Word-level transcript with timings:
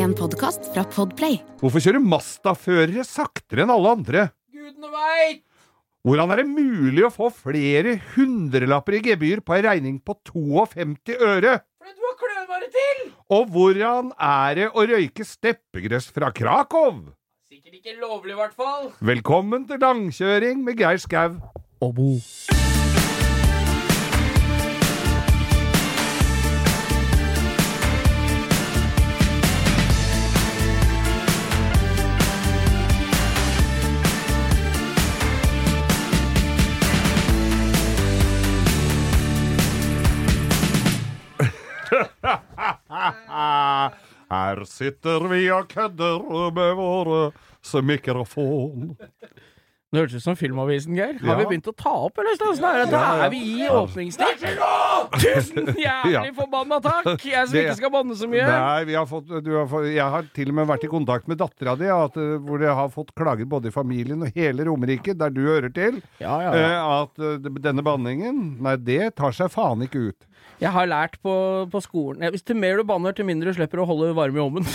En 0.00 0.12
podkast 0.16 0.64
fra 0.72 0.80
Podplay. 0.88 1.34
Hvorfor 1.60 1.82
kjører 1.84 2.00
Mazda-førere 2.00 3.02
saktere 3.04 3.66
enn 3.66 3.72
alle 3.74 3.90
andre? 3.98 4.22
Gudene 4.48 4.88
veit! 4.94 5.42
Hvordan 6.06 6.32
er 6.32 6.40
det 6.40 6.46
mulig 6.48 7.04
å 7.04 7.10
få 7.12 7.28
flere 7.34 7.98
hundrelapper 8.14 8.96
i 8.96 9.02
gebyr 9.10 9.42
på 9.44 9.58
ei 9.58 9.64
regning 9.66 9.98
på 10.00 10.16
52 10.30 11.18
øre? 11.18 11.58
Fordi 11.82 11.92
du 11.98 12.06
har 12.06 12.16
klønvare 12.22 12.70
til! 12.78 13.02
Og 13.36 13.52
hvordan 13.52 14.14
er 14.16 14.56
det 14.56 14.70
å 14.72 14.86
røyke 14.88 15.26
steppegress 15.28 16.08
fra 16.14 16.32
Krakow? 16.32 17.02
Sikkert 17.52 17.82
ikke 17.82 17.98
lovlig, 18.00 18.32
i 18.32 18.40
hvert 18.40 18.56
fall. 18.56 18.88
Velkommen 19.04 19.68
til 19.68 19.84
langkjøring 19.84 20.64
med 20.64 20.80
Geir 20.80 21.02
Skau. 21.02 21.36
Og 21.84 21.92
Bo. 21.98 22.14
Her 44.30 44.62
sitter 44.64 45.26
vi 45.30 45.48
og 45.50 45.66
kødder 45.68 46.50
med 46.54 46.74
våre 46.78 47.82
mikrofon. 47.82 48.96
Det 49.90 49.98
hørtes 49.98 50.20
ut 50.20 50.22
som 50.22 50.36
Filmavisen, 50.38 50.94
Geir. 50.94 51.16
Har 51.18 51.32
Ja. 51.32 51.34
vi 51.40 51.44
begynt 51.50 51.66
å 51.66 51.72
ta 51.74 51.90
opp, 52.06 52.18
eller? 52.22 52.36
Sånn 52.38 52.62
er. 52.62 52.84
Da 52.86 53.24
er 53.26 53.30
vi 53.32 53.40
i 53.58 53.66
åpningstid. 53.66 54.44
Tusen 55.18 55.66
jævlig 55.82 56.30
forbanna 56.36 56.78
takk! 56.84 57.08
Jeg 57.26 57.48
som 57.50 57.58
ikke 57.58 57.74
skal 57.80 57.90
banne 57.90 58.14
så 58.14 58.28
mye. 58.30 58.44
Nei, 58.46 58.84
vi 58.86 58.94
har 58.94 59.08
fått, 59.10 59.26
du 59.42 59.50
har 59.56 59.66
fått, 59.66 59.88
jeg 59.90 60.06
har 60.14 60.28
til 60.36 60.52
og 60.52 60.54
med 60.60 60.68
vært 60.70 60.84
i 60.86 60.90
kontakt 60.92 61.26
med 61.26 61.40
dattera 61.42 61.74
di, 61.80 61.88
eh, 61.90 62.36
hvor 62.46 62.62
jeg 62.62 62.76
har 62.78 62.92
fått 62.94 63.10
klager 63.18 63.48
både 63.50 63.72
i 63.72 63.74
familien 63.74 64.22
og 64.22 64.30
hele 64.38 64.68
Romerike, 64.68 65.16
der 65.18 65.32
du 65.34 65.40
hører 65.42 65.72
til, 65.74 65.98
Ja, 66.22 66.36
ja, 66.46 66.52
eh, 66.54 66.78
at 67.02 67.18
eh, 67.18 67.50
denne 67.58 67.82
banningen, 67.82 68.60
nei, 68.62 68.76
det 68.78 69.16
tar 69.18 69.34
seg 69.34 69.50
faen 69.50 69.82
ikke 69.82 70.10
ut. 70.12 70.28
Jeg 70.60 70.70
har 70.70 70.86
lært 70.86 71.16
på, 71.24 71.32
på 71.72 71.80
skolen 71.82 72.30
Hvis 72.30 72.44
til 72.44 72.54
mer 72.60 72.76
du 72.78 72.84
banner, 72.84 73.14
til 73.16 73.24
mindre 73.26 73.50
du 73.50 73.56
slipper 73.56 73.80
å 73.82 73.86
holde 73.88 74.12
varme 74.14 74.38
i 74.38 74.44
ovnen. 74.44 74.66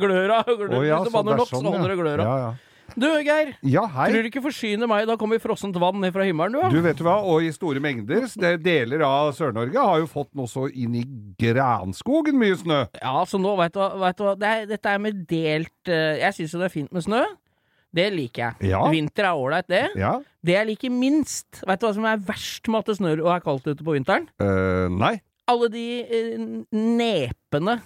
gløra, 0.00 0.42
gløra. 0.48 0.74
Oh, 0.74 0.82
ja, 0.82 0.98
Hvis 0.98 1.12
du 1.12 1.14
banner 1.14 1.36
er 1.36 1.42
nok, 1.44 1.50
så 1.50 1.60
sånn, 1.60 1.70
holder 1.70 1.94
det 1.94 1.98
gløra. 2.00 2.26
Ja, 2.26 2.36
ja. 2.48 2.50
Du, 2.98 3.06
Geir. 3.24 3.52
ja, 3.62 3.84
hei. 3.94 4.08
Tror 4.10 4.24
du 4.24 4.28
ikke 4.30 4.42
forsyner 4.44 4.88
meg, 4.90 5.06
da 5.08 5.16
kommer 5.20 5.40
frossent 5.42 5.76
vann 5.80 6.00
ned 6.02 6.14
fra 6.14 6.24
himmelen, 6.26 6.56
du. 6.56 6.78
Du 6.78 6.84
vet 6.84 6.98
du 6.98 7.04
hva, 7.06 7.18
og 7.26 7.44
i 7.44 7.52
store 7.54 7.82
mengder, 7.82 8.26
deler 8.62 9.04
av 9.06 9.32
Sør-Norge 9.36 9.84
har 9.86 10.00
jo 10.02 10.08
fått 10.10 10.32
noe 10.38 10.50
så 10.50 10.66
inn 10.68 10.96
i 10.98 11.04
granskogen 11.40 12.38
mye 12.40 12.56
snø. 12.60 12.80
ja, 13.00 13.14
så 13.28 13.38
nå, 13.40 13.54
veit 13.60 13.76
du 13.76 13.80
hva, 13.80 14.34
det 14.40 14.54
Dette 14.70 14.90
er 14.92 14.98
med 15.02 15.22
delt 15.30 15.88
eh, 15.90 16.20
Jeg 16.20 16.36
syns 16.36 16.54
jo 16.54 16.60
det 16.60 16.68
er 16.70 16.74
fint 16.74 16.92
med 16.94 17.04
snø. 17.06 17.22
Det 17.90 18.06
liker 18.14 18.44
jeg. 18.44 18.70
Ja. 18.70 18.84
Vinter 18.92 19.26
er 19.26 19.38
ålreit, 19.38 19.66
det. 19.70 19.86
Ja, 19.98 20.18
Det 20.46 20.54
jeg 20.54 20.68
liker 20.68 20.92
minst 20.94 21.62
Vet 21.66 21.80
du 21.80 21.88
hva 21.88 21.94
som 21.96 22.06
er 22.06 22.20
verst 22.22 22.68
med 22.70 22.84
at 22.84 22.92
det 22.92 22.98
snør 23.00 23.24
og 23.24 23.32
er 23.34 23.42
kaldt 23.44 23.66
ute 23.66 23.82
på 23.86 23.96
vinteren? 23.96 24.28
Uh, 24.42 24.86
nei. 24.94 25.16
Alle 25.50 25.66
de 25.72 25.86
uh, 26.06 26.44
nepene 26.76 27.80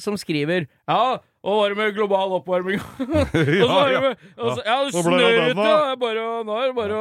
som 0.00 0.16
skriver 0.20 0.66
Ja, 0.88 1.18
og 1.46 1.60
var 1.60 1.70
det 1.72 1.76
med 1.78 1.94
global 1.94 2.32
oppvarming? 2.40 2.80
og 3.00 3.06
så 3.06 3.68
var 3.70 3.90
det 3.92 4.00
med 4.02 4.24
og 4.36 4.56
så, 4.56 4.64
Ja, 4.66 4.76
er 5.92 5.98
Bare, 6.00 6.24
nå 6.46 6.56
er 6.58 6.70
det 6.70 6.76
bare 6.76 7.00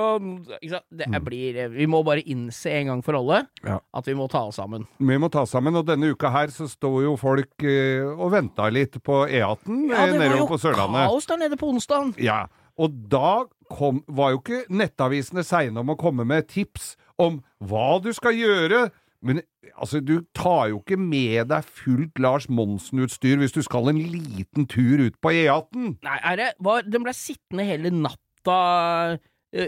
ikke 0.60 0.74
sant? 0.76 0.86
Det 1.02 1.22
blir 1.26 1.60
eh, 1.64 1.72
Vi 1.74 1.88
må 1.92 2.04
bare 2.06 2.24
innse 2.24 2.72
en 2.80 2.92
gang 2.94 3.04
for 3.06 3.18
alle 3.20 3.42
Ja. 3.66 3.80
at 3.96 4.08
vi 4.08 4.16
må 4.18 4.28
ta 4.32 4.46
oss 4.50 4.60
sammen. 4.62 4.86
Vi 5.00 5.18
må 5.22 5.30
ta 5.34 5.44
oss 5.46 5.54
sammen, 5.56 5.76
og 5.76 5.88
denne 5.88 6.12
uka 6.14 6.30
her 6.34 6.54
så 6.54 6.70
sto 6.72 6.94
jo 7.04 7.16
folk 7.20 7.66
eh, 7.66 8.06
og 8.06 8.32
venta 8.36 8.70
litt 8.74 9.00
på 9.04 9.24
E18 9.26 9.90
Ja, 9.92 10.06
eh, 10.06 10.14
det 10.14 10.22
var 10.22 10.38
jo 10.38 10.48
kaos 10.54 11.28
der 11.30 11.42
nede 11.42 11.58
på 11.60 11.72
onsdagen. 11.74 12.14
Ja, 12.22 12.46
og 12.78 12.96
da 13.10 13.46
kom, 13.72 14.04
var 14.08 14.36
jo 14.36 14.42
ikke 14.44 14.66
nettavisene 14.70 15.44
seine 15.48 15.82
om 15.82 15.94
å 15.94 15.98
komme 16.00 16.26
med 16.28 16.48
tips 16.52 16.94
om 17.22 17.40
hva 17.64 17.98
du 18.04 18.12
skal 18.14 18.36
gjøre. 18.36 18.90
Men 19.26 19.42
altså, 19.74 20.00
du 20.06 20.20
tar 20.38 20.70
jo 20.72 20.82
ikke 20.84 21.00
med 21.02 21.50
deg 21.50 21.66
fullt 21.66 22.20
Lars 22.22 22.46
Monsen-utstyr 22.50 23.42
hvis 23.42 23.56
du 23.56 23.64
skal 23.66 23.90
en 23.92 24.02
liten 24.02 24.68
tur 24.70 25.08
ut 25.08 25.18
på 25.22 25.34
E 25.34 25.46
E18. 25.48 25.96
Nei, 26.06 26.20
er 26.22 26.42
det 26.42 26.50
var, 26.64 26.86
Den 26.86 27.06
ble 27.08 27.16
sittende 27.18 27.66
hele 27.68 27.92
natta 27.94 28.60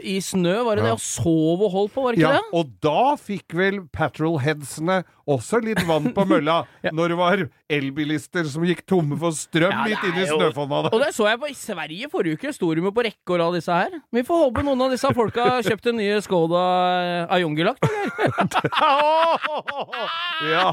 i 0.04 0.18
snø, 0.20 0.58
var 0.68 0.76
det 0.76 0.84
Ja. 0.84 0.90
det? 0.90 0.94
Og 0.98 1.00
sov 1.00 1.62
og 1.64 1.72
holdt 1.72 1.94
på, 1.96 2.02
var 2.04 2.12
det 2.12 2.20
ikke 2.20 2.34
Ja, 2.34 2.42
det? 2.42 2.50
og 2.54 2.66
da 2.84 3.16
fikk 3.16 3.54
vel 3.56 3.78
petrolheadsene 3.96 4.98
også 5.28 5.62
litt 5.64 5.80
vann 5.88 6.12
på 6.16 6.26
mølla, 6.32 6.66
Ja. 6.84 6.92
når 6.92 7.08
det 7.14 7.18
var 7.18 7.46
elbilister 7.70 8.44
som 8.48 8.64
gikk 8.68 8.84
tomme 8.88 9.18
for 9.20 9.32
strøm 9.36 9.72
Ja, 9.72 9.84
midt 9.88 10.04
er 10.04 10.08
inni 10.12 10.26
snøfonna. 10.28 10.90
Og 10.92 11.00
det 11.04 11.12
så 11.16 11.28
jeg 11.30 11.40
på 11.40 11.50
i 11.52 11.56
Sverige 11.58 12.10
forrige 12.12 12.36
uke. 12.40 12.54
Sto 12.56 12.72
de 12.76 12.82
med 12.82 12.94
på 12.96 13.04
rekke 13.08 13.34
og 13.36 13.40
rad, 13.40 13.54
disse 13.60 13.72
her. 13.76 13.92
Vi 14.14 14.24
får 14.28 14.44
håpe 14.46 14.64
noen 14.64 14.82
av 14.88 14.92
disse 14.92 15.12
folka 15.16 15.44
har 15.58 15.64
kjøpt 15.68 15.88
en 15.92 15.98
ny 16.00 16.08
Skoda 16.24 16.64
Ayongilak, 17.32 17.78
eller? 17.84 18.08
ja, 20.52 20.72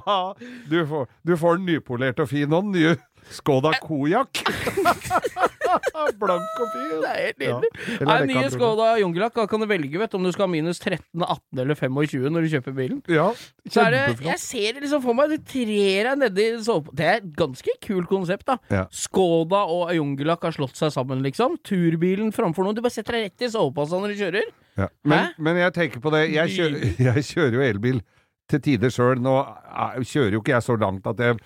du 0.70 0.78
får, 0.86 1.08
du 1.26 1.34
får 1.41 1.58
den 1.60 1.66
nypolert 1.75 2.20
og 2.22 2.31
fin 2.31 2.52
og 2.52 2.66
den 2.69 2.75
nye 2.78 2.94
Skoda 3.32 3.72
Kojak. 3.82 4.42
Blank 6.20 6.60
og 6.60 6.68
fin. 6.72 6.90
Det 7.02 7.10
er 7.10 7.20
helt 7.20 7.40
nydelig. 7.40 7.70
Ja. 7.98 8.06
Nei, 8.08 8.18
nye? 8.30 8.50
Skoda 8.52 8.88
Jungelak. 9.00 9.34
da 9.34 9.46
kan 9.50 9.62
du 9.62 9.66
velge 9.70 10.00
vet, 10.00 10.14
om 10.14 10.24
du 10.26 10.30
skal 10.34 10.46
ha 10.46 10.50
minus 10.52 10.80
13, 10.82 11.02
18 11.24 11.62
eller 11.64 11.78
25 11.78 12.28
når 12.34 12.46
du 12.46 12.50
kjøper 12.54 12.76
bilen. 12.76 13.00
Ja, 13.10 13.28
Så 13.68 13.84
er 13.86 13.94
det, 13.94 14.02
jeg 14.24 14.42
ser 14.42 14.76
det 14.76 14.84
liksom 14.86 15.02
for 15.04 15.18
meg, 15.18 15.34
du 15.34 15.38
trer 15.50 16.10
deg 16.10 16.20
nedi 16.22 16.48
soveposen. 16.64 16.98
Det 17.00 17.08
er 17.08 17.22
et 17.22 17.30
ganske 17.38 17.76
kult 17.84 18.10
konsept, 18.10 18.46
da. 18.50 18.58
Ja. 18.72 18.84
Skoda 18.94 19.64
og 19.70 19.94
Jungelak 19.96 20.44
har 20.46 20.56
slått 20.56 20.78
seg 20.78 20.92
sammen, 20.94 21.24
liksom. 21.26 21.58
Turbilen 21.66 22.34
framfor 22.34 22.66
noen. 22.66 22.76
Du 22.76 22.84
bare 22.84 22.94
setter 22.94 23.18
deg 23.18 23.30
rett 23.30 23.46
i 23.48 23.52
soveposen 23.54 24.04
når 24.04 24.14
du 24.14 24.20
kjører. 24.22 24.52
Ja. 24.78 24.90
Men, 25.06 25.30
men 25.38 25.58
jeg 25.60 25.74
tenker 25.76 26.02
på 26.02 26.10
det, 26.14 26.26
jeg 26.34 26.54
kjører, 26.56 26.86
jeg 27.08 27.26
kjører 27.30 27.58
jo 27.58 27.66
elbil 27.68 28.02
til 28.50 28.62
tider 28.64 28.92
sjøl. 28.92 29.20
Nå 29.22 29.34
eh, 29.40 30.00
kjører 30.04 30.36
jo 30.36 30.42
ikke 30.42 30.56
jeg 30.56 30.66
så 30.66 30.78
langt 30.80 31.06
at 31.10 31.22
jeg 31.22 31.38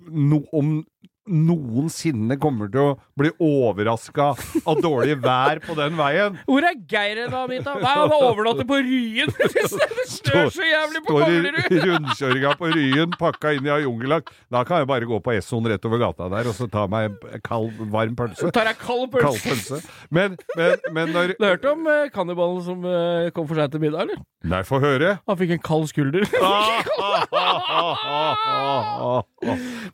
no, 0.00 0.44
om 0.52 0.84
noensinne 1.30 2.34
kommer 2.42 2.70
til 2.72 2.80
å 2.82 2.94
bli 3.18 3.30
overraska 3.42 4.32
av 4.66 4.80
dårlig 4.82 5.14
vær 5.22 5.60
på 5.62 5.76
den 5.78 5.94
veien. 5.98 6.38
Hvor 6.50 6.66
er 6.66 6.74
Geir 6.90 7.20
hen, 7.22 7.30
da, 7.30 7.44
Anita? 7.46 7.76
Nei, 7.78 7.92
han 8.00 8.14
overnatter 8.16 8.66
på 8.68 8.78
Ryen! 8.82 9.30
det 9.38 10.06
snør 10.10 10.50
så 10.52 10.66
jævlig 10.66 11.02
på 11.06 11.18
Står 11.22 11.30
i 11.76 11.82
rundkjøringa 11.84 12.54
på 12.58 12.72
Ryen, 12.74 13.14
pakka 13.20 13.52
inn 13.56 13.68
i 13.68 13.72
Ayungilak. 13.76 14.32
Da 14.52 14.64
kan 14.66 14.82
jeg 14.82 14.90
bare 14.90 15.08
gå 15.08 15.20
på 15.22 15.34
Essoen 15.36 15.68
rett 15.70 15.86
over 15.88 16.02
gata 16.02 16.26
der 16.32 16.50
og 16.50 16.56
så 16.58 16.66
ta 16.72 16.88
meg 16.90 17.14
en 17.30 17.44
kald, 17.46 17.70
varm 17.92 18.16
pølse. 18.18 18.50
Tar 18.54 18.72
jeg 18.72 18.80
kald 18.82 19.06
Kald 19.14 19.38
pølse. 19.38 19.78
pølse. 19.78 19.80
Men, 20.10 20.36
men, 20.58 20.76
men 20.94 21.14
når 21.14 21.34
Du 21.38 21.46
hørte 21.46 21.72
om 21.76 21.86
uh, 21.86 22.08
kanniballen 22.14 22.62
som 22.66 22.84
eh, 22.88 23.30
kom 23.36 23.46
for 23.50 23.58
seg 23.58 23.72
til 23.72 23.82
middag, 23.82 24.06
eller? 24.08 24.22
Nei, 24.48 24.62
få 24.66 24.80
høre. 24.82 25.16
Han 25.30 25.38
fikk 25.38 25.54
en 25.54 25.62
kald 25.62 25.86
skulder. 25.90 26.26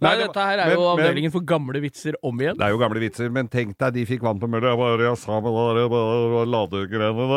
Nei, 0.00 0.14
dette 0.22 0.46
her 0.48 0.62
er 0.64 0.72
jo 0.72 0.86
men- 0.96 1.04
avdelingen 1.28 1.32
for 1.32 1.44
gamle 1.46 1.80
vitser 1.80 2.16
om 2.22 2.40
igjen. 2.40 2.58
Det 2.58 2.64
er 2.64 2.72
jo 2.72 2.80
gamle 2.80 3.00
vitser, 3.00 3.30
men 3.30 3.48
tenk 3.48 3.76
deg, 3.78 3.94
de 3.94 4.06
fikk 4.06 4.22
vann 4.22 4.40
på 4.40 4.48
mølla. 4.48 4.76
Bare, 4.76 5.02
jeg 5.02 5.18
sa 5.18 5.40
med 5.40 5.52
det 5.76 5.88
der, 5.90 6.46
ladegreiene 6.46 7.28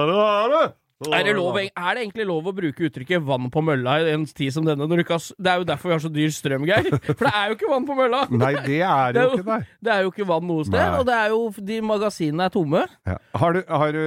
der. 0.51 0.73
Er 1.09 1.23
det. 1.25 1.35
Lov, 1.35 1.57
er 1.57 1.95
det 1.97 2.03
egentlig 2.03 2.25
lov 2.29 2.47
å 2.49 2.53
bruke 2.53 2.85
uttrykket 2.87 3.23
'vann 3.25 3.49
på 3.49 3.63
mølla' 3.65 3.97
i 4.05 4.13
en 4.13 4.25
tid 4.25 4.53
som 4.53 4.65
denne? 4.65 4.85
Det 4.85 5.49
er 5.49 5.57
jo 5.57 5.65
derfor 5.65 5.89
vi 5.89 5.95
har 5.95 6.03
så 6.03 6.11
dyr 6.13 6.29
strøm, 6.29 6.65
Geir. 6.69 6.89
For 7.17 7.25
det 7.25 7.33
er 7.33 7.47
jo 7.49 7.57
ikke 7.57 7.71
vann 7.71 7.87
på 7.87 7.95
mølla! 7.97 8.21
Nei, 8.29 8.53
det 8.65 8.81
er 8.85 9.13
Det 9.15 9.21
er 9.21 9.25
jo 9.25 9.31
jo, 9.31 9.39
ikke 9.39 9.49
der. 9.49 9.65
det 9.81 9.93
er 9.93 10.01
jo 10.01 10.11
ikke 10.11 10.27
vann 10.27 10.47
noe 10.47 10.65
sted, 10.67 10.77
Nei. 10.77 10.99
og 10.99 11.05
det 11.07 11.15
er 11.17 11.33
jo 11.33 11.39
de 11.71 11.79
magasinene 11.81 12.45
er 12.45 12.53
tomme. 12.53 12.83
Ja. 13.07 13.17
Har, 13.41 13.53
du, 13.57 13.63
har 13.67 13.95
du 13.95 14.03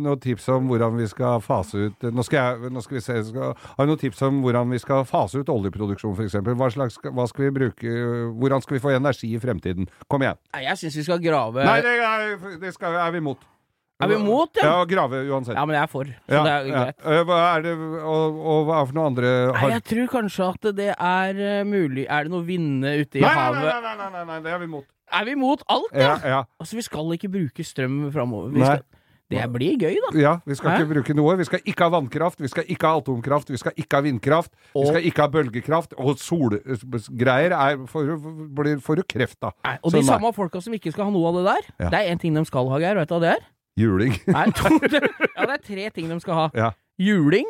noen 0.00 0.22
tips 0.22 0.48
om 0.54 0.70
hvordan 0.70 0.96
vi 0.98 1.08
skal 1.10 1.42
fase 1.44 1.88
ut 1.88 2.08
Nå 2.08 2.24
skal, 2.26 2.38
jeg, 2.38 2.72
nå 2.72 2.80
skal 2.84 2.96
vi 2.98 3.02
se 3.04 3.18
skal, 3.28 3.54
Har 3.58 3.86
du 3.86 3.92
noen 3.92 4.00
tips 4.00 4.22
om 4.26 4.40
hvordan 4.44 4.72
vi 4.72 4.80
skal 4.82 5.04
fase 5.08 5.42
ut 5.42 5.52
oljeproduksjon, 5.52 6.16
f.eks.? 6.16 6.38
Hva, 6.48 6.70
slags, 6.72 6.98
hva 7.02 7.28
skal 7.28 7.48
vi 7.48 7.52
bruke 7.58 7.94
Hvordan 8.38 8.64
skal 8.64 8.78
vi 8.78 8.82
få 8.86 8.94
energi 8.96 9.34
i 9.34 9.42
fremtiden? 9.42 9.88
Kom 10.08 10.24
igjen. 10.24 10.38
Nei, 10.54 10.64
jeg 10.68 10.80
syns 10.82 10.98
vi 11.00 11.06
skal 11.10 11.22
grave 11.22 11.66
Nei, 11.66 11.78
det 11.84 11.94
er, 11.98 12.36
det 12.62 12.74
skal, 12.76 12.96
er 13.02 13.14
vi 13.14 13.22
imot. 13.22 13.44
Er 14.00 14.06
vi 14.12 14.14
imot, 14.14 14.54
ja? 14.60 14.66
Ja, 14.68 14.84
grave 14.86 15.20
uansett. 15.26 15.56
Ja, 15.58 15.64
men 15.66 15.74
jeg 15.74 15.82
er 15.82 15.90
for, 15.90 16.04
så 16.06 16.34
Ja, 16.36 16.42
det 16.44 16.52
er 16.52 16.68
greit. 16.70 16.98
ja. 17.02 17.12
Eh, 17.18 17.24
Hva 17.26 17.38
er 17.56 17.62
det, 17.66 17.72
og, 17.78 18.36
og 18.38 18.66
hva 18.68 18.76
er 18.82 18.86
for 18.86 18.94
noe 18.94 19.06
andre 19.10 19.32
Nei, 19.56 19.70
jeg 19.74 19.82
tror 19.90 20.06
kanskje 20.12 20.46
at 20.52 20.68
det 20.78 20.90
er 20.94 21.40
eh, 21.48 21.64
mulig 21.66 22.04
Er 22.08 22.28
det 22.28 22.30
noe 22.30 22.44
vinne 22.46 22.92
ute 23.00 23.18
i 23.18 23.24
Nei, 23.24 23.32
havet? 23.34 23.64
nei, 23.66 23.80
nei, 23.82 23.96
nei, 23.98 24.10
nei, 24.14 24.24
nei, 24.30 24.38
det 24.44 24.52
er 24.54 24.62
vi 24.62 24.68
imot. 24.70 24.86
Er 25.18 25.24
vi 25.26 25.34
imot 25.34 25.64
alt, 25.68 25.90
Ja, 25.98 26.14
ja? 26.22 26.44
Altså, 26.60 26.76
vi 26.78 26.86
skal 26.86 27.10
ikke 27.18 27.28
bruke 27.32 27.64
strøm 27.66 27.98
framover. 28.14 28.54
Skal, 28.54 28.84
det 29.28 29.44
blir 29.52 29.74
gøy, 29.76 29.96
da. 30.06 30.10
Ja, 30.16 30.30
vi 30.46 30.54
skal 30.56 30.70
Hæ? 30.70 30.76
ikke 30.84 30.88
bruke 30.94 31.14
noe. 31.18 31.34
Vi 31.36 31.44
skal 31.44 31.60
ikke 31.68 31.84
ha 31.84 31.90
vannkraft, 31.92 32.38
vi 32.40 32.48
skal 32.48 32.64
ikke 32.70 32.86
ha 32.88 32.96
atomkraft, 33.02 33.50
vi 33.52 33.58
skal 33.60 33.72
ikke 33.76 33.98
ha 33.98 34.00
vindkraft, 34.06 34.52
vi 34.72 34.86
skal 34.88 35.04
ikke 35.10 35.20
ha 35.20 35.28
bølgekraft, 35.34 35.92
og 36.00 36.16
solgreier 36.22 37.52
er 37.52 37.82
får, 37.90 38.06
du- 38.08 38.48
blir, 38.56 38.80
får 38.80 39.02
kreft 39.08 39.42
av. 39.44 39.52
Og 39.82 39.90
Så 39.90 39.98
de 39.98 40.02
nei. 40.06 40.08
samme 40.08 40.32
folka 40.32 40.62
som 40.62 40.72
ikke 40.72 40.92
skal 40.94 41.04
ha 41.04 41.10
noe 41.10 41.28
av 41.28 41.34
det 41.40 41.44
der, 41.50 41.90
det 41.90 41.98
er 42.00 42.14
én 42.14 42.20
ting 42.20 42.34
de 42.34 42.44
skal 42.48 42.68
ha, 42.72 42.78
Geir. 42.80 42.96
Vet 42.96 43.08
du 43.08 43.14
hva 43.16 43.20
det 43.26 43.32
er? 43.36 43.46
Juling. 43.78 44.16
Nei, 44.36 44.44
to, 44.58 44.74
ja, 44.92 45.46
det 45.46 45.54
er 45.56 45.64
tre 45.70 45.88
ting 45.94 46.10
de 46.10 46.18
skal 46.24 46.34
ha. 46.42 46.46
Ja. 46.58 46.70
Juling, 46.98 47.46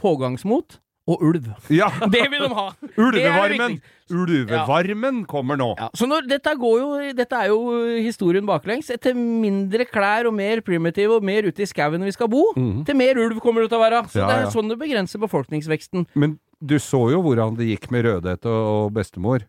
pågangsmot 0.00 0.78
og 1.10 1.22
ulv. 1.26 1.48
Ja! 1.74 1.88
Det 2.14 2.26
vil 2.30 2.44
de 2.44 2.50
ha! 2.54 2.68
Ulvevarmen! 3.00 3.78
Ulvevarmen 4.12 5.22
kommer 5.26 5.56
nå. 5.58 5.70
Ja, 5.80 5.88
så 5.98 6.06
når, 6.06 6.28
dette, 6.30 6.52
går 6.60 6.76
jo, 6.78 6.88
dette 7.18 7.38
er 7.40 7.48
jo 7.50 7.58
historien 8.04 8.46
baklengs. 8.46 8.90
Etter 8.94 9.16
mindre 9.18 9.86
klær 9.88 10.28
og 10.30 10.36
mer 10.36 10.62
primitive 10.62 11.16
og 11.18 11.26
mer 11.26 11.48
ute 11.48 11.64
i 11.64 11.68
skauen 11.70 12.04
vi 12.06 12.12
skal 12.14 12.30
bo, 12.30 12.44
til 12.86 12.98
mer 12.98 13.18
ulv 13.18 13.40
kommer 13.42 13.64
det 13.64 13.72
til 13.72 13.80
å 13.80 13.82
være. 13.82 14.02
Så. 14.12 14.20
Ja, 14.22 14.28
det 14.30 14.36
er 14.44 14.52
sånn 14.54 14.70
det 14.70 14.78
begrenser 14.82 15.22
befolkningsveksten. 15.24 16.06
Men 16.14 16.36
du 16.62 16.76
så 16.78 17.00
jo 17.16 17.22
hvordan 17.24 17.56
det 17.58 17.72
gikk 17.72 17.88
med 17.90 18.06
Rødhette 18.06 18.52
og 18.52 18.92
bestemor. 18.94 19.48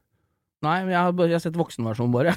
Nei, 0.63 0.79
jeg 0.87 0.95
har, 0.95 1.11
bare- 1.11 1.27
jeg 1.33 1.37
har 1.37 1.43
sett 1.43 1.59
voksenversjonen 1.59 2.13
bare. 2.15 2.33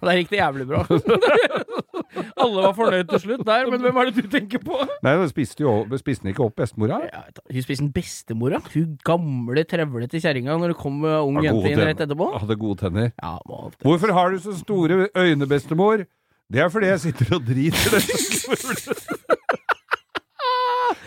Og 0.00 0.08
der 0.08 0.20
gikk 0.20 0.30
det 0.32 0.40
jævlig 0.40 0.66
bra. 0.70 0.80
Alle 2.40 2.62
var 2.64 2.72
fornøyd 2.74 3.10
til 3.10 3.20
slutt 3.22 3.42
der, 3.46 3.66
men 3.70 3.82
hvem 3.84 3.98
er 4.00 4.08
det 4.08 4.24
du 4.24 4.30
tenker 4.32 4.62
på? 4.64 4.78
Nei, 5.04 5.12
du 5.20 5.26
spiste 5.30 5.62
jo 5.62 5.74
spiste 6.00 6.24
den 6.24 6.32
ikke 6.32 6.46
opp 6.46 6.56
bestemora? 6.58 7.02
Ja, 7.06 7.22
hun 7.28 7.64
spiste 7.66 7.84
den 7.84 7.92
bestemora. 7.94 8.62
Hun 8.72 8.96
gamle, 9.06 9.64
trevlete 9.68 10.22
kjerringa 10.22 10.56
når 10.60 10.74
det 10.74 10.78
kom 10.80 11.04
en 11.04 11.18
ung 11.28 11.42
jente 11.44 11.70
inn 11.70 11.84
rett 11.84 12.00
etterpå. 12.06 12.30
Hadde 12.40 12.56
gode 12.60 12.80
tenner. 12.82 13.12
Ja, 13.20 13.36
Hvorfor 13.84 14.14
har 14.16 14.32
du 14.32 14.40
så 14.42 14.56
store 14.58 15.08
øyne, 15.14 15.48
bestemor? 15.50 16.06
Det 16.50 16.64
er 16.64 16.72
fordi 16.72 16.88
jeg 16.90 17.00
sitter 17.04 17.36
og 17.36 17.44
driter 17.46 18.00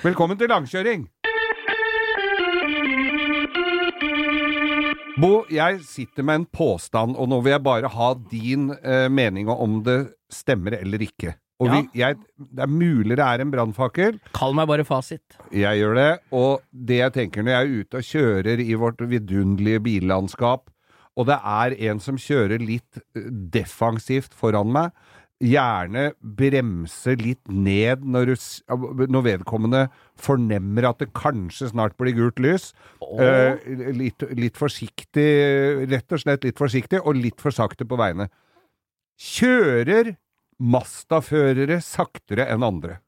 Velkommen 0.04 0.40
til 0.40 0.48
langkjøring! 0.52 1.08
Bo, 5.22 5.44
jeg 5.54 5.82
sitter 5.86 6.26
med 6.26 6.40
en 6.42 6.46
påstand, 6.50 7.14
og 7.22 7.28
nå 7.30 7.38
vil 7.46 7.54
jeg 7.54 7.64
bare 7.66 7.90
ha 7.94 8.10
din 8.32 8.72
eh, 8.82 9.06
mening 9.14 9.50
om 9.52 9.82
det 9.86 10.00
stemmer 10.34 10.74
eller 10.80 11.04
ikke. 11.06 11.36
Og 11.62 11.70
Ja. 11.70 11.76
vi, 11.76 12.00
jeg, 12.02 12.18
det 12.40 12.64
er 12.66 12.72
mulig 12.72 13.16
det 13.20 13.24
er 13.28 13.44
en 13.44 13.52
brannfakkel. 13.54 14.18
Kall 14.34 14.56
meg 14.58 14.68
bare 14.68 14.84
fasit. 14.84 15.38
Jeg 15.54 15.80
gjør 15.80 15.94
det, 16.00 16.10
og 16.34 16.64
det 16.74 16.98
jeg 16.98 17.14
tenker 17.20 17.46
når 17.46 17.54
jeg 17.54 17.62
er 17.70 17.84
ute 17.84 18.02
og 18.02 18.08
kjører 18.10 18.64
i 18.66 18.74
vårt 18.82 19.04
vidunderlige 19.14 19.84
billandskap, 19.86 20.66
og 21.14 21.28
det 21.30 21.38
er 21.38 21.76
en 21.92 22.00
som 22.02 22.18
kjører 22.18 22.58
litt 22.66 22.98
eh, 23.14 23.30
defensivt 23.54 24.34
foran 24.34 24.74
meg, 24.74 24.90
gjerne 25.44 26.06
bremse 26.40 27.14
litt 27.20 27.42
ned 27.52 28.06
når, 28.08 28.32
du, 28.32 29.06
når 29.12 29.26
vedkommende 29.28 29.82
fornemmer 30.20 30.88
at 30.90 31.02
det 31.04 31.10
kanskje 31.18 31.70
snart 31.74 31.98
blir 32.00 32.16
gult 32.18 32.40
lys. 32.44 32.70
Eh, 33.20 33.60
litt, 33.98 34.24
litt 34.40 34.60
forsiktig, 34.60 35.28
rett 35.92 36.16
og 36.16 36.24
slett 36.24 36.48
litt 36.48 36.62
forsiktig, 36.62 37.02
og 37.04 37.20
litt 37.20 37.44
for 37.44 37.52
sakte 37.56 37.86
på 37.90 38.00
veiene. 38.00 38.30
Kjører 39.20 40.14
Masta-førere 40.64 41.80
saktere 41.84 42.46
enn 42.54 42.64
andre? 42.64 43.00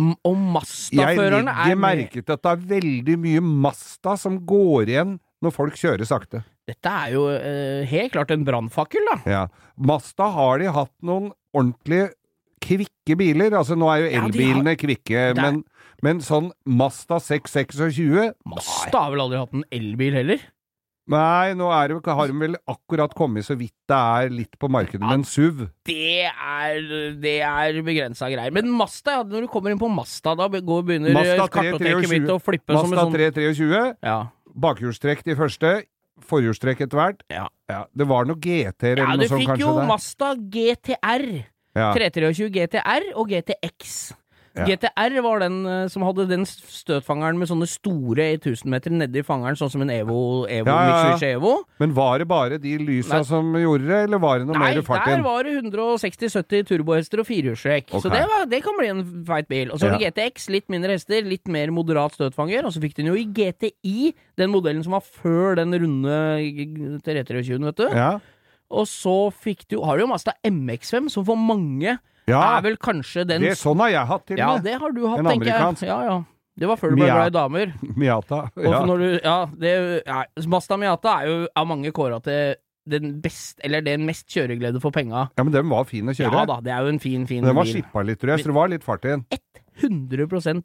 M- 0.00 0.16
Og 0.26 0.34
Jeg 0.34 0.48
Masta-førerne 0.56 1.52
er 1.52 1.68
legger 1.68 1.76
med. 1.78 1.84
merke 1.84 2.22
til 2.24 2.34
at 2.34 2.42
det 2.42 2.52
er 2.54 2.64
veldig 2.74 3.16
mye 3.26 3.42
Masta 3.66 4.16
som 4.18 4.40
går 4.48 4.90
igjen 4.90 5.16
når 5.44 5.52
folk 5.54 5.76
kjører 5.78 6.08
sakte. 6.08 6.40
Dette 6.64 6.88
er 6.88 7.12
jo 7.12 7.26
eh, 7.28 7.84
helt 7.90 8.14
klart 8.14 8.30
en 8.32 8.44
brannfakkel, 8.46 9.04
da. 9.10 9.16
Ja. 9.28 9.42
Masta 9.76 10.30
har 10.32 10.62
de 10.62 10.70
hatt 10.72 10.94
noen 11.04 11.28
ordentlig 11.54 12.08
kvikke 12.64 13.16
biler. 13.20 13.54
Altså 13.58 13.76
nå 13.78 13.88
er 13.92 14.04
jo 14.04 14.10
Ja, 14.10 14.20
har- 14.20 14.28
elbilene 14.28 14.76
kvikke, 14.80 15.22
men, 15.38 15.62
men 16.02 16.20
sånn 16.24 16.50
Masta 16.64 17.20
626 17.20 18.34
Masta 18.46 18.98
har 18.98 19.14
vel 19.14 19.24
aldri 19.26 19.40
hatt 19.42 19.54
en 19.54 19.64
elbil 19.72 20.20
heller? 20.20 20.44
Nei, 21.04 21.52
nå 21.52 21.68
det, 21.68 22.12
har 22.16 22.30
de 22.30 22.34
vel 22.40 22.54
akkurat 22.64 23.12
kommet 23.12 23.44
så 23.44 23.52
vidt 23.60 23.74
det 23.90 23.96
er 23.96 24.30
litt 24.32 24.56
på 24.56 24.70
markedet 24.72 25.02
med 25.02 25.18
en 25.18 25.24
SUV. 25.28 25.66
Det 25.84 26.30
er, 26.32 26.78
det 27.20 27.34
er 27.44 27.80
begrensa 27.84 28.30
greier. 28.32 28.54
Men 28.56 28.70
Masta, 28.72 29.18
ja, 29.18 29.26
når 29.28 29.44
du 29.44 29.50
kommer 29.52 29.74
inn 29.74 29.80
på 29.82 29.90
Masta, 29.92 30.32
da 30.38 30.48
går, 30.48 30.86
begynner 30.88 31.12
kartoteket 31.52 32.08
mitt 32.08 32.32
å 32.32 32.38
flippe 32.40 32.72
som 32.72 32.88
en 32.88 33.02
sånn 33.02 33.12
323, 33.18 33.82
ja. 34.00 34.16
bakhjulstrekk 34.64 35.26
de 35.28 35.36
første, 35.36 35.74
forhjulstrekk 36.22 36.84
etter 36.86 37.00
hvert. 37.00 37.24
Ja. 37.32 37.48
Det 37.94 38.06
var 38.08 38.28
noe 38.28 38.38
GT-er 38.38 39.00
ja, 39.00 39.08
eller 39.08 39.24
du 39.24 39.26
noe 39.26 39.32
sånt 39.32 39.42
fikk 39.44 39.62
jo 39.64 39.72
der. 39.78 39.88
Masta 39.90 40.34
GTR. 40.36 41.26
Ja. 41.74 41.88
323 41.96 42.50
GTR 42.54 43.08
og 43.18 43.32
GTX. 43.32 43.96
Ja. 44.54 44.64
GTR 44.68 45.16
var 45.24 45.40
den 45.42 45.56
eh, 45.66 45.86
som 45.90 46.04
hadde 46.06 46.28
den 46.30 46.44
støtfangeren 46.46 47.38
med 47.40 47.48
sånne 47.50 47.66
store 47.66 48.26
1000 48.36 48.70
meter 48.70 48.92
nedi 48.94 49.22
fangeren, 49.26 49.56
sånn 49.58 49.72
som 49.72 49.82
en 49.82 49.90
Evo, 49.90 50.46
Evo 50.46 50.68
Ja, 50.70 50.76
ja. 50.78 50.92
Mitsubishi 51.10 51.30
Evo. 51.34 51.54
Men 51.82 51.94
var 51.96 52.18
det 52.22 52.28
bare 52.30 52.58
de 52.62 52.76
lysa 52.78 53.18
Nei. 53.18 53.24
som 53.26 53.50
gjorde 53.58 53.88
det, 53.88 53.98
eller 54.06 54.22
var 54.22 54.38
det 54.38 54.46
noe 54.46 54.58
Nei, 54.60 54.74
mer 54.76 54.86
fart 54.86 55.08
der 55.10 55.24
var 55.26 55.42
det 55.42 55.56
160-70 55.58 56.68
turbohester 56.70 57.18
og 57.22 57.26
firehjulstrekk. 57.26 57.88
okay. 57.90 58.00
Så 58.04 58.12
det, 58.14 58.22
var, 58.30 58.46
det 58.46 58.62
kan 58.62 58.78
bli 58.78 58.92
en 58.92 59.02
feit 59.26 59.48
bil. 59.50 59.72
Og 59.74 59.82
så 59.82 59.90
Ja. 59.90 59.98
GTX, 59.98 60.48
litt 60.54 60.68
mindre 60.70 60.94
hester, 60.94 61.22
litt 61.26 61.48
mer 61.50 61.70
moderat 61.74 62.14
støtfanger. 62.14 62.64
Og 62.64 62.72
så 62.72 62.80
fikk 62.82 62.94
den 62.96 63.10
jo 63.10 63.14
i 63.18 63.26
GTI, 63.26 64.14
den 64.38 64.50
modellen 64.54 64.84
som 64.86 64.94
var 64.94 65.02
før 65.02 65.56
den 65.58 65.74
runde 65.74 67.00
323, 67.04 67.58
vet 67.64 67.76
du. 67.82 67.88
Ja. 67.90 68.12
Og 68.72 68.86
så 68.88 69.16
fikk 69.30 69.66
du, 69.68 69.78
har 69.84 69.98
du 69.98 70.04
jo 70.04 70.10
Mazda 70.10 70.34
MX5, 70.46 71.10
som 71.12 71.26
for 71.26 71.38
mange 71.38 71.96
ja. 72.30 72.40
er 72.40 72.62
vel 72.64 72.78
kanskje 72.80 73.26
den 73.28 73.44
Det, 73.44 73.56
sånn 73.60 73.82
har 73.84 73.92
jeg 73.92 74.10
hatt 74.10 74.24
til 74.30 74.38
og 74.38 74.40
Ja, 74.40 74.52
med. 74.54 74.64
det 74.64 74.78
har 74.80 74.94
du 74.96 75.02
hatt, 75.06 75.20
En 75.20 75.28
tenker 75.28 75.52
amerikansk. 75.52 75.82
jeg. 75.84 75.92
Ja, 75.92 76.00
ja. 76.08 76.22
Det 76.54 76.68
var 76.70 76.78
før 76.78 76.92
du 76.94 77.00
ble 77.00 77.06
glad 77.10 77.32
i 77.32 77.34
damer. 77.34 77.72
Miata. 77.98 78.44
Ja. 78.62 78.84
du, 78.86 79.08
ja, 79.18 79.38
det, 79.58 79.72
ja, 80.06 80.20
Mazda 80.46 80.78
Miata 80.78 81.16
er 81.20 81.30
jo 81.32 81.38
av 81.50 81.66
mange 81.66 81.90
kåra 81.94 82.20
til 82.22 82.54
den 82.86 83.18
best, 83.24 83.58
eller 83.64 83.80
den 83.84 84.04
mest 84.06 84.28
kjøreglede 84.28 84.80
for 84.82 84.94
penga. 84.94 85.28
ja, 85.36 85.44
men 85.44 85.52
den 85.54 85.68
var 85.70 85.86
fin 85.88 86.08
å 86.08 86.14
kjøre. 86.14 86.32
Ja 86.32 86.44
da, 86.48 86.58
det 86.64 86.72
er 86.74 86.84
jo 86.84 86.92
en 86.94 87.00
fin, 87.00 87.26
fin 87.26 87.44
den 87.44 87.56
var 87.56 87.68
skippa 87.68 88.04
litt, 88.04 88.20
tror 88.20 88.34
jeg, 88.34 88.44
så 88.44 88.52
det 88.52 88.56
var 88.58 88.70
litt 88.72 88.84
fart 88.84 89.08
i 89.08 89.14
den. 89.14 89.24
100 89.80 90.62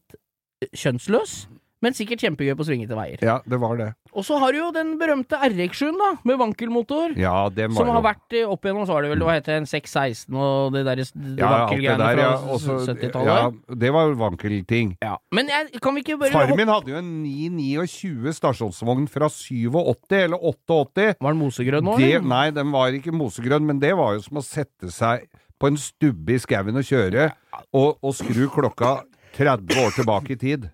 kjønnsløs, 0.75 1.35
men 1.83 1.95
sikkert 1.95 2.23
kjempegøy 2.25 2.55
på 2.59 2.65
svingete 2.67 2.95
veier. 2.97 3.21
Ja, 3.23 3.37
det 3.47 3.59
var 3.61 3.77
det. 3.79 3.89
Og 4.11 4.25
så 4.27 4.39
har 4.41 4.51
du 4.51 4.59
jo 4.59 4.69
den 4.75 4.95
berømte 4.99 5.37
RX7, 5.45 5.93
da, 5.99 6.09
med 6.27 6.39
vankelmotor. 6.41 7.13
Ja, 7.19 7.47
det 7.53 7.69
var 7.69 7.77
Som 7.77 7.91
har 7.91 7.99
jo 7.99 8.05
vært 8.07 8.35
eh, 8.35 8.49
opp 8.51 8.65
igjennom, 8.65 8.87
så 8.89 8.95
var 8.97 9.05
det 9.05 9.11
vel 9.13 9.23
hva 9.23 9.35
heter 9.37 9.53
det, 9.53 9.59
en 9.61 9.69
616 9.69 10.39
og 10.39 10.73
det 10.75 10.83
derre 10.87 11.05
ja, 11.05 11.11
alt 11.13 11.37
det 11.37 11.51
vankelgreiene 11.53 11.99
der, 12.01 12.21
ja. 12.23 12.31
fra 12.39 12.55
Også- 12.55 12.79
70-tallet. 12.89 13.29
Ja, 13.29 13.75
det 13.83 13.91
var 13.95 14.09
jo 14.09 14.17
vankelting. 14.19 14.95
Ja. 15.05 15.13
Men 15.35 15.51
jeg, 15.53 15.81
kan 15.83 15.95
vi 15.95 16.03
ikke 16.03 16.17
bare 16.23 16.33
Faren 16.35 16.59
min 16.59 16.71
hadde 16.73 16.93
jo 16.93 16.99
en 16.99 17.11
929 17.23 18.33
stasjonsvogn 18.39 19.07
fra 19.11 19.29
87 19.31 20.17
eller 20.19 20.49
88. 20.51 21.13
Var 21.19 21.37
den 21.37 21.43
mosegrønn 21.43 21.85
nå, 21.85 21.95
Det, 22.01 22.09
eller? 22.17 22.27
nei, 22.33 22.47
den 22.55 22.73
var 22.75 22.97
ikke 22.97 23.13
mosegrønn, 23.15 23.67
men 23.69 23.79
det 23.79 23.93
var 23.99 24.17
jo 24.17 24.25
som 24.25 24.41
å 24.41 24.45
sette 24.45 24.91
seg 24.93 25.29
på 25.59 25.69
en 25.69 25.77
stubbe 25.79 26.35
i 26.35 26.39
skauen 26.41 26.79
og 26.79 26.85
kjøre, 26.87 27.29
og, 27.75 27.97
og 27.99 28.13
skru 28.15 28.45
klokka 28.51 28.99
30 29.35 29.79
år 29.83 29.95
tilbake 29.97 30.35
i 30.35 30.39
tid. 30.39 30.69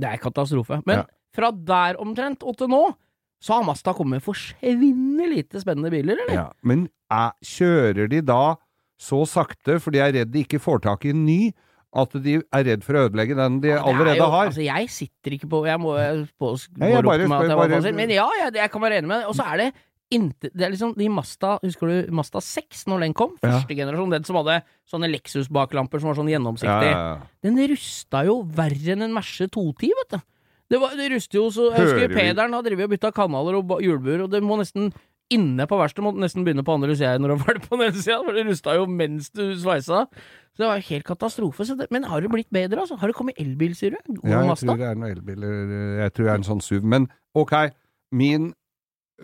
Det 0.00 0.08
er 0.14 0.22
katastrofe. 0.22 0.80
Men 0.88 1.02
Ja. 1.02 1.04
fra 1.36 1.50
der 1.52 1.98
omtrent 2.00 2.42
og 2.42 2.56
til 2.58 2.68
nå, 2.72 2.82
så 3.40 3.54
har 3.58 3.64
Masta 3.64 3.92
kommet 3.96 4.18
med 4.18 4.24
forsvinnende 4.26 5.28
lite 5.30 5.60
spennende 5.62 5.90
biler, 5.92 6.16
eller? 6.26 6.34
Ja. 6.34 6.46
Men 6.62 6.88
er, 7.10 7.32
kjører 7.44 8.08
de 8.12 8.20
da 8.20 8.56
så 9.00 9.22
sakte, 9.28 9.78
for 9.80 9.90
de 9.94 9.98
er 10.04 10.12
redd 10.12 10.32
de 10.32 10.42
ikke 10.44 10.60
får 10.60 10.82
tak 10.84 11.04
i 11.08 11.12
en 11.14 11.22
ny, 11.24 11.52
at 11.96 12.12
de 12.22 12.36
er 12.52 12.64
redd 12.68 12.84
for 12.86 12.94
å 12.94 13.06
ødelegge 13.08 13.34
den 13.34 13.56
de 13.64 13.70
er 13.72 13.80
allerede 13.82 14.20
jo, 14.20 14.28
har? 14.30 14.50
Altså, 14.52 14.62
jeg 14.62 14.90
sitter 14.92 15.34
ikke 15.34 15.48
på 15.50 15.64
Jeg 15.66 15.80
må 15.82 15.94
på, 16.38 16.50
Nei, 16.78 16.90
jeg 16.92 17.02
bare 17.02 17.26
med 17.26 17.38
at 17.40 17.48
jeg 17.48 17.56
var 17.58 17.68
bare- 17.68 17.92
Men 17.96 18.10
ja, 18.14 18.28
jeg, 18.44 18.54
jeg 18.60 18.70
kan 18.70 18.80
være 18.84 18.98
enig 19.00 19.08
med 19.08 19.20
deg. 19.22 19.28
Og 19.28 19.34
så 19.34 19.46
er 19.52 19.56
det 19.56 19.74
inte, 20.10 20.50
det 20.50 20.64
er 20.66 20.72
liksom 20.72 20.94
de 20.98 21.06
Mazda 21.12 21.52
Husker 21.62 21.90
du 21.90 22.10
Masta 22.18 22.40
6 22.42 22.86
når 22.90 23.04
den 23.04 23.14
kom? 23.14 23.36
Ja. 23.42 23.52
Første 23.60 23.76
generasjon. 23.78 24.10
Den 24.14 24.26
som 24.26 24.38
hadde 24.40 24.56
sånne 24.90 25.10
Lexus-baklamper 25.12 26.02
som 26.02 26.10
var 26.10 26.18
sånn 26.18 26.32
gjennomsiktig. 26.32 26.90
Ja, 26.90 26.96
ja, 26.96 27.12
ja. 27.20 27.28
Den 27.46 27.60
rusta 27.70 28.24
jo 28.26 28.40
verre 28.58 28.96
enn 28.96 29.06
en 29.06 29.14
Merce 29.14 29.46
210, 29.46 29.94
vet 30.00 30.16
du. 30.16 30.18
Det, 30.70 30.78
var, 30.78 30.92
det 30.98 31.08
ruster 31.10 31.40
jo 31.40 31.48
så 31.50 31.70
Jeg 31.74 31.82
husker 31.82 32.12
Pederen 32.14 32.52
har 32.54 32.62
drevet 32.62 32.86
og 32.86 32.92
bytta 32.92 33.10
kanaler 33.14 33.56
og 33.58 33.72
hjulbuer, 33.82 34.26
og 34.26 34.30
det 34.34 34.42
må 34.46 34.58
nesten 34.60 34.92
Inne 35.30 35.62
på 35.70 35.76
verkstedet 35.78 36.02
må 36.02 36.10
nesten 36.18 36.42
begynne 36.42 36.64
på 36.66 36.74
andre 36.74 36.94
sida 36.98 37.12
når 37.22 37.30
du 37.36 37.42
var 37.44 37.58
på 37.68 37.76
den 37.78 37.94
sida, 37.94 38.16
for 38.26 38.34
det 38.34 38.42
rusta 38.48 38.72
jo 38.74 38.86
mens 38.90 39.28
du 39.30 39.44
sveisa. 39.54 40.00
Så 40.50 40.58
det 40.64 40.66
var 40.66 40.80
jo 40.80 40.86
helt 40.88 41.06
katastrofe. 41.06 41.66
Så 41.68 41.76
det, 41.78 41.86
men 41.94 42.02
har 42.10 42.24
det 42.24 42.32
blitt 42.32 42.48
bedre, 42.50 42.82
altså? 42.82 42.96
Har 42.98 43.12
det 43.12 43.14
kommet 43.14 43.38
elbil, 43.38 43.76
sier 43.78 43.94
du? 43.94 44.16
God 44.16 44.26
Ja, 44.26 44.40
jeg 44.40 44.48
Masta? 44.50 44.66
tror 44.66 44.80
det 44.80 44.88
er 44.88 44.98
noen 44.98 45.14
elbiler 45.14 45.70
Jeg 46.02 46.14
tror 46.16 46.26
det 46.26 46.32
er 46.32 46.40
en 46.40 46.48
sånn 46.48 46.64
SUV. 46.66 46.82
Men 46.96 47.06
ok, 47.38 47.54
min, 48.10 48.50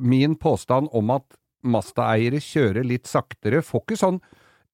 min 0.01 0.37
påstand 0.41 0.89
om 0.97 1.13
at 1.17 1.25
Mazda-eiere 1.67 2.39
kjører 2.43 2.87
litt 2.87 3.09
saktere, 3.11 3.63
får 3.65 3.83
ikke 3.83 3.99
sånn 3.99 4.21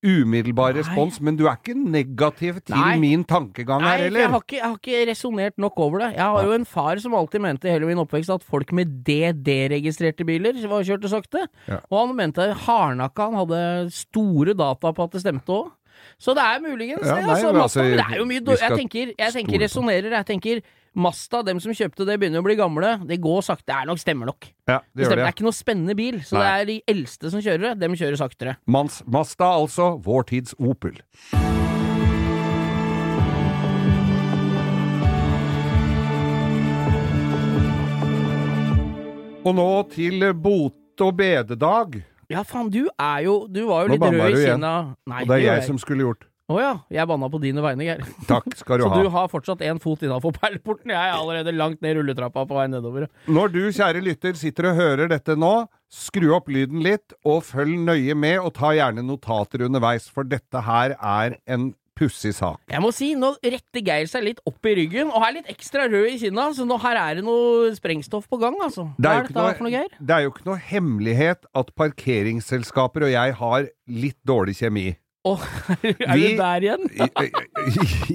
umiddelbar 0.03 0.75
Nei. 0.75 0.81
respons, 0.81 1.21
men 1.23 1.37
du 1.39 1.45
er 1.47 1.61
ikke 1.61 1.77
negativ 1.79 2.59
til 2.67 2.75
Nei. 2.75 2.97
min 2.99 3.23
tankegang 3.25 3.85
her 3.87 4.01
her, 4.03 4.11
Nei, 4.11 4.25
jeg 4.25 4.31
har 4.33 4.43
ikke, 4.43 4.57
jeg 4.57 4.65
har 4.67 4.81
ikke 4.81 5.03
resonnert 5.13 5.61
nok 5.63 5.79
over 5.79 6.03
det. 6.03 6.09
Jeg 6.17 6.27
har 6.35 6.49
jo 6.49 6.57
en 6.57 6.67
far 6.67 6.99
som 6.99 7.15
alltid 7.15 7.45
mente 7.45 7.71
i 7.71 7.75
hele 7.75 7.87
min 7.87 8.03
oppvekst 8.03 8.35
at 8.35 8.43
folk 8.43 8.75
med 8.75 8.97
DD-registrerte 9.07 10.27
biler 10.27 10.59
var 10.67 10.83
kjørte 10.89 11.13
sakte. 11.13 11.47
Ja. 11.71 11.79
Og 11.87 12.01
han 12.01 12.17
mente 12.19 12.49
hardnakka 12.65 13.29
han 13.31 13.39
hadde 13.45 13.63
store 13.95 14.57
data 14.59 14.91
på 14.91 15.07
at 15.07 15.15
det 15.15 15.23
stemte 15.23 15.55
òg. 15.55 15.71
Så 16.19 16.35
det 16.35 16.43
er 16.43 16.63
muligens 16.65 17.07
Ja, 17.07 17.15
det. 17.15 17.29
Altså, 17.31 17.53
altså, 17.55 17.83
men 17.83 17.99
det 18.01 18.07
er 18.11 18.19
jo 18.19 18.25
mye 18.27 18.43
dårlig 18.43 18.63
Jeg 18.65 18.79
tenker, 18.79 19.13
jeg 19.19 19.33
tenker 19.37 19.63
resonnerer. 19.63 20.11
Jeg 20.19 20.27
tenker 20.27 20.63
Mazda, 20.95 21.41
dem 21.47 21.61
som 21.63 21.73
kjøpte 21.73 22.05
det, 22.05 22.19
begynner 22.21 22.43
å 22.43 22.45
bli 22.45 22.57
gamle. 22.59 22.91
Det 23.09 23.17
går 23.25 23.41
sakte. 23.47 23.65
Det 23.71 23.77
er 23.79 23.89
nok, 23.89 24.01
stemmer 24.03 24.29
nok. 24.29 24.49
Ja, 24.69 24.81
Det, 24.93 25.05
det 25.05 25.09
det 25.09 25.17
det. 25.17 25.25
er 25.25 25.33
ikke 25.33 25.47
noe 25.47 25.57
spennende 25.57 25.97
bil, 25.97 26.21
så 26.21 26.37
Nei. 26.37 26.43
det 26.43 26.53
er 26.53 26.69
de 26.69 26.77
eldste 26.93 27.31
som 27.33 27.41
kjører 27.41 27.65
det. 27.71 27.73
Dem 27.81 27.97
kjører 27.97 28.21
saktere. 28.21 28.57
Mans, 28.67 29.01
Masta 29.07 29.49
altså, 29.57 29.95
vår 30.05 30.29
tids 30.29 30.55
Opel. 30.61 31.01
Og 39.43 39.55
nå 39.59 39.69
til 39.91 40.23
bot 40.39 41.03
og 41.03 41.17
bededag. 41.19 41.97
Ja, 42.31 42.45
faen, 42.47 42.71
du 42.73 42.87
er 43.01 43.25
jo 43.27 43.33
Du 43.51 43.65
var 43.69 43.83
jo 43.85 43.91
Nå 43.91 43.97
litt 43.97 44.03
banna 44.05 44.29
rød 44.29 44.37
du 44.37 44.39
i 44.39 44.45
igjen. 44.47 44.63
Nei, 44.63 45.23
Og 45.25 45.29
det 45.29 45.35
er 45.37 45.43
jeg, 45.43 45.57
jeg 45.59 45.67
som 45.67 45.81
skulle 45.83 46.07
gjort. 46.07 46.29
Å 46.51 46.57
ja. 46.59 46.71
Jeg 46.91 47.07
banna 47.07 47.29
på 47.31 47.39
dine 47.43 47.63
vegne, 47.65 47.87
Geir. 47.87 48.01
Takk 48.31 48.49
skal 48.59 48.81
du 48.83 48.85
Så 48.87 48.91
ha. 48.93 49.03
du 49.03 49.11
har 49.15 49.29
fortsatt 49.31 49.63
én 49.67 49.79
fot 49.83 50.03
innafor 50.03 50.35
perleporten. 50.37 50.91
Jeg 50.95 50.99
er 50.99 51.15
allerede 51.15 51.55
langt 51.55 51.83
ned 51.85 52.01
rulletrappa 52.01 52.47
på 52.49 52.59
vei 52.59 52.67
nedover. 52.73 53.07
Når 53.31 53.53
du, 53.55 53.61
kjære 53.73 54.03
lytter, 54.05 54.35
sitter 54.39 54.73
og 54.73 54.81
hører 54.81 55.13
dette 55.13 55.37
nå, 55.39 55.53
skru 55.93 56.33
opp 56.37 56.51
lyden 56.53 56.83
litt, 56.85 57.15
og 57.29 57.45
følg 57.47 57.79
nøye 57.87 58.17
med, 58.19 58.41
og 58.43 58.55
ta 58.59 58.73
gjerne 58.77 59.05
notater 59.07 59.65
underveis, 59.69 60.09
for 60.11 60.27
dette 60.29 60.65
her 60.67 60.97
er 60.99 61.39
en 61.47 61.71
pussig 61.99 62.33
sak. 62.35 62.57
Jeg 62.73 62.81
må 62.81 62.89
si, 62.97 63.11
nå 63.21 63.35
retter 63.45 63.83
Geir 63.85 64.09
seg 64.09 64.25
litt 64.25 64.39
opp 64.49 64.65
i 64.67 64.73
ryggen, 64.79 65.11
og 65.13 65.27
er 65.27 65.35
litt 65.37 65.51
ekstra 65.53 65.85
rød 65.93 66.09
i 66.09 66.17
kinna, 66.23 66.47
så 66.57 66.65
nå 66.67 66.79
her 66.83 66.97
er 66.99 67.21
det 67.21 67.25
noe 67.27 67.69
sprengstoff 67.77 68.25
på 68.33 68.39
gang, 68.41 68.57
altså. 68.65 68.87
Hva 68.97 69.13
er, 69.13 69.27
er 69.27 69.29
dette 69.29 69.45
for 69.61 69.67
noe, 69.69 69.75
Geir? 69.77 69.93
det 70.01 70.17
er 70.17 70.25
jo 70.25 70.33
ikke 70.33 70.49
noe 70.49 70.59
hemmelighet 70.73 71.47
at 71.61 71.73
parkeringsselskaper 71.79 73.07
og 73.07 73.13
jeg 73.13 73.37
har 73.43 73.69
litt 73.93 74.19
dårlig 74.27 74.57
kjemi. 74.63 74.89
Å, 75.25 75.37
er 75.83 76.17
Vi- 76.19 76.33
du 76.35 76.41
der 76.41 76.65
igjen? 76.67 76.89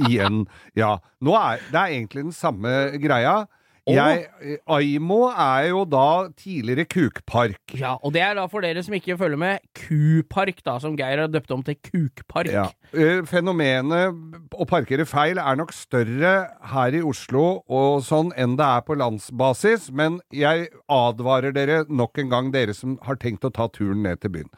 Igjen. 0.08 0.42
Ja. 0.76 0.98
Nå 1.24 1.36
er, 1.40 1.62
det 1.72 1.80
er 1.80 1.94
egentlig 2.00 2.28
den 2.28 2.36
samme 2.36 2.74
greia. 3.02 3.46
Jeg, 3.88 4.26
Aimo 4.68 5.30
er 5.32 5.70
jo 5.70 5.86
da 5.88 6.28
tidligere 6.36 6.84
Kukpark. 6.92 7.72
Ja, 7.80 7.94
og 8.04 8.12
det 8.12 8.20
er 8.26 8.34
da 8.36 8.44
for 8.52 8.60
dere 8.66 8.82
som 8.84 8.92
ikke 8.98 9.16
følger 9.16 9.40
med, 9.40 9.64
Kupark, 9.80 10.60
da, 10.66 10.74
som 10.84 10.98
Geir 11.00 11.22
har 11.24 11.30
døpt 11.32 11.54
om 11.56 11.64
til 11.64 11.78
Kukpark. 11.80 12.52
Ja. 12.52 12.66
Eh, 12.92 13.22
Fenomenet 13.24 14.52
å 14.60 14.68
parkere 14.68 15.06
feil 15.08 15.40
er 15.40 15.56
nok 15.62 15.72
større 15.72 16.34
her 16.74 17.00
i 17.00 17.04
Oslo 17.08 17.62
og 17.72 18.04
sånn 18.04 18.34
enn 18.36 18.58
det 18.60 18.68
er 18.68 18.84
på 18.90 19.00
landsbasis, 19.00 19.88
men 19.96 20.20
jeg 20.36 20.68
advarer 20.92 21.56
dere 21.56 21.86
nok 21.88 22.20
en 22.26 22.36
gang, 22.36 22.52
dere 22.52 22.76
som 22.76 23.00
har 23.08 23.16
tenkt 23.24 23.48
å 23.48 23.54
ta 23.56 23.72
turen 23.72 24.04
ned 24.04 24.20
til 24.20 24.36
byen 24.36 24.52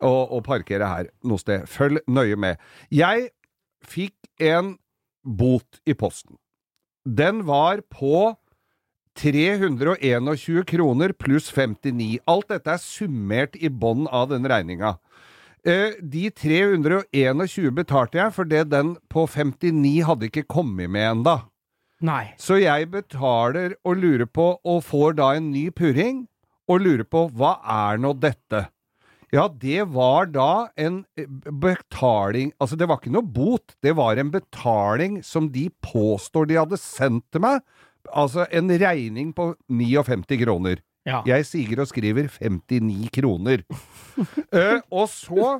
og, 0.00 0.32
og 0.32 0.44
parkere 0.46 0.88
her 0.88 1.10
noe 1.26 1.40
sted. 1.40 1.66
Følg 1.70 2.02
nøye 2.10 2.38
med. 2.40 2.60
Jeg 2.92 3.30
fikk 3.86 4.16
en 4.42 4.76
bot 5.24 5.80
i 5.86 5.96
posten. 5.96 6.36
Den 7.04 7.44
var 7.48 7.82
på 7.92 8.34
321 9.20 10.64
kroner 10.68 11.12
pluss 11.12 11.50
59. 11.52 12.20
Alt 12.30 12.50
dette 12.52 12.76
er 12.76 12.82
summert 12.82 13.56
i 13.58 13.68
bånn 13.68 14.06
av 14.08 14.30
den 14.32 14.48
regninga. 14.48 14.96
Eh, 15.64 15.98
de 16.00 16.30
321 16.32 17.72
betalte 17.76 18.20
jeg 18.20 18.32
fordi 18.32 18.62
den 18.64 18.94
på 19.12 19.26
59 19.28 20.06
hadde 20.08 20.30
ikke 20.30 20.48
kommet 20.48 20.88
med 20.92 21.08
enda. 21.10 21.36
Nei. 22.00 22.32
Så 22.40 22.56
jeg 22.62 22.88
betaler 22.94 23.74
og 23.84 23.98
lurer 24.00 24.24
på, 24.24 24.54
og 24.64 24.84
får 24.86 25.18
da 25.18 25.34
en 25.36 25.50
ny 25.52 25.68
purring, 25.68 26.24
og 26.70 26.80
lurer 26.80 27.04
på 27.04 27.26
hva 27.36 27.58
er 27.60 28.00
nå 28.00 28.14
dette? 28.16 28.70
Ja, 29.30 29.46
det 29.46 29.84
var 29.94 30.26
da 30.34 30.70
en 30.80 31.04
eh, 31.18 31.28
betaling 31.62 32.50
Altså, 32.58 32.76
det 32.76 32.88
var 32.90 32.98
ikke 32.98 33.12
noe 33.14 33.26
bot, 33.26 33.76
det 33.82 33.94
var 33.98 34.18
en 34.18 34.32
betaling 34.34 35.20
som 35.26 35.50
de 35.54 35.68
påstår 35.84 36.50
de 36.50 36.58
hadde 36.58 36.78
sendt 36.80 37.26
til 37.30 37.44
meg. 37.46 37.62
Altså 38.10 38.46
en 38.50 38.70
regning 38.80 39.34
på 39.36 39.52
59 39.70 40.40
kroner. 40.42 40.82
Ja. 41.06 41.22
Jeg 41.28 41.46
sier 41.48 41.80
og 41.80 41.88
skriver 41.88 42.28
59 42.28 43.10
kroner. 43.14 43.62
uh, 44.52 44.80
og 44.98 45.06
så 45.12 45.58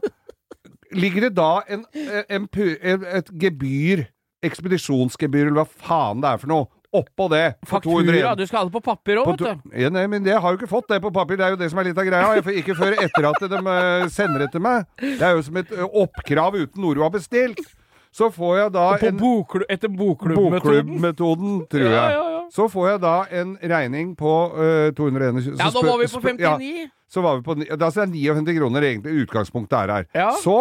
ligger 0.92 1.28
det 1.28 1.36
da 1.38 1.62
en, 1.70 1.86
en, 1.94 2.48
en, 2.50 3.06
et 3.06 3.30
gebyr, 3.40 4.04
ekspedisjonsgebyr, 4.44 5.46
eller 5.46 5.62
hva 5.62 5.68
faen 5.68 6.22
det 6.24 6.32
er 6.32 6.42
for 6.42 6.50
noe, 6.50 6.68
oppå 6.92 7.28
det. 7.30 7.54
Faktura, 7.66 8.02
201. 8.02 8.36
du 8.38 8.46
skal 8.46 8.58
ha 8.58 8.64
det 8.68 8.72
på 8.74 8.80
papir 8.82 9.20
òg, 9.22 9.28
vet 9.30 9.38
du. 9.38 9.74
ja, 9.82 9.88
nei, 9.94 10.06
men 10.10 10.24
jeg 10.26 10.40
har 10.42 10.50
jo 10.54 10.58
ikke 10.58 10.70
fått 10.70 10.88
det 10.90 11.00
på 11.04 11.12
papir, 11.14 11.36
det 11.38 11.44
er 11.46 11.50
jo 11.54 11.60
det 11.60 11.70
som 11.70 11.78
er 11.78 11.84
litt 11.90 11.98
av 11.98 12.08
greia. 12.08 12.32
Jeg 12.38 12.44
får 12.44 12.56
ikke 12.62 12.76
før 12.78 12.96
etter 13.04 13.28
at 13.30 13.44
de 13.52 13.60
eh, 13.74 14.08
sender 14.10 14.38
det 14.46 14.50
til 14.52 14.64
meg. 14.64 14.88
Det 15.00 15.22
er 15.22 15.36
jo 15.38 15.42
som 15.46 15.56
et 15.62 15.70
eh, 15.76 15.84
oppkrav 16.02 16.56
uten 16.58 16.82
noe 16.82 16.94
du 16.98 17.02
har 17.04 17.12
bestilt. 17.14 17.62
Så 18.10 18.26
får 18.34 18.56
jeg 18.58 18.70
da 18.74 18.84
På 18.98 19.06
en 19.06 19.18
bokklu 19.20 19.62
etter 19.70 19.86
bokklubbmetoden. 19.94 20.96
bokklubbmetoden, 20.98 21.52
tror 21.70 21.84
jeg. 21.86 21.92
Ja, 21.94 22.08
ja, 22.10 22.30
ja. 22.34 22.40
Så 22.50 22.66
får 22.66 22.88
jeg 22.90 23.00
da 23.04 23.12
en 23.38 23.52
regning 23.62 24.16
på 24.18 24.32
uh, 24.50 24.90
221 24.98 25.54
Ja, 25.60 25.68
nå 25.70 25.82
var 25.86 26.00
vi 26.00 26.08
på 26.10 26.18
spør- 26.18 26.40
ja, 26.42 26.56
59. 26.58 26.88
så 27.06 27.22
var 27.22 27.36
vi 27.38 27.42
på 27.46 27.54
ni- 27.60 27.68
Da 27.70 27.86
er 27.86 27.94
det 27.94 28.08
59 28.10 28.56
kroner 28.58 28.82
egentlig 28.82 29.14
utgangspunktet 29.28 29.78
er 29.78 29.92
her. 29.94 30.06
Ja. 30.14 30.32
Så 30.42 30.56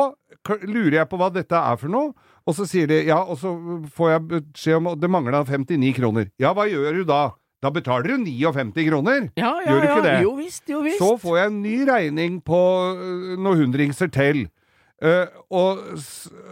lurer 0.64 0.96
jeg 1.02 1.10
på 1.12 1.18
hva 1.20 1.28
dette 1.34 1.56
er 1.58 1.76
for 1.78 1.90
noe, 1.92 2.14
og 2.48 2.56
så 2.56 2.66
sier 2.66 2.88
de 2.88 3.02
ja, 3.06 3.20
og 3.22 3.38
så 3.38 3.52
får 3.94 4.12
jeg 4.14 4.24
beskjed 4.32 4.78
om 4.80 4.88
at 4.94 5.00
det 5.04 5.10
mangler 5.12 5.44
59 5.46 5.94
kroner. 6.00 6.30
Ja, 6.42 6.54
hva 6.58 6.66
gjør 6.70 7.02
du 7.02 7.04
da? 7.10 7.32
Da 7.62 7.70
betaler 7.76 8.08
du 8.08 8.24
59 8.24 8.86
kroner. 8.88 9.26
Ja, 9.36 9.52
ja, 9.60 9.68
Gjør 9.68 9.82
du 9.84 9.88
ikke 9.90 10.06
det? 10.06 10.14
Jo 10.24 10.32
visst, 10.38 10.64
jo 10.72 10.80
visst. 10.86 11.02
Så 11.02 11.18
får 11.20 11.38
jeg 11.42 11.52
en 11.52 11.62
ny 11.62 11.76
regning 11.90 12.38
på 12.48 12.56
øh, 12.96 13.36
noen 13.38 13.60
hundringser 13.66 14.08
til. 14.16 14.46
Uh, 15.00 15.28
og 15.56 15.78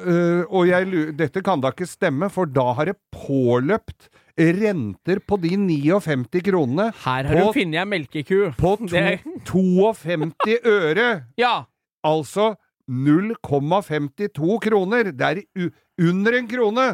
eh, 0.08 0.44
og 0.48 0.68
jeg, 0.70 0.86
dette 1.20 1.42
kan 1.44 1.60
da 1.60 1.72
ikke 1.74 1.88
stemme, 1.88 2.30
for 2.32 2.48
da 2.48 2.70
har 2.78 2.88
det 2.92 2.94
påløpt 3.12 4.08
renter 4.38 5.20
på 5.28 5.36
de 5.42 5.50
59 5.58 6.44
kronene 6.46 6.86
Her 7.04 7.28
har 7.28 7.34
på- 7.34 7.48
du 7.50 7.58
funnet 7.58 7.80
ei 7.82 7.86
melkeku. 7.90 8.38
på 8.60 8.76
to, 8.78 8.88
Det- 8.88 9.20
52 9.48 10.60
øre! 10.64 11.24
Ja. 11.38 11.66
Altså 12.06 12.54
0,52 12.88 14.60
kroner. 14.64 15.12
Det 15.12 15.28
er 15.28 15.70
under 16.10 16.40
en 16.40 16.50
krone! 16.50 16.88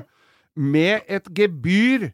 Med 0.53 1.01
et 1.09 1.25
gebyr. 1.33 2.11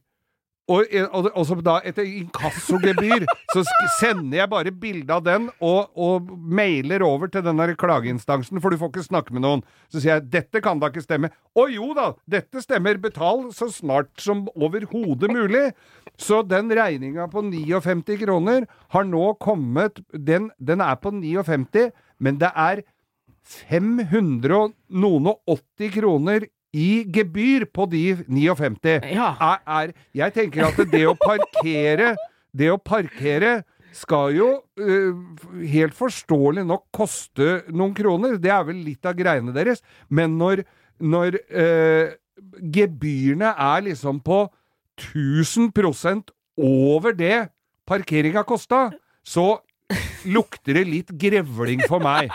Og, 0.70 0.86
og, 1.12 1.28
og 1.34 1.46
som 1.50 1.62
da 1.66 1.80
et 1.88 1.98
inkassogebyr. 1.98 3.26
Så 3.54 3.64
sender 3.98 4.38
jeg 4.38 4.52
bare 4.52 4.72
bilde 4.72 5.16
av 5.16 5.24
den 5.26 5.48
og, 5.58 5.90
og 5.98 6.30
mailer 6.30 7.02
over 7.06 7.32
til 7.32 7.42
den 7.46 7.58
der 7.58 7.74
klageinstansen, 7.80 8.62
for 8.62 8.70
du 8.70 8.78
får 8.78 8.92
ikke 8.94 9.08
snakke 9.08 9.34
med 9.34 9.44
noen. 9.44 9.64
Så 9.90 9.98
sier 9.98 10.20
jeg 10.20 10.30
dette 10.36 10.62
kan 10.64 10.80
da 10.80 10.92
ikke 10.92 11.04
stemme. 11.04 11.32
Å 11.58 11.66
jo 11.74 11.90
da, 11.98 12.12
dette 12.30 12.62
stemmer. 12.62 13.02
Betal 13.02 13.48
så 13.56 13.72
snart 13.74 14.14
som 14.22 14.46
overhodet 14.54 15.32
mulig. 15.34 15.66
Så 16.22 16.44
den 16.46 16.70
regninga 16.76 17.26
på 17.34 17.44
59 17.50 18.22
kroner 18.22 18.70
har 18.94 19.06
nå 19.08 19.34
kommet 19.42 20.02
Den, 20.14 20.50
den 20.60 20.82
er 20.84 20.96
på 21.02 21.12
59, 21.16 21.90
men 22.20 22.38
det 22.42 22.54
er 22.54 22.84
500 23.44 24.74
noen 24.90 25.30
og 25.32 25.60
80 25.80 25.94
kroner 25.96 26.48
i 26.76 27.04
gebyr 27.10 27.66
på 27.74 27.88
de 27.90 28.04
59. 28.28 29.00
Ja. 29.10 29.34
Er, 29.42 29.62
er, 29.66 29.94
jeg 30.14 30.36
tenker 30.36 30.68
at 30.68 30.82
det 30.92 31.06
å 31.10 31.16
parkere 31.18 32.14
Det 32.54 32.70
å 32.70 32.78
parkere 32.82 33.64
skal 33.94 34.36
jo 34.38 34.48
uh, 34.82 35.20
helt 35.66 35.96
forståelig 35.98 36.64
nok 36.66 36.86
koste 36.94 37.64
noen 37.74 37.94
kroner. 37.98 38.38
Det 38.42 38.52
er 38.54 38.66
vel 38.68 38.84
litt 38.86 39.06
av 39.06 39.18
greiene 39.18 39.54
deres. 39.54 39.82
Men 40.10 40.38
når, 40.38 40.64
når 41.02 41.40
uh, 41.50 42.14
gebyrene 42.74 43.54
er 43.54 43.86
liksom 43.90 44.22
på 44.26 44.44
1000% 45.00 46.34
over 46.60 47.18
det 47.18 47.50
parkeringa 47.90 48.44
kosta, 48.46 48.90
så 49.26 49.60
lukter 50.30 50.78
det 50.78 50.86
litt 50.90 51.14
grevling 51.18 51.82
for 51.90 52.04
meg. 52.04 52.30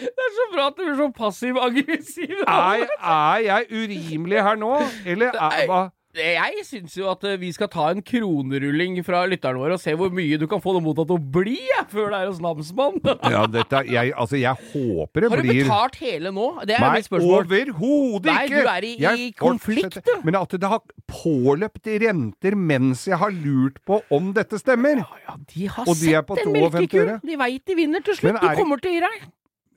Det 0.00 0.28
er 0.28 0.32
så 0.38 0.46
bra 0.54 0.66
at 0.70 0.78
du 0.78 0.84
blir 0.86 0.96
så 1.00 1.10
passiv-aggressiv. 1.18 2.36
Er, 2.46 2.86
er 3.00 3.44
jeg 3.48 3.68
urimelig 3.72 4.42
her 4.48 4.56
nå, 4.60 4.72
eller 5.06 5.34
er, 5.34 5.66
hva? 5.70 5.82
Jeg 6.14 6.60
syns 6.62 6.92
jo 6.94 7.08
at 7.10 7.24
eh, 7.26 7.32
vi 7.42 7.48
skal 7.50 7.66
ta 7.72 7.88
en 7.90 7.98
kronerulling 8.06 9.00
fra 9.02 9.24
lytterne 9.26 9.58
våre 9.58 9.74
og 9.74 9.80
se 9.82 9.96
hvor 9.98 10.12
mye 10.14 10.36
du 10.38 10.44
kan 10.46 10.60
få 10.62 10.76
det 10.76 10.82
mottatt 10.84 11.10
å 11.10 11.16
bli, 11.18 11.56
før 11.90 12.12
det 12.12 12.20
er 12.20 12.28
hos 12.30 12.38
namsmann. 12.44 13.00
Ja, 13.34 13.40
dette, 13.50 13.80
jeg, 13.90 14.12
altså, 14.14 14.38
jeg 14.38 14.54
håper 14.70 15.24
det 15.24 15.30
blir 15.32 15.34
Har 15.34 15.42
du 15.42 15.48
blir 15.48 15.64
betalt 15.64 15.98
hele 16.04 16.30
nå? 16.36 16.46
Det 16.62 16.76
er 16.76 16.84
Nei, 16.86 16.92
mitt 17.00 17.08
spørsmål. 17.08 17.34
overhodet 17.40 18.30
Nei, 18.30 18.46
du 18.46 18.58
er 18.76 18.86
i- 18.86 18.94
Jeg 19.02 19.24
i 19.24 19.28
konflikt, 19.42 19.98
du. 20.06 20.12
Men 20.22 20.38
at 20.38 20.54
det 20.54 20.70
har 20.70 20.84
påløpt 21.10 21.90
renter 22.06 22.54
mens 22.54 23.08
jeg 23.10 23.18
har 23.18 23.34
lurt 23.34 23.82
på 23.88 23.98
om 24.14 24.30
dette 24.38 24.60
stemmer. 24.62 25.02
Ja, 25.02 25.22
ja, 25.26 25.36
de 25.50 25.66
har 25.66 25.88
Og 25.90 25.98
de 25.98 26.12
sett 26.14 26.30
en 26.30 26.44
52 26.46 26.54
melkeku. 26.78 27.26
De 27.26 27.40
veit 27.42 27.64
de 27.66 27.74
vinner 27.82 28.06
til 28.06 28.20
slutt. 28.20 28.38
er 28.38 28.54
Du 28.54 28.62
kommer 28.62 28.78
til 28.78 28.94
å 28.94 29.00
gi 29.00 29.02
deg. 29.08 29.26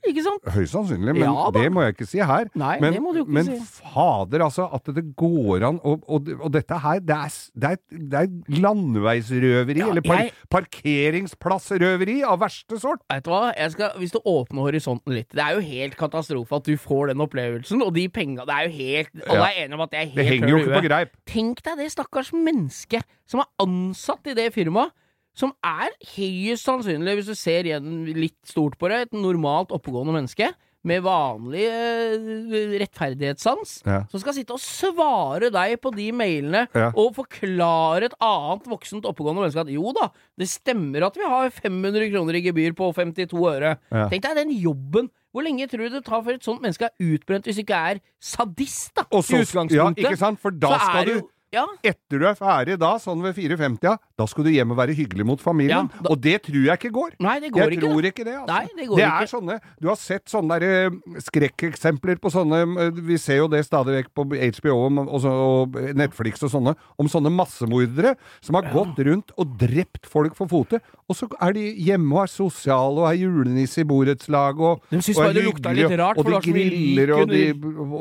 Ikke 0.07 0.21
sant? 0.23 0.43
Høyst 0.53 0.71
sannsynlig, 0.75 1.13
men 1.17 1.23
Ja 1.25 1.47
det 1.51 1.65
må 1.73 1.81
jeg 1.83 1.95
ikke 1.95 2.05
si 2.07 2.19
her. 2.21 2.45
Nei, 2.55 2.75
men, 2.79 2.93
det 2.93 3.01
må 3.01 3.13
du 3.15 3.23
ikke 3.23 3.33
men 3.33 3.47
si. 3.49 3.81
fader, 3.81 4.43
altså, 4.45 4.67
at 4.77 4.85
det 4.95 5.03
går 5.19 5.65
an 5.67 5.79
Og, 5.83 6.03
og, 6.07 6.27
og 6.39 6.51
dette 6.53 6.77
her, 6.83 6.99
det 7.03 7.15
er, 7.15 7.33
det 7.55 7.71
er, 7.71 7.79
det 8.13 8.19
er 8.21 8.61
landeveisrøveri, 8.61 9.79
Ja, 9.81 9.89
eller 9.89 10.01
par, 10.05 10.21
jeg- 10.21 10.31
parkeringsplassrøveri 10.53 12.19
av 12.27 12.39
verste 12.41 12.79
sort. 12.79 13.01
Vet 13.11 13.25
du 13.25 13.31
hva, 13.31 13.53
jeg 13.57 13.71
skal, 13.73 13.91
hvis 13.99 14.13
du 14.15 14.19
åpner 14.23 14.67
horisonten 14.67 15.13
litt 15.17 15.29
Det 15.35 15.43
er 15.43 15.57
jo 15.57 15.63
helt 15.65 15.97
katastrofe 15.99 16.55
at 16.61 16.67
du 16.69 16.77
får 16.77 17.11
den 17.13 17.23
opplevelsen, 17.25 17.81
og 17.83 17.93
de 17.97 18.07
penga 18.09 18.45
Det 18.47 18.53
er 18.55 18.67
jo 18.69 18.75
helt 18.77 19.09
Alle 19.27 19.37
Ja. 19.37 19.49
er 19.49 19.65
enige 19.65 19.73
om 19.79 19.81
at 19.87 19.91
det 19.91 19.99
er 19.99 20.05
helt 20.05 20.15
Det 20.21 20.25
henger 20.27 20.49
jo 20.49 20.57
ikke 20.61 20.77
på 20.81 20.85
greip. 20.87 21.11
Tenk 21.27 21.63
deg 21.65 21.77
det 21.77 21.91
stakkars 21.91 22.31
mennesket 22.33 23.03
som 23.27 23.41
er 23.43 23.49
ansatt 23.59 24.27
i 24.31 24.33
det 24.37 24.53
firmaet, 24.55 24.91
som 25.37 25.53
er 25.63 25.93
høyest 26.15 26.65
sannsynlig, 26.65 27.19
hvis 27.19 27.29
du 27.29 27.35
ser 27.37 27.67
igjen 27.69 28.07
litt 28.17 28.39
stort 28.49 28.77
på 28.81 28.89
det, 28.89 29.03
et 29.07 29.13
normalt 29.17 29.69
oppegående 29.75 30.15
menneske, 30.17 30.49
med 30.87 31.01
vanlig 31.03 31.65
eh, 31.67 32.77
rettferdighetssans, 32.79 33.81
Ja. 33.85 34.03
som 34.11 34.21
skal 34.21 34.33
sitte 34.37 34.53
og 34.55 34.61
svare 34.61 35.49
deg 35.51 35.81
på 35.83 35.91
de 35.95 36.11
mailene 36.15 36.67
Ja. 36.73 36.91
og 36.95 37.15
forklare 37.17 38.05
et 38.07 38.15
annet 38.21 38.63
voksent 38.71 39.03
oppegående 39.03 39.41
menneske 39.43 39.59
at 39.65 39.71
jo 39.73 39.91
da, 39.93 40.09
det 40.37 40.47
stemmer 40.47 41.03
at 41.07 41.15
vi 41.19 41.23
har 41.27 41.49
500 41.51 42.09
kroner 42.13 42.35
i 42.39 42.41
gebyr 42.45 42.73
på 42.77 42.93
52 42.93 43.35
øre. 43.51 43.77
Ja. 43.91 44.07
Tenk 44.09 44.23
deg 44.23 44.35
den 44.35 44.51
jobben. 44.61 45.09
Hvor 45.33 45.43
lenge 45.43 45.67
tror 45.69 45.89
du 45.89 45.97
det 45.99 46.05
tar 46.05 46.23
før 46.23 46.33
et 46.39 46.43
sånt 46.47 46.61
menneske 46.63 46.87
er 46.87 46.95
utbrent, 47.03 47.45
hvis 47.45 47.55
du 47.59 47.61
ikke 47.65 47.81
er 47.91 47.99
sadist, 48.19 48.95
da? 48.95 49.03
Også, 49.11 49.35
i 49.37 49.43
utgangspunktet. 49.43 50.01
ja, 50.03 50.09
ikke 50.09 50.17
sant? 50.17 50.39
For 50.39 50.49
da 50.51 50.77
Så 50.77 50.85
skal 50.87 51.05
du 51.05 51.27
Ja, 51.55 51.63
Etter 51.79 52.19
du 52.19 52.25
er 52.27 52.35
ferdig 52.35 52.75
da, 52.81 52.89
sånn 52.99 53.21
ved 53.23 53.37
4.50, 53.37 53.93
da 54.19 54.25
skal 54.27 54.43
du 54.43 54.49
hjem 54.51 54.73
og 54.73 54.79
være 54.81 54.91
hyggelig 54.97 55.23
mot 55.29 55.39
familien. 55.39 55.87
Ja, 55.87 56.01
da- 56.03 56.09
Og 56.11 56.19
det 56.19 56.41
tror 56.43 56.65
jeg 56.65 56.75
ikke 56.75 56.91
går. 56.91 57.11
Nei, 57.23 57.39
det 57.39 57.51
går 57.53 57.61
jeg 57.63 57.77
ikke. 57.77 57.87
tror 57.87 58.01
da. 58.01 58.07
ikke 58.11 58.25
det. 58.27 58.33
Altså. 58.35 58.47
Nei, 58.51 58.67
det 58.75 58.87
går 58.89 58.95
det 58.97 59.05
ikke. 59.07 59.21
er 59.21 59.31
sånne 59.31 59.55
Du 59.79 59.87
har 59.87 59.95
sett 59.95 60.25
sånne 60.27 60.59
der, 60.59 60.67
eh, 60.67 61.21
skrekkeksempler 61.23 62.19
på 62.19 62.31
sånne 62.33 62.59
eh, 62.87 62.91
Vi 62.91 63.17
ser 63.17 63.37
jo 63.37 63.47
det 63.47 63.63
stadig 63.65 63.95
vekk 63.95 64.09
på 64.13 64.25
HBO 64.59 64.75
og, 64.87 65.77
Netflix 65.95 66.43
og 66.43 66.51
sånne, 66.51 66.75
om 66.99 67.07
sånne 67.07 67.31
massemordere 67.31 68.15
som 68.41 68.55
har 68.59 68.67
gått 68.73 68.99
rundt 69.07 69.31
og 69.37 69.57
drept 69.57 70.05
folk 70.05 70.35
for 70.35 70.47
fote. 70.51 70.81
Og 71.07 71.15
så 71.15 71.29
er 71.39 71.53
de 71.53 71.63
hjemme 71.87 72.11
og 72.17 72.23
er 72.25 72.31
sosiale 72.33 72.99
og 72.99 73.07
er 73.07 73.17
julenisse 73.21 73.79
i 73.79 73.87
borettslaget 73.87 74.59
og, 74.59 74.81
De 74.91 74.97
og 74.99 75.23
er 75.23 75.41
hyggelige, 75.47 75.97
rart, 75.99 76.17
Og 76.17 76.25
de 76.25 76.41
griller, 76.51 77.13
og, 77.15 77.29
de, 77.31 77.53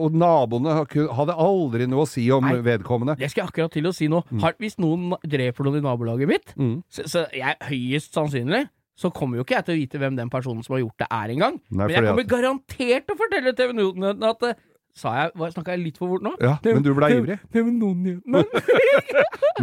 og 0.03 0.13
naboene 0.19 0.75
hadde 1.15 1.37
aldri 1.47 1.87
noe 1.87 2.03
å 2.03 2.09
si 2.11 2.27
om 2.35 2.43
Nei. 2.43 2.59
vedkommende. 2.67 3.17
Skal 3.37 3.45
jeg 3.45 3.51
akkurat 3.53 3.75
til 3.77 3.85
å 3.91 3.93
si 3.93 4.07
noe. 4.09 4.25
Har, 4.41 4.55
hvis 4.59 4.79
noen 4.81 5.11
dreper 5.29 5.67
noen 5.69 5.83
i 5.83 5.85
nabolaget 5.85 6.31
mitt, 6.31 6.55
Mm. 6.57 6.79
så, 6.89 7.05
så 7.05 7.27
jeg 7.37 7.53
høyest 7.69 8.17
sannsynlig 8.17 8.63
så 8.97 9.11
kommer 9.13 9.37
jo 9.37 9.45
ikke 9.45 9.59
jeg 9.59 9.65
til 9.67 9.75
å 9.75 9.77
vite 9.83 9.99
hvem 10.01 10.15
den 10.17 10.31
personen 10.33 10.65
som 10.65 10.73
har 10.73 10.81
gjort 10.81 11.03
det, 11.05 11.09
er 11.13 11.29
engang. 11.35 11.59
Men 11.69 11.91
jeg 11.93 12.01
kommer 12.07 12.25
at- 12.25 12.31
garantert 12.33 13.05
til 13.05 13.13
å 13.13 13.19
fortelle 13.21 13.53
TV 13.59 13.77
Newton 13.77 14.25
at 14.25 14.41
eh, 14.49 14.57
Sa 14.97 15.11
jeg 15.13 15.35
Snakka 15.53 15.75
jeg 15.75 15.83
litt 15.85 15.99
for 16.01 16.09
fort 16.09 16.23
nå? 16.25 16.31
Ja, 16.41 16.55
men 16.65 16.81
du 16.83 16.95
ble 16.97 17.11
ivrig. 17.13 17.35
Nemenonien 17.53 18.23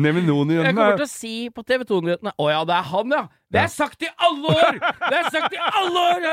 Jeg 0.67 0.75
kommer 0.75 0.97
til 0.99 1.05
å 1.05 1.09
si 1.09 1.31
på 1.53 1.63
TV 1.65 1.85
2-nyhetene 1.89 2.33
Å 2.37 2.49
ja, 2.51 2.59
det 2.69 2.75
er 2.77 2.85
han, 2.91 3.15
ja! 3.17 3.23
Det 3.53 3.61
er 3.61 3.69
sagt 3.69 4.01
i 4.03 4.09
alle 4.25 4.53
år! 4.53 4.77
Det 4.81 5.17
er 5.19 5.27
sagt 5.33 5.53
i 5.53 5.59
alle 5.61 6.05
år! 6.09 6.27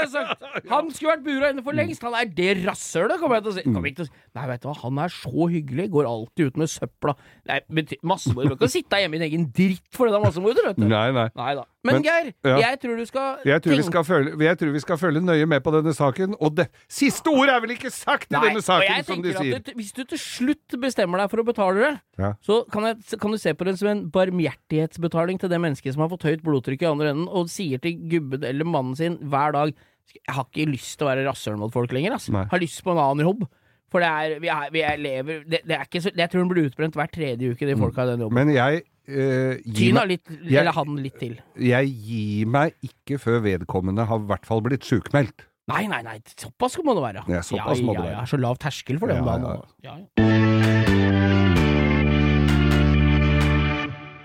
Han 0.70 0.90
skulle 0.94 1.14
vært 1.16 1.24
bura 1.26 1.50
inne 1.52 1.64
for 1.66 1.76
lengst! 1.76 2.02
Han 2.06 2.16
er 2.16 2.30
det 2.32 2.50
rasshølet, 2.64 3.20
kommer 3.20 3.38
jeg 3.40 3.44
til 3.46 3.52
å 3.52 3.56
si. 3.58 3.64
Kommer 3.68 3.90
ikke 3.92 4.02
til 4.02 4.08
å 4.08 4.10
si. 4.10 4.14
Nei, 4.40 4.46
vet 4.50 4.62
du 4.64 4.68
hva, 4.70 4.76
han 4.84 5.02
er 5.04 5.12
så 5.14 5.48
hyggelig, 5.52 5.88
går 5.92 6.08
alltid 6.08 6.50
ut 6.52 6.60
med 6.64 6.72
søpla. 6.72 7.16
Nei, 7.50 7.60
Du 7.68 7.84
kan 8.00 8.56
ikke 8.56 8.72
sitte 8.78 9.02
hjemme 9.02 9.18
i 9.18 9.22
din 9.22 9.28
egen 9.28 9.44
dritt 9.52 9.84
for 9.94 10.08
det 10.08 10.16
der 10.16 10.24
massemordet, 10.24 10.64
vet 10.70 10.80
du. 10.80 10.86
Nei, 10.88 11.10
nei. 11.16 11.28
Nei 11.36 11.52
da. 11.60 11.66
Men, 11.80 11.94
Men- 11.96 12.02
Geir, 12.04 12.26
ja. 12.44 12.56
jeg 12.60 12.76
tror 12.82 12.98
du 13.00 13.06
skal 13.08 13.38
Jeg 13.48 13.62
tror, 13.64 13.72
vi 13.80 13.84
skal 13.86 14.02
følge, 14.04 14.32
jeg 14.44 14.58
tror 14.60 14.72
vi 14.74 14.80
skal 14.82 14.98
følge 15.00 15.20
nøye 15.24 15.46
med 15.48 15.62
på 15.64 15.72
denne 15.72 15.94
saken. 15.96 16.34
Og 16.44 16.52
det 16.58 16.66
siste 16.92 17.32
ordet 17.32 17.54
er 17.54 17.62
vel 17.64 17.72
ikke 17.72 17.88
sagt 17.94 18.28
i 18.28 18.36
Nei, 18.36 18.42
denne 18.50 18.60
saken, 18.64 19.04
som 19.08 19.22
de 19.24 19.32
sier. 19.32 19.62
det, 19.64 19.72
Hvis 19.78 19.94
du 19.96 20.02
til 20.04 20.20
slutt 20.20 20.76
bestemmer 20.82 21.22
deg 21.22 21.30
for 21.32 21.40
å 21.40 21.46
betale 21.48 21.80
det, 21.86 21.92
Ja. 22.20 22.34
så 22.44 22.58
kan, 22.68 22.84
jeg, 22.90 23.00
kan 23.22 23.32
du 23.32 23.38
se 23.40 23.54
på 23.56 23.64
det 23.64 23.78
som 23.80 23.88
en 23.88 24.02
barmhjertighetsbetaling 24.12 25.40
til 25.40 25.48
det 25.48 25.60
mennesket 25.64 25.94
som 25.96 26.04
har 26.04 26.10
fått 26.12 26.26
høyt 26.28 26.42
blodtrykk 26.44 26.84
i 26.84 26.90
andre 26.90 27.09
enden, 27.12 27.28
og 27.28 27.48
sier 27.52 27.78
til 27.82 27.96
gubben 28.10 28.44
eller 28.46 28.64
mannen 28.68 28.96
sin 28.98 29.16
hver 29.30 29.52
dag 29.56 29.72
Jeg 30.10 30.34
har 30.34 30.46
ikke 30.48 30.64
lyst 30.72 30.96
til 30.98 31.06
å 31.06 31.10
være 31.12 31.26
rasshøl 31.28 31.56
mot 31.60 31.70
folk 31.72 31.92
lenger, 31.94 32.16
ass. 32.16 32.28
Nei. 32.34 32.46
Har 32.50 32.58
lyst 32.62 32.80
på 32.82 32.90
en 32.94 32.98
annen 32.98 33.26
jobb. 33.28 33.44
For 33.90 34.02
det 34.02 34.08
er, 34.10 34.32
vi 34.42 34.48
er, 34.50 34.70
vi 34.74 34.80
er 34.86 34.96
lever 35.02 35.44
det, 35.50 35.60
det 35.66 35.74
er 35.76 35.84
ikke 35.86 36.00
så, 36.02 36.10
Jeg 36.16 36.30
tror 36.30 36.42
den 36.44 36.50
blir 36.52 36.66
utbrent 36.70 36.94
hver 36.98 37.10
tredje 37.10 37.52
uke, 37.54 37.66
de 37.66 37.76
folka 37.78 38.04
i 38.06 38.10
den 38.14 38.24
jobben. 38.26 38.34
Men 38.40 38.54
jeg 38.56 38.82
Uh, 39.10 39.56
Tyna 39.74 40.04
meg, 40.04 40.10
litt, 40.12 40.28
jeg- 40.44 40.60
eller 40.60 40.70
han 40.76 40.96
litt 41.02 41.16
til. 41.18 41.32
jeg 41.58 41.88
gir 42.06 42.46
meg 42.46 42.76
ikke 42.86 43.16
før 43.18 43.40
vedkommende 43.42 44.04
har 44.06 44.20
i 44.22 44.28
hvert 44.28 44.46
fall 44.46 44.60
blitt 44.62 44.86
sjukmeldt. 44.86 45.48
Nei, 45.66 45.86
nei, 45.90 45.98
nei, 46.06 46.14
såpass 46.38 46.78
må 46.86 46.94
det 46.94 47.02
være. 47.08 47.24
Ja, 47.26 47.40
såpass 47.42 47.82
må 47.82 47.96
det 47.96 48.04
være. 48.04 48.20
Ja, 48.20 48.22
så 48.30 48.38
lav 48.38 48.60
terskel 48.62 49.00
for 49.02 49.10
det 49.10 49.18
om 49.18 49.26
Ja, 49.26 49.38
dagen. 49.38 49.66
ja. 49.82 49.96
Ja, 50.14 50.22
ja. 50.22 51.69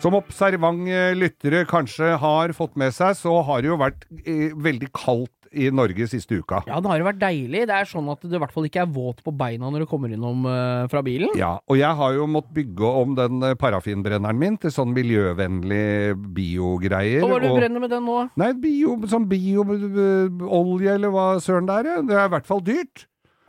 Som 0.04 0.14
observante 0.20 1.14
lyttere 1.18 1.64
kanskje 1.70 2.12
har 2.22 2.52
fått 2.54 2.76
med 2.78 2.94
seg, 2.94 3.16
så 3.18 3.40
har 3.48 3.64
det 3.64 3.72
jo 3.72 3.78
vært 3.80 4.04
eh, 4.28 4.52
veldig 4.54 4.90
kaldt 4.94 5.32
i 5.56 5.70
Norge 5.72 6.04
siste 6.12 6.36
uka. 6.42 6.60
Ja, 6.68 6.82
det 6.84 6.90
har 6.92 7.00
jo 7.00 7.06
vært 7.08 7.22
deilig. 7.22 7.62
Det 7.70 7.74
er 7.74 7.88
sånn 7.88 8.10
at 8.12 8.20
du 8.28 8.34
i 8.36 8.42
hvert 8.42 8.52
fall 8.54 8.68
ikke 8.68 8.82
er 8.84 8.90
våt 8.92 9.22
på 9.24 9.32
beina 9.40 9.70
når 9.72 9.86
du 9.86 9.88
kommer 9.90 10.12
innom 10.12 10.44
eh, 10.52 10.84
fra 10.92 11.02
bilen. 11.06 11.32
Ja, 11.40 11.54
og 11.72 11.80
jeg 11.80 11.96
har 11.98 12.14
jo 12.18 12.28
måttet 12.30 12.54
bygge 12.60 12.92
om 13.02 13.16
den 13.18 13.40
eh, 13.50 13.56
parafinbrenneren 13.62 14.38
min 14.42 14.60
til 14.62 14.74
sånn 14.76 14.92
miljøvennlig 14.94 16.14
biogreier. 16.36 17.24
Hva 17.24 17.32
er 17.40 17.46
det 17.48 17.50
du 17.50 17.56
og- 17.56 17.60
brenner 17.64 17.86
med 17.88 17.96
den 17.96 18.06
nå? 18.06 18.20
Nei, 18.44 18.52
bio, 18.68 18.98
sånn 19.10 19.30
bioolje 19.32 20.94
eller 21.00 21.16
hva 21.16 21.28
søren 21.42 21.72
det 21.72 21.80
er. 21.82 21.92
Det 22.12 22.20
er 22.20 22.28
i 22.30 22.34
hvert 22.36 22.52
fall 22.52 22.62
dyrt. 22.68 23.08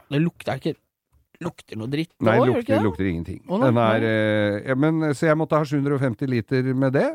Det 0.09 0.23
lukter 0.23 0.62
ikke 0.62 0.77
Lukter 1.44 1.77
noe 1.77 1.87
dritt 1.92 2.12
nå, 2.20 2.31
Nei, 2.31 2.38
lukter, 2.46 2.62
ikke 2.62 2.75
det? 2.77 2.83
lukter 2.87 3.05
ingenting. 3.11 3.40
Å, 3.49 3.59
nei, 3.61 3.66
Den 3.68 3.79
er, 3.83 4.05
eh, 4.09 4.68
ja, 4.70 4.75
men, 4.75 5.01
så 5.14 5.27
jeg 5.29 5.37
måtte 5.37 5.57
ha 5.59 5.64
750 5.64 6.27
liter 6.31 6.75
med 6.75 6.92
det. 6.96 7.09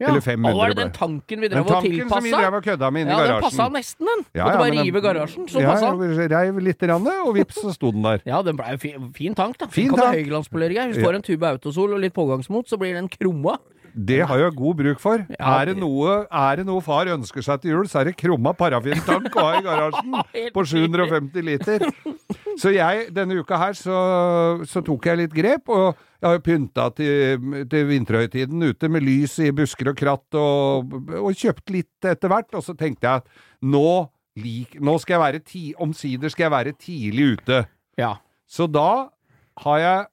Ja. 0.00 0.08
Eller 0.08 0.20
500 0.24 0.50
Å, 0.50 0.58
var 0.58 0.72
det 0.72 0.76
den 0.80 0.90
tanken 0.90 1.38
vi 1.38 1.46
Den 1.46 1.62
drev 1.62 1.62
og 1.62 1.68
tanken 1.76 2.08
som 2.08 2.24
vi 2.24 2.30
tilpassa? 2.32 2.38
drev 2.42 2.54
og 2.58 2.64
kødda 2.64 2.88
med 2.90 3.02
inne 3.04 3.12
Ja, 3.12 3.18
i 3.22 3.28
den 3.28 3.42
passa 3.44 3.56
garasjen. 3.68 3.72
nesten, 3.76 4.06
den. 4.08 4.24
Ja, 4.34 4.44
Måtte 4.44 4.52
ja, 4.52 4.58
bare 4.58 4.70
den- 4.72 4.82
rive 4.88 5.00
garasjen, 5.04 5.44
så 5.46 5.60
ja, 5.62 5.68
passa. 5.70 5.90
jeg 6.18 6.30
reiv 6.32 6.58
litt, 6.58 6.78
grann, 6.80 7.06
og 7.26 7.34
vips, 7.36 7.54
så 7.62 7.70
sto 7.76 7.92
den 7.92 8.02
der. 8.02 8.18
Ja, 8.26 8.42
den 8.42 8.56
ble 8.56 8.64
jo 8.72 8.78
fin, 8.82 9.12
fin 9.14 9.34
tank, 9.34 9.58
da. 9.58 9.66
Fin 9.68 9.90
Fin 9.90 9.94
tank. 10.00 10.16
høyglanspolere, 10.16 10.74
her. 10.74 10.88
Hvis 10.90 10.96
du 10.98 11.04
får 11.06 11.14
en 11.14 11.22
tube 11.22 11.42
autosol 11.46 11.94
og 11.94 12.00
litt 12.00 12.14
pågangsmot, 12.14 12.66
så 12.66 12.76
blir 12.80 12.94
den 12.98 13.06
krumma. 13.08 13.58
Det 13.92 14.20
har 14.28 14.40
jeg 14.40 14.54
god 14.56 14.78
bruk 14.78 15.00
for. 15.02 15.22
Ja, 15.36 15.54
er, 15.58 15.70
det 15.70 15.76
noe, 15.80 16.22
er 16.26 16.60
det 16.60 16.64
noe 16.68 16.82
far 16.84 17.10
ønsker 17.12 17.44
seg 17.44 17.62
til 17.62 17.74
jul, 17.74 17.88
så 17.90 18.00
er 18.00 18.10
det 18.10 18.16
krumma 18.20 18.54
parafintank 18.56 19.34
å 19.36 19.44
ha 19.46 19.58
i 19.58 19.64
garasjen 19.66 20.16
på 20.56 20.64
750 20.68 21.44
liter. 21.46 21.84
Så 22.60 22.72
jeg, 22.72 23.08
denne 23.14 23.36
uka 23.40 23.58
her, 23.60 23.76
så, 23.76 23.98
så 24.68 24.82
tok 24.84 25.10
jeg 25.10 25.20
litt 25.20 25.36
grep, 25.36 25.68
og 25.72 26.00
jeg 26.22 26.28
har 26.28 26.38
jo 26.38 26.44
pynta 26.46 26.88
til, 26.96 27.46
til 27.72 27.86
vinterhøytiden 27.90 28.64
ute 28.70 28.90
med 28.92 29.04
lys 29.04 29.38
i 29.42 29.52
busker 29.56 29.92
og 29.92 29.98
kratt, 29.98 30.38
og, 30.38 30.96
og 31.20 31.30
kjøpt 31.36 31.72
litt 31.74 32.10
etter 32.12 32.32
hvert, 32.32 32.52
og 32.56 32.64
så 32.64 32.76
tenkte 32.78 33.08
jeg 33.08 33.24
at 33.24 33.66
nå, 33.66 33.88
lik, 34.40 34.78
nå 34.80 34.96
skal 35.02 35.18
jeg 35.18 35.24
være 35.26 35.44
ti, 35.44 35.64
omsider 35.82 36.32
skal 36.32 36.48
jeg 36.48 36.56
være 36.56 36.76
tidlig 36.80 37.32
ute. 37.36 37.64
Ja. 38.00 38.16
Så 38.48 38.68
da 38.70 39.10
har 39.62 39.82
jeg 39.82 40.08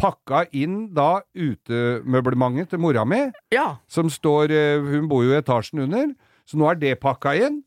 pakka 0.00 0.44
inn 0.56 0.88
da 0.96 1.22
utemøblementet 1.32 2.72
til 2.72 2.82
mora 2.82 3.04
mi, 3.08 3.22
ja. 3.54 3.76
som 3.88 4.10
står 4.12 4.52
eh, 4.52 4.82
Hun 4.82 5.08
bor 5.10 5.24
jo 5.24 5.34
i 5.34 5.40
etasjen 5.40 5.84
under, 5.86 6.12
så 6.46 6.60
nå 6.60 6.68
er 6.70 6.80
det 6.80 6.98
pakka 7.02 7.36
inn. 7.40 7.62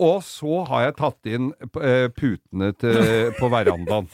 Og 0.00 0.22
så 0.24 0.62
har 0.68 0.84
jeg 0.86 0.96
tatt 1.00 1.28
inn 1.28 1.50
eh, 1.82 2.06
putene 2.14 2.70
til, 2.78 3.32
på 3.36 3.50
verandaen. 3.52 4.06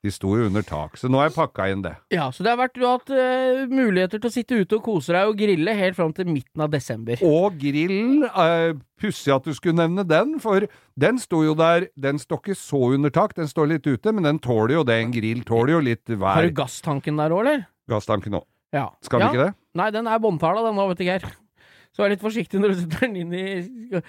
De 0.00 0.08
sto 0.08 0.30
jo 0.32 0.46
under 0.48 0.64
tak, 0.64 0.94
så 0.96 1.10
nå 1.12 1.18
har 1.20 1.26
jeg 1.28 1.34
pakka 1.34 1.66
inn 1.68 1.82
det. 1.84 1.92
Ja, 2.14 2.30
så 2.32 2.40
det 2.40 2.54
har 2.54 2.60
vært, 2.62 2.78
du 2.78 2.86
har 2.86 2.94
hatt 2.96 3.10
uh, 3.12 3.66
muligheter 3.68 4.22
til 4.22 4.30
å 4.30 4.32
sitte 4.32 4.60
ute 4.62 4.78
og 4.78 4.86
kose 4.86 5.12
deg 5.12 5.28
og 5.28 5.36
grille 5.36 5.74
helt 5.76 5.98
fram 5.98 6.14
til 6.16 6.30
midten 6.30 6.64
av 6.64 6.70
desember. 6.72 7.20
Og 7.26 7.58
grillen, 7.60 8.22
uh, 8.32 8.72
pussig 9.00 9.34
at 9.34 9.44
du 9.44 9.52
skulle 9.56 9.76
nevne 9.76 10.06
den, 10.08 10.38
for 10.40 10.64
den 11.00 11.20
sto 11.20 11.42
jo 11.44 11.52
der 11.58 11.90
Den 12.00 12.16
står 12.20 12.40
ikke 12.40 12.56
så 12.56 12.80
under 12.96 13.12
tak, 13.12 13.36
den 13.36 13.50
står 13.50 13.74
litt 13.74 13.90
ute, 13.90 14.14
men 14.16 14.24
den 14.24 14.40
tåler 14.40 14.78
jo 14.78 14.86
det. 14.88 14.96
En 15.04 15.12
grill 15.12 15.44
tåler 15.44 15.76
jo 15.76 15.82
litt 15.84 16.16
Har 16.16 16.48
du 16.48 16.56
gasstanken 16.56 17.20
der 17.20 17.36
òg, 17.36 17.44
eller? 17.44 17.68
Gasstanken 17.92 18.40
òg. 18.40 18.48
Ja. 18.72 18.88
Skal 19.04 19.20
vi 19.20 19.28
ja. 19.28 19.30
ikke 19.34 19.44
det? 19.50 19.54
Nei, 19.76 19.90
den 19.92 20.08
er 20.08 20.24
båndtala, 20.24 20.64
den 20.64 20.80
nå, 20.80 20.88
vet 20.94 21.02
du, 21.02 21.06
Geir. 21.10 21.28
Så 21.92 22.04
vær 22.04 22.12
litt 22.12 22.22
forsiktig 22.22 22.60
når 22.62 22.72
du 22.72 22.80
setter 22.84 23.08
den 23.08 23.16
inn 23.18 23.32
i 23.34 24.00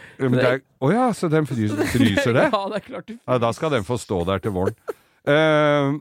Å 0.85 0.89
ja, 0.93 1.07
så 1.17 1.27
den 1.33 1.47
fryser, 1.49 1.79
fryser 1.89 2.35
det? 2.37 2.43
ja, 2.53 2.59
det 2.69 2.77
er 2.77 2.83
klart 2.85 3.09
Ja, 3.15 3.39
da 3.41 3.49
skal 3.57 3.73
den 3.73 3.87
få 3.87 3.97
stå 3.97 4.19
der 4.29 4.43
til 4.43 4.53
våren. 4.53 4.77
Eh, 5.21 5.91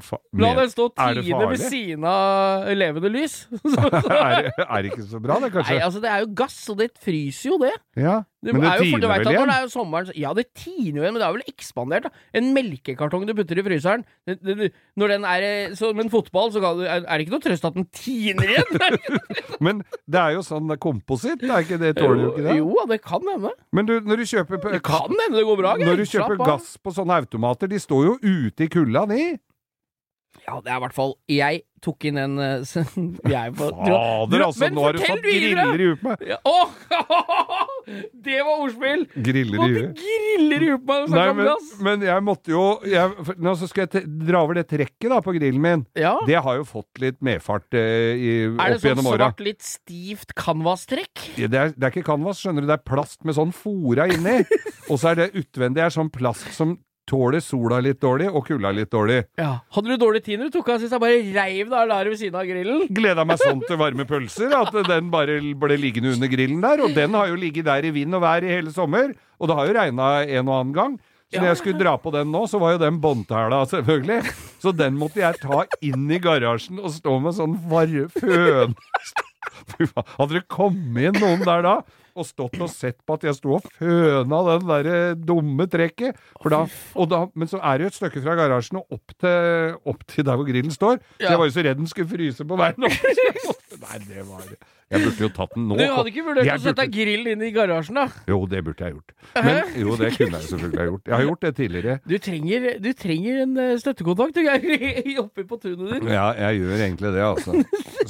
fa- 0.00 0.18
La 0.40 0.54
den 0.56 0.70
stå 0.72 0.86
tiende 0.96 1.48
ved 1.50 1.60
siden 1.60 2.04
av 2.08 2.64
levende 2.72 3.10
lys. 3.12 3.34
Er, 4.14 4.48
er 4.64 4.82
det 4.86 4.92
ikke 4.92 5.04
så 5.10 5.20
bra, 5.20 5.36
det, 5.42 5.50
kanskje? 5.52 5.74
Nei, 5.76 5.82
altså, 5.84 6.00
det 6.00 6.08
er 6.14 6.22
jo 6.24 6.30
gass, 6.38 6.56
og 6.72 6.78
det 6.80 6.88
fryser 7.04 7.50
jo 7.52 7.58
det. 7.60 7.74
ja, 8.00 8.22
Det 8.44 8.52
men 8.52 8.64
det 8.64 8.70
er 8.70 8.80
jo, 8.82 8.88
tiner 8.90 9.08
vel 9.08 9.22
når 9.24 9.32
igjen? 9.32 9.48
det 9.48 9.54
er 9.54 9.64
jo 9.64 9.70
sommeren 9.72 10.10
Ja, 10.20 10.32
det 10.36 10.44
tiner 10.52 10.98
jo 10.98 11.04
igjen, 11.04 11.14
men 11.16 11.22
det 11.22 11.26
er 11.26 11.36
vel 11.38 11.46
ekspandert, 11.48 12.08
da. 12.08 12.24
En 12.36 12.50
melkekartong 12.56 13.24
du 13.28 13.32
putter 13.38 13.60
i 13.60 13.64
fryseren 13.64 14.04
det, 14.28 14.36
det, 14.44 14.56
det, 14.58 14.68
Når 15.00 15.14
den 15.14 15.26
er 15.28 15.46
eh, 15.48 15.76
som 15.78 16.02
en 16.02 16.12
fotball, 16.12 16.52
så 16.52 16.60
du, 16.60 16.84
er, 16.84 17.06
det 17.06 17.24
ikke 17.24 17.36
noe 17.36 17.44
trøst 17.46 17.68
at 17.68 17.78
den 17.78 17.88
tiner 17.94 18.52
igjen? 18.54 19.00
Men 19.64 19.80
det 20.04 20.20
er 20.20 20.36
jo 20.36 20.44
sånn 20.44 20.74
kompositt, 20.82 21.46
er 21.48 21.64
ikke 21.64 21.80
det? 21.80 21.94
Tåler 21.98 22.26
jo 22.26 22.34
ikke 22.34 22.46
det? 22.48 22.58
Jo, 22.60 22.84
det 22.90 23.00
kan 23.06 23.32
hende. 23.32 23.54
Men 23.74 23.88
du, 23.88 23.96
når 24.04 24.22
du 24.22 24.28
kjøper, 24.34 24.62
Det 24.76 24.84
kan 24.84 25.08
hende 25.08 25.32
det 25.38 25.48
går 25.48 25.60
bra. 25.62 25.74
Når 25.80 26.02
du 26.02 26.06
kjøper 26.08 26.38
gass 26.44 26.74
på 26.82 26.92
sånne 26.94 27.22
automater, 27.24 27.70
de 27.70 27.80
står 27.80 28.08
jo 28.10 28.14
ute 28.20 28.66
i 28.66 28.70
kulda, 28.72 29.06
de. 29.10 29.34
Ja, 30.44 30.58
det 30.60 30.70
er 30.74 30.76
i 30.76 30.82
hvert 30.84 30.92
fall 30.96 31.14
Jeg 31.32 31.62
tok 31.84 32.04
inn 32.08 32.16
en 32.20 32.34
eh, 32.40 32.64
jeg 33.34 33.52
på, 33.58 33.66
Fader, 33.68 34.42
altså, 34.46 34.68
nå 34.72 34.84
har 34.86 34.96
du 34.96 35.00
satt 35.02 35.10
fått 35.10 35.24
griller 35.24 35.80
i 35.80 35.88
huet 35.90 36.00
på 36.00 36.08
meg! 36.10 36.22
Ja, 36.28 36.38
åh! 36.48 36.70
Det 38.24 38.38
var 38.40 38.62
ordspill! 38.64 39.02
Griller 39.26 39.64
i 39.66 39.66
huet. 39.74 39.98
griller 40.00 40.62
i 40.64 40.68
huet 40.72 40.84
på 40.88 40.96
meg! 41.02 41.12
Nei, 41.12 41.26
men, 41.36 41.66
men 41.84 42.04
jeg 42.06 42.24
måtte 42.24 42.54
jo 42.54 42.62
jeg, 42.88 43.12
for- 43.28 43.40
Nå 43.44 43.52
så 43.60 43.68
skal 43.68 43.84
jeg 43.84 44.04
dra 44.24 44.40
over 44.46 44.56
det 44.56 44.64
trekket 44.70 45.10
da 45.12 45.18
på 45.24 45.34
grillen 45.36 45.60
min. 45.64 45.84
ja. 46.00 46.14
Det 46.24 46.38
har 46.46 46.56
jo 46.60 46.64
fått 46.68 47.02
litt 47.04 47.20
medfart 47.24 47.76
eh, 47.76 48.14
i, 48.16 48.32
Er 48.48 48.56
det 48.56 48.78
opp 48.78 48.80
sånn 48.80 48.90
gjennom 48.94 49.10
åra. 49.12 49.28
svart, 49.28 49.44
litt 49.44 49.64
stivt 49.68 50.32
canvas-trekk? 50.40 51.26
Ja, 51.36 51.50
Det, 51.52 51.60
er- 51.66 51.74
det 51.76 51.84
er 51.90 51.92
ikke 51.92 52.06
canvas, 52.08 52.40
skjønner 52.40 52.64
du. 52.64 52.70
Det 52.72 52.78
er 52.78 52.86
plast 52.88 53.20
med 53.28 53.36
sånn 53.36 53.52
fora 53.54 54.08
inni. 54.08 54.40
og 54.90 54.96
så 54.96 55.12
er 55.12 55.20
det 55.24 55.30
utvendig 55.44 55.84
er 55.84 55.92
sånn 55.94 56.08
plast 56.14 56.48
som 56.56 56.78
tåler 57.08 57.42
sola 57.44 57.80
litt 57.84 58.00
dårlig 58.02 58.30
og 58.30 58.46
kulda 58.48 58.72
litt 58.74 58.90
dårlig. 58.92 59.20
Ja. 59.40 59.50
Hadde 59.76 59.92
du 59.92 60.00
dårlig 60.00 60.24
tid 60.26 60.40
når 60.40 60.50
du 60.50 60.58
tok 60.58 60.70
av 60.74 60.82
sist? 60.82 60.94
Jeg 60.94 61.02
bare 61.02 61.22
reiv 61.36 61.72
det 61.72 61.80
av 61.80 61.88
læret 61.90 62.14
ved 62.14 62.20
siden 62.20 62.38
av 62.40 62.48
grillen. 62.48 62.84
Gleda 62.96 63.26
meg 63.28 63.40
sånn 63.42 63.64
til 63.64 63.80
varme 63.80 64.06
pølser 64.08 64.54
at 64.58 64.76
den 64.92 65.10
bare 65.12 65.40
ble 65.60 65.80
liggende 65.80 66.14
under 66.16 66.32
grillen 66.32 66.62
der. 66.64 66.84
Og 66.84 66.94
den 66.96 67.16
har 67.18 67.32
jo 67.32 67.40
ligget 67.40 67.68
der 67.68 67.88
i 67.88 67.92
vind 67.94 68.16
og 68.16 68.24
vær 68.24 68.46
i 68.46 68.54
hele 68.54 68.72
sommer. 68.74 69.12
Og 69.40 69.50
det 69.50 69.58
har 69.58 69.68
jo 69.68 69.76
regna 69.78 70.14
en 70.24 70.48
og 70.48 70.56
annen 70.60 70.76
gang. 70.76 70.96
Så 71.34 71.40
når 71.40 71.50
jeg 71.50 71.58
skulle 71.64 71.80
dra 71.80 71.96
på 71.98 72.12
den 72.14 72.30
nå, 72.30 72.44
så 72.46 72.60
var 72.62 72.76
jo 72.76 72.80
den 72.84 73.00
båndtæla, 73.02 73.64
selvfølgelig. 73.66 74.20
Så 74.62 74.70
den 74.76 74.98
måtte 75.00 75.18
jeg 75.18 75.40
ta 75.42 75.64
inn 75.82 76.06
i 76.12 76.20
garasjen 76.22 76.78
og 76.78 76.92
stå 76.94 77.18
med 77.24 77.36
sånn 77.36 77.58
varre 77.70 78.06
føn... 78.14 78.76
Hadde 79.74 80.34
det 80.34 80.44
kommet 80.50 81.08
inn 81.08 81.16
noen 81.22 81.42
der 81.46 81.62
da, 81.64 81.74
og 82.14 82.26
stått 82.28 82.56
og 82.62 82.70
sett 82.70 82.98
på 83.06 83.16
at 83.18 83.26
jeg 83.26 83.36
sto 83.38 83.56
og 83.58 83.66
føna 83.78 84.40
den 84.50 84.68
der 84.70 84.88
eh, 84.92 85.16
dumme 85.18 85.66
trekket 85.70 86.18
for 86.40 86.52
da, 86.54 86.62
og 86.94 87.10
da, 87.10 87.24
Men 87.34 87.50
så 87.50 87.58
er 87.58 87.78
det 87.78 87.86
jo 87.88 87.92
et 87.92 87.98
stykke 87.98 88.22
fra 88.24 88.36
garasjen 88.38 88.80
og 88.80 88.96
opp 88.98 89.16
til, 89.18 89.74
opp 89.90 90.06
til 90.10 90.26
der 90.26 90.38
hvor 90.38 90.46
grillen 90.48 90.74
står. 90.74 91.00
Så 91.18 91.28
jeg 91.30 91.40
var 91.40 91.50
jo 91.50 91.56
så 91.56 91.64
redd 91.66 91.80
den 91.80 91.90
skulle 91.90 92.10
fryse 92.10 92.46
på 92.46 92.58
veien 92.60 92.86
opp. 92.88 93.63
Nei, 93.84 93.98
det 94.08 94.22
var 94.28 94.40
Jeg 94.94 95.00
burde 95.02 95.22
jo 95.24 95.28
tatt 95.34 95.54
den 95.56 95.64
nå. 95.68 95.76
Du 95.80 95.82
hadde 95.90 96.10
ikke 96.12 96.22
vurdert 96.26 96.46
Jeg 96.46 96.60
å 96.60 96.62
sette 96.62 96.76
burde- 96.84 96.92
grillen 96.94 97.26
inn 97.34 97.42
i 97.42 97.50
garasjen, 97.54 97.96
da? 97.98 98.04
Jo, 98.30 98.36
det 98.46 98.60
burde 98.66 98.84
jeg 98.84 98.92
gjort. 98.94 99.14
Men, 99.34 99.70
jo, 99.80 99.94
det 99.98 100.10
kunne 100.16 100.38
jeg 100.38 100.48
selvfølgelig 100.52 100.78
ha 100.78 100.86
gjort. 100.90 101.04
Jeg 101.08 101.14
har 101.16 101.24
gjort 101.24 101.40
det 101.46 101.52
tidligere. 101.58 101.94
Du 102.06 102.14
trenger, 102.26 102.66
du 102.84 102.90
trenger 103.00 103.40
en 103.42 103.56
eh, 103.64 103.72
støttekontakt, 103.82 104.34
du, 104.36 104.42
Geir, 104.44 105.18
oppe 105.24 105.44
på 105.50 105.58
tunet 105.62 105.88
ditt. 105.96 106.10
Ja, 106.12 106.26
jeg 106.38 106.60
gjør 106.60 106.84
egentlig 106.84 107.10
det, 107.16 107.24
altså. 107.26 107.56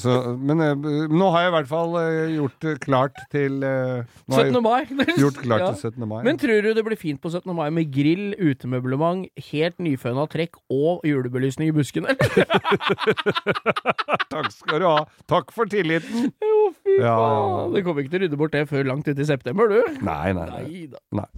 Så, 0.02 0.16
men 0.36 0.60
eh, 0.66 0.74
nå 1.14 1.30
har 1.32 1.46
jeg 1.46 1.52
i 1.52 1.54
hvert 1.56 1.70
fall 1.70 1.96
eh, 2.02 2.34
gjort 2.34 2.68
klart 2.84 3.22
til 3.32 3.62
eh, 3.64 4.02
Nå 4.28 4.42
17. 4.42 4.60
mai. 4.66 4.82
gjort 5.24 5.40
klart 5.40 5.64
Ja. 5.64 5.70
til 5.78 5.94
17. 5.94 6.08
mai. 6.10 6.20
Men 6.26 6.42
tror 6.42 6.58
du 6.66 6.72
det 6.74 6.84
blir 6.90 6.98
fint 7.00 7.22
på 7.22 7.30
17. 7.32 7.54
mai 7.54 7.70
med 7.70 7.88
grill, 7.94 8.34
utemøblement, 8.42 9.30
helt 9.52 9.78
nyføna 9.78 10.26
trekk 10.34 10.58
og 10.74 11.06
julebelysning 11.06 11.70
i 11.70 11.76
buskene? 11.78 12.12
Takk 14.34 14.50
skal 14.52 14.82
du 14.82 14.86
ha. 14.90 14.98
Takk 15.30 15.52
for 15.54 15.63
tilliten. 15.72 16.30
Jo, 16.44 16.58
fy 16.84 16.98
ja, 17.00 17.14
faen. 17.16 17.74
Det 17.74 17.84
kommer 17.86 18.04
ikke 18.04 18.14
til 18.16 18.22
å 18.22 18.24
rydde 18.26 18.40
bort 18.40 18.52
det 18.56 18.66
før 18.70 18.88
langt 18.90 19.08
ut 19.08 19.18
i 19.18 19.28
september, 19.28 19.68
du. 19.70 20.00
Nei, 20.04 20.32
nei, 20.36 20.48
nei. 20.50 20.64
Neida. 20.68 21.04
nei. 21.20 21.28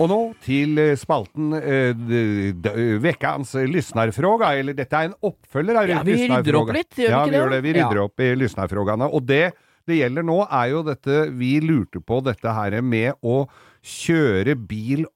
Og 0.00 0.08
nå 0.08 0.16
til 0.40 0.78
eh, 0.80 0.94
spalten 0.96 1.50
uh, 1.52 1.90
d- 1.92 2.70
Vekkans 3.04 3.50
lyssnarfråga, 3.68 4.54
eller 4.56 4.76
dette 4.78 4.96
er 4.96 5.10
en 5.10 5.16
oppfølger 5.28 5.76
av 5.76 5.90
Ja, 5.92 5.98
vi 6.06 6.14
rydder 6.22 6.56
opp 6.56 6.70
litt, 6.72 6.94
gjør 6.96 7.10
vi 7.10 7.12
ja, 7.12 7.18
ikke 7.26 7.34
vi 7.34 7.40
det? 7.42 7.50
det. 7.52 7.58
Vi 7.66 7.74
rydder 7.76 8.00
Ja. 8.00 8.06
opp 8.08 8.22
i 8.24 8.30
lyssnarfrågaene. 8.40 9.10
Og 9.12 9.26
det 9.28 9.42
det 9.88 9.96
gjelder 9.98 10.22
nå, 10.22 10.38
er 10.46 10.66
jo 10.70 10.80
dette 10.86 11.14
Vi 11.34 11.54
lurte 11.64 12.00
på 12.04 12.20
dette 12.22 12.52
her 12.54 12.76
med 12.84 13.16
å 13.26 13.42
kjøre 13.82 14.54
bil 14.68 15.06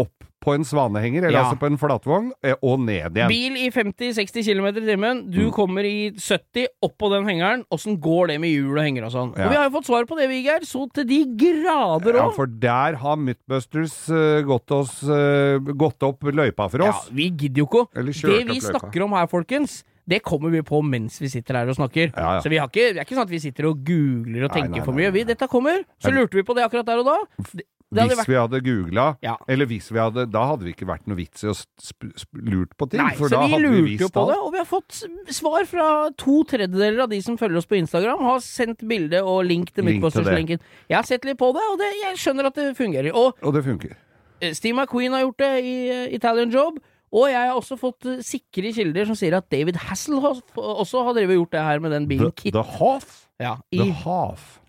opp 0.00 0.24
på 0.40 0.54
en 0.54 0.62
svanehenger, 0.64 1.26
eller 1.26 1.36
Ja. 1.36 1.42
altså 1.44 1.58
på 1.60 1.66
en 1.68 1.76
flatvogn, 1.76 2.30
eh, 2.42 2.54
og 2.62 2.80
ned 2.80 3.12
igjen. 3.12 3.28
Bil 3.28 3.56
i 3.60 3.66
50-60 3.68 4.42
km 4.46 4.66
i 4.78 4.86
timen. 4.86 5.30
Du 5.30 5.40
Mm. 5.48 5.52
kommer 5.52 5.84
i 5.84 6.12
70 6.16 6.66
opp 6.82 6.96
på 6.96 7.10
den 7.12 7.26
hengeren. 7.26 7.64
Åssen 7.70 7.98
går 8.00 8.28
det 8.28 8.40
med 8.40 8.48
hjul 8.48 8.78
og 8.78 8.82
henger 8.82 9.04
og 9.04 9.12
sånn? 9.12 9.36
Ja. 9.36 9.44
Og 9.44 9.50
vi 9.50 9.56
har 9.56 9.68
jo 9.68 9.76
fått 9.76 9.84
svar 9.90 10.06
på 10.06 10.16
det, 10.16 10.28
vi, 10.30 10.42
Geir. 10.44 10.60
Så 10.64 10.90
til 10.94 11.04
de 11.04 11.26
grader 11.36 12.14
Ja, 12.14 12.30
for 12.30 12.46
der 12.46 12.94
har 12.96 13.16
Mythbusters 13.16 14.08
uh, 14.08 14.40
gått, 14.40 14.70
oss, 14.70 15.02
eh, 15.02 15.58
gått 15.58 16.00
opp 16.02 16.20
løypa 16.22 16.70
for 16.70 16.80
oss. 16.88 17.08
Ja, 17.10 17.14
vi 17.14 17.28
gidder 17.30 17.58
jo 17.58 17.66
ikke 17.66 17.88
Det 17.92 18.46
vi 18.48 18.60
snakker 18.60 19.02
om 19.04 19.10
her, 19.12 19.26
folkens, 19.26 19.84
det 20.08 20.22
kommer 20.22 20.50
vi 20.50 20.62
på 20.62 20.82
mens 20.82 21.18
vi 21.20 21.28
sitter 21.28 21.54
her 21.54 21.68
og 21.68 21.76
snakker. 21.76 22.16
Ja, 22.16 22.36
ja. 22.36 22.40
Så 22.40 22.48
vi 22.48 22.56
har 22.56 22.66
ikke, 22.68 22.94
det 22.94 22.96
er 22.96 23.04
ikke 23.04 23.16
sånn 23.18 23.28
at 23.28 23.34
vi 23.36 23.38
sitter 23.38 23.66
og 23.68 23.84
googler 23.84 24.44
og 24.48 24.54
Nei, 24.54 24.62
tenker 24.62 24.78
nei, 24.80 24.84
for 24.86 24.92
mye. 24.94 25.12
Vi, 25.12 25.24
dette 25.24 25.46
kommer. 25.46 25.84
Så 26.00 26.10
lurte 26.10 26.32
vi 26.32 26.42
på 26.42 26.54
det 26.56 26.64
akkurat 26.64 26.86
der 26.86 26.98
og 26.98 27.04
da. 27.04 27.18
Hvis 27.90 28.18
vært 28.20 28.28
vi 28.30 28.34
hadde 28.38 28.60
googla, 28.62 29.06
Ja. 29.22 29.36
eller 29.48 29.66
hvis 29.66 29.88
vi 29.90 29.98
hadde 29.98 30.30
Da 30.30 30.44
hadde 30.46 30.62
vi 30.62 30.72
ikke 30.72 30.86
vært 30.86 31.06
noe 31.10 31.16
vits 31.16 31.42
i 31.42 31.48
å 31.50 31.54
lurt 32.34 32.76
på 32.78 32.88
ting, 32.90 33.02
Nei, 33.02 33.14
for 33.18 33.28
da 33.28 33.40
vi 33.46 33.52
hadde 33.54 33.70
vi 33.70 33.96
visst 33.96 34.16
alt. 34.16 34.36
og 34.36 34.52
vi 34.52 34.58
har 34.58 34.68
fått 34.68 35.00
svar 35.34 35.66
fra 35.66 36.10
to 36.16 36.44
tredjedeler 36.44 37.02
av 37.02 37.08
de 37.10 37.20
som 37.20 37.36
følger 37.36 37.56
oss 37.58 37.66
på 37.66 37.78
Instagram. 37.80 38.20
Har 38.20 38.38
sendt 38.40 38.86
bilde 38.86 39.22
og 39.24 39.44
link 39.44 39.72
til. 39.74 39.84
Midtbusters-linken. 39.84 40.60
Jeg 40.88 40.96
har 40.96 41.02
sett 41.08 41.24
litt 41.24 41.38
på 41.38 41.52
det, 41.52 41.62
og 41.72 41.78
det, 41.78 41.90
jeg 42.02 42.16
skjønner 42.16 42.46
at 42.46 42.54
det 42.54 42.76
fungerer. 42.78 43.10
Og 43.14 43.34
Og 43.42 43.52
det 43.54 43.64
funker. 43.64 43.96
eh, 44.40 44.52
Steve 44.52 44.74
McQueen 44.76 45.12
har 45.12 45.22
gjort 45.26 45.38
det 45.38 45.64
i 45.64 45.88
eh, 45.90 46.14
Italian 46.14 46.50
Job. 46.50 46.78
Og 47.12 47.26
jeg 47.26 47.34
har 47.48 47.56
også 47.58 47.76
fått 47.76 48.06
eh, 48.06 48.20
sikre 48.22 48.72
kilder 48.72 49.04
som 49.04 49.16
sier 49.18 49.34
at 49.36 49.50
David 49.50 49.74
Hasselhoff 49.76 50.42
også 50.56 51.02
har 51.04 51.12
drevet 51.14 51.34
gjort 51.40 51.50
det 51.50 51.60
her 51.60 51.80
med 51.80 51.90
den 51.90 52.06
bilen. 52.06 52.30
The, 52.36 52.50
the 52.52 52.62
Half. 52.62 53.26
Ja, 53.40 53.56
The 53.72 53.88
i 53.88 53.90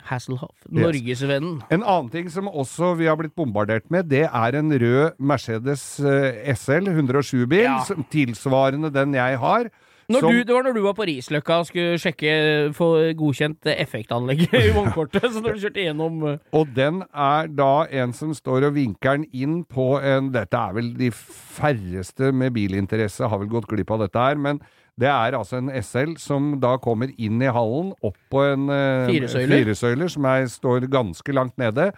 Hasselhoff. 0.10 0.56
Yes. 0.68 0.82
Norgesvennen. 0.86 1.62
En 1.72 1.84
annen 1.84 2.10
ting 2.14 2.30
som 2.34 2.48
også 2.50 2.96
vi 3.00 3.08
har 3.10 3.18
blitt 3.20 3.36
bombardert 3.38 3.90
med, 3.94 4.10
det 4.12 4.26
er 4.28 4.58
en 4.60 4.72
rød 4.72 5.16
Mercedes 5.20 5.86
eh, 6.00 6.42
SL 6.56 6.90
107-bil, 6.92 7.64
Ja. 7.68 7.80
tilsvarende 8.12 8.92
den 8.94 9.14
jeg 9.18 9.40
har. 9.42 9.70
Når 10.12 10.20
som, 10.26 10.34
du, 10.34 10.44
det 10.44 10.56
var 10.56 10.66
når 10.66 10.74
du 10.76 10.82
var 10.84 10.96
på 10.98 11.06
Risløkka 11.08 11.58
og 11.62 11.68
skulle 11.70 12.00
sjekke 12.02 12.32
få 12.76 12.88
godkjent 13.16 13.70
effektanlegget 13.72 14.58
i 14.60 14.74
vognkortet. 14.76 15.24
så 15.34 15.40
når 15.40 15.56
du 15.56 15.62
kjørte 15.64 15.86
gjennom 15.86 16.26
eh, 16.28 16.42
Og 16.58 16.74
den 16.76 17.04
er 17.14 17.48
da 17.48 17.86
en 18.02 18.12
som 18.18 18.34
står 18.36 18.68
og 18.68 18.76
vinker 18.76 19.22
den 19.22 19.28
inn 19.32 19.62
på 19.64 19.94
en 20.04 20.32
Dette 20.36 20.58
er 20.58 20.76
vel 20.76 20.92
de 21.00 21.12
færreste 21.16 22.34
med 22.36 22.52
bilinteresse 22.58 23.30
har 23.30 23.40
vel 23.44 23.52
gått 23.54 23.70
glipp 23.72 23.92
av 23.96 24.04
dette 24.06 24.20
her, 24.20 24.36
men 24.42 24.60
det 25.02 25.10
er 25.10 25.38
altså 25.38 25.58
en 25.58 25.72
SL 25.82 26.16
som 26.22 26.54
da 26.62 26.76
kommer 26.82 27.10
inn 27.18 27.42
i 27.42 27.50
hallen, 27.52 27.92
opp 28.06 28.20
på 28.32 28.44
en 28.52 28.70
uh, 28.70 29.10
Firesøyler. 29.10 29.64
firesøyler 29.64 30.12
som 30.14 30.28
er, 30.30 30.46
står 30.52 30.86
ganske 30.94 31.34
langt 31.36 31.58
nede. 31.62 31.90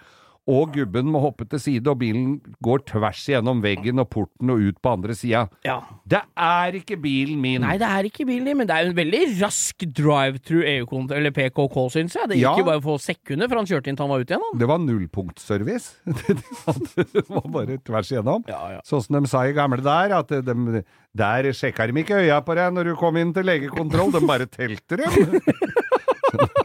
Og 0.51 0.73
gubben 0.75 1.07
må 1.07 1.21
hoppe 1.23 1.45
til 1.47 1.59
side, 1.63 1.87
og 1.87 2.01
bilen 2.01 2.33
går 2.65 2.81
tvers 2.89 3.21
igjennom 3.29 3.61
veggen 3.63 4.01
og 4.01 4.09
porten 4.11 4.49
og 4.51 4.59
ut 4.59 4.79
på 4.83 4.91
andre 4.91 5.15
sida. 5.15 5.45
Ja. 5.63 5.77
Det 6.03 6.19
er 6.35 6.75
ikke 6.81 6.97
bilen 6.99 7.39
min! 7.39 7.61
Nei, 7.63 7.77
det 7.79 7.87
er 7.87 8.09
ikke 8.09 8.25
bilen 8.27 8.49
din, 8.49 8.57
men 8.59 8.67
det 8.67 8.75
er 8.75 8.89
en 8.89 8.97
veldig 8.97 9.21
rask 9.39 9.85
drive-through 9.95 10.67
EU-kont, 10.73 11.13
eller 11.15 11.31
PKK, 11.31 11.77
syns 11.95 12.17
jeg. 12.19 12.27
Det 12.33 12.41
gikk 12.41 12.43
Ja. 12.49 12.57
jo 12.59 12.65
bare 12.67 12.83
få 12.83 12.97
sekunder 12.99 13.47
fra 13.47 13.61
han 13.63 13.69
kjørte 13.71 13.87
inn 13.87 13.95
til 13.95 14.03
han 14.03 14.11
var 14.11 14.25
ute 14.25 14.35
igjen. 14.35 14.43
Han. 14.49 14.59
Det 14.59 14.67
var 14.73 14.83
nullpunktservice. 14.83 15.95
det 17.15 17.23
var 17.29 17.47
bare 17.55 17.79
tvers 17.87 18.11
igjennom. 18.11 18.43
Ja, 18.51 18.61
ja. 18.75 18.83
Sånn 18.83 19.05
som 19.07 19.21
de 19.21 19.31
sa 19.31 19.45
i 19.47 19.55
gamle 19.55 19.79
der, 19.85 20.17
at 20.19 20.27
de, 20.43 20.83
der 21.15 21.49
sjekka 21.55 21.87
de 21.87 22.03
ikke 22.03 22.19
øya 22.19 22.41
på 22.43 22.59
deg 22.59 22.75
når 22.75 22.91
du 22.91 22.95
kom 22.99 23.15
inn 23.21 23.31
til 23.33 23.47
legekontroll, 23.47 24.11
de 24.11 24.25
bare 24.27 24.51
telte 24.51 24.99
dem. 24.99 25.39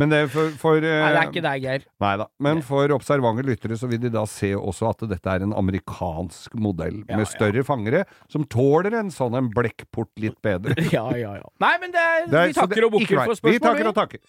Men 0.00 0.08
det 0.12 0.20
for, 0.32 0.48
for 0.60 0.80
Nei, 0.80 1.10
det 1.12 1.18
er 1.20 1.28
ikke 1.28 1.42
deg, 1.44 1.64
Geir. 1.66 1.82
Nei 2.00 2.12
da. 2.22 2.26
Men 2.42 2.62
for 2.64 2.94
observante 2.96 3.44
lyttere 3.46 3.76
så 3.78 3.88
vil 3.90 4.00
de 4.02 4.10
da 4.14 4.22
se 4.30 4.52
også 4.56 4.88
at 4.88 5.04
dette 5.10 5.34
er 5.36 5.44
en 5.44 5.52
amerikansk 5.58 6.56
modell 6.56 7.02
Ja, 7.10 7.18
med 7.20 7.28
større 7.30 7.64
fangere, 7.68 8.04
som 8.32 8.46
tåler 8.48 8.96
en 9.02 9.12
sånn 9.12 9.36
en 9.38 9.50
blekkport 9.52 10.12
litt 10.22 10.38
bedre. 10.44 10.76
Ja, 10.92 11.04
ja, 11.16 11.36
ja. 11.38 11.48
Nei, 11.62 11.74
men 11.80 11.92
det 11.94 12.00
er, 12.02 12.26
Det 12.28 12.40
er- 12.40 12.48
vi 12.52 12.58
takker 12.58 12.88
og 12.88 12.90
er 12.90 12.98
bukker 12.98 13.22
for 13.22 13.36
spørsmål. 13.42 13.52
Vi 13.52 13.64
takker 13.68 13.92
og 13.92 13.96
takker. 14.00 14.20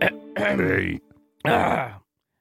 Hei. 1.44 1.90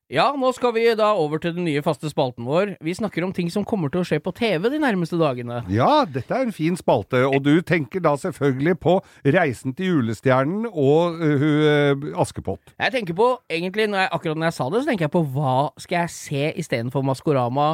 Ja, 0.10 0.32
nå 0.34 0.50
skal 0.58 0.72
vi 0.74 0.88
da 0.98 1.12
over 1.22 1.38
til 1.38 1.54
den 1.54 1.68
nye 1.68 1.84
faste 1.86 2.10
spalten 2.10 2.48
vår. 2.50 2.72
Vi 2.82 2.96
snakker 2.98 3.22
om 3.28 3.34
ting 3.36 3.52
som 3.54 3.62
kommer 3.68 3.92
til 3.94 4.02
å 4.02 4.08
skje 4.10 4.18
på 4.26 4.32
TV 4.34 4.66
de 4.74 4.80
nærmeste 4.82 5.20
dagene. 5.22 5.60
Ja, 5.70 6.02
dette 6.10 6.34
er 6.34 6.48
en 6.48 6.56
fin 6.56 6.74
spalte, 6.80 7.22
og 7.30 7.44
du 7.46 7.60
tenker 7.62 8.02
da 8.02 8.16
selvfølgelig 8.18 8.74
på 8.82 8.96
Reisen 9.38 9.76
til 9.78 9.92
julestjernen 9.92 10.66
og 10.72 11.22
uh, 11.22 12.08
Askepott. 12.26 12.74
Jeg 12.82 12.96
tenker 12.98 13.14
på, 13.22 13.30
egentlig, 13.54 13.86
når 13.94 14.08
jeg, 14.08 14.12
akkurat 14.18 14.42
når 14.42 14.50
jeg 14.50 14.58
sa 14.58 14.70
det, 14.74 14.82
så 14.82 14.90
tenker 14.90 15.06
jeg 15.06 15.14
på 15.20 15.24
hva 15.38 15.54
skal 15.86 16.00
jeg 16.02 16.16
se 16.16 16.44
istedenfor 16.66 17.06
Maskorama, 17.06 17.70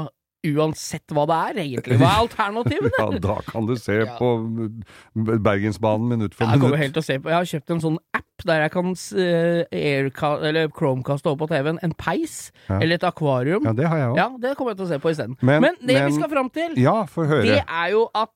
uansett 0.45 1.15
hva 1.15 1.23
det 1.31 1.39
er, 1.39 1.63
egentlig? 1.63 2.01
Hva 2.03 2.11
er 2.17 2.23
alternativene? 2.27 2.91
Ja, 2.99 3.07
da 3.31 3.39
kan 3.47 3.65
du 3.71 3.77
se 3.79 4.01
på 4.19 4.35
Bergensbanen 5.15 6.11
minutt 6.11 6.35
for 6.35 6.45
Jeg 6.51 6.59
kommer 6.59 6.75
minutt. 6.75 6.83
helt 6.83 6.99
til 6.99 7.05
å 7.05 7.07
se 7.07 7.17
på 7.23 7.31
Jeg 7.31 7.39
har 7.39 7.49
kjøpt 7.55 7.73
en 7.79 7.81
sånn 7.87 7.97
app 8.11 8.24
der 8.45 8.61
jeg 8.61 8.71
kan 8.71 8.95
s- 8.95 9.13
eh, 9.13 9.65
Chromecaste 10.77 11.27
over 11.27 11.37
på 11.43 11.47
TV-en 11.49 11.79
en 11.83 11.93
peis 11.93 12.51
Ja. 12.69 12.79
eller 12.79 12.95
et 12.95 13.03
akvarium. 13.03 13.63
Ja, 13.65 13.73
det 13.73 13.87
har 13.87 13.97
jeg 13.97 14.07
òg. 14.13 14.17
Ja, 14.17 14.29
det 14.47 14.55
kommer 14.57 14.71
jeg 14.71 14.77
til 14.77 14.85
å 14.85 14.89
se 14.89 14.99
på 14.99 15.09
isteden. 15.11 15.35
Men- 15.41 15.61
Men, 15.61 15.75
det 15.81 15.95
men- 15.95 16.05
vi 16.11 16.15
skal 16.19 16.29
fram 16.29 16.49
til, 16.49 16.77
Ja, 16.77 17.03
høre. 17.25 17.41
det 17.43 17.63
er 17.67 17.89
jo 17.91 18.09
at 18.15 18.29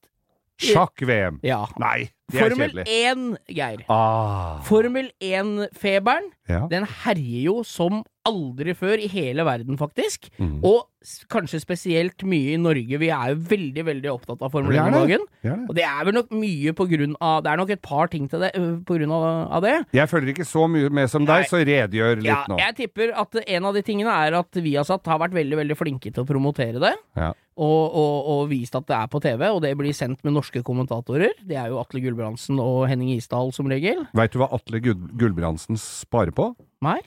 Sjakk-VM. 0.59 1.39
Ja. 1.41 1.65
Nei, 1.79 2.09
det 2.29 2.35
er 2.41 2.49
Formel 2.49 2.69
kjedelig. 2.69 2.85
1, 2.87 3.37
Geir. 3.55 3.77
Ah. 3.89 4.59
Formel 4.61 5.09
1-feberen, 5.21 6.27
Ja. 6.49 6.63
den 6.71 6.87
herjer 7.05 7.43
jo 7.45 7.59
som 7.63 8.01
aldri 8.29 8.73
før 8.77 8.99
i 9.01 9.07
hele 9.09 9.41
verden, 9.47 9.77
faktisk. 9.79 10.27
Mm. 10.37 10.59
Og 10.67 10.83
kanskje 11.31 11.61
spesielt 11.63 12.21
mye 12.27 12.51
i 12.53 12.59
Norge. 12.61 12.97
Vi 12.99 13.07
er 13.09 13.31
jo 13.31 13.37
veldig, 13.49 13.85
veldig 13.87 14.09
opptatt 14.11 14.41
av 14.45 14.51
Formel 14.53 14.75
1 14.75 14.77
er 14.77 14.85
om 14.85 14.91
det. 14.93 14.99
dagen. 14.99 15.23
Ja, 15.47 15.53
det. 15.55 15.69
Og 15.69 15.75
det 15.79 15.85
er 15.87 16.03
vel 16.09 16.17
nok 16.17 16.33
mye 16.35 16.73
på 16.75 16.85
grunn 16.91 17.15
av 17.23 17.43
Det 17.45 17.51
er 17.53 17.57
nok 17.61 17.69
et 17.73 17.81
par 17.81 18.11
ting 18.11 18.27
til 18.29 18.43
det 18.43 18.51
på 18.85 18.97
grunn 18.99 19.13
av, 19.15 19.61
det. 19.63 19.75
Jeg 19.95 20.11
følger 20.11 20.33
ikke 20.35 20.45
så 20.49 20.67
mye 20.69 20.89
med 20.93 21.09
som 21.09 21.23
Nei. 21.23 21.39
deg, 21.39 21.49
så 21.49 21.61
redegjør 21.63 22.15
litt 22.19 22.29
Ja, 22.29 22.43
nå. 22.51 22.57
jeg 22.59 22.75
tipper 22.83 23.15
at 23.23 23.39
en 23.47 23.65
av 23.71 23.73
de 23.79 23.81
tingene 23.87 24.13
er 24.27 24.37
at 24.43 24.51
Viasat 24.61 25.07
har 25.09 25.19
vært 25.23 25.33
veldig 25.39 25.57
veldig 25.63 25.77
flinke 25.79 26.11
til 26.13 26.25
å 26.25 26.27
promotere 26.29 26.77
det. 26.83 26.93
Ja. 27.17 27.31
Og, 27.59 27.95
og, 27.99 28.27
og 28.31 28.41
vist 28.51 28.75
at 28.77 28.85
det 28.87 28.95
er 28.95 29.07
på 29.11 29.19
TV, 29.23 29.41
og 29.51 29.61
det 29.65 29.73
blir 29.79 29.91
sendt 29.95 30.21
med 30.23 30.31
norske 30.35 30.61
kommentatorer. 30.63 31.33
Det 31.43 31.57
er 31.59 31.67
jo 31.73 31.79
Atle 31.81 31.99
Gulbrandsen 32.05 32.59
og 32.63 32.85
Henning 32.87 33.09
Isdal 33.17 33.51
som 33.55 33.67
regel. 33.67 34.05
Veit 34.15 34.31
du 34.31 34.39
hva 34.39 34.47
Atle 34.55 34.79
Gul- 34.79 35.09
Gulbrandsen 35.19 35.75
sparer 35.81 36.31
på? 36.35 36.38
Nei? 36.85 36.99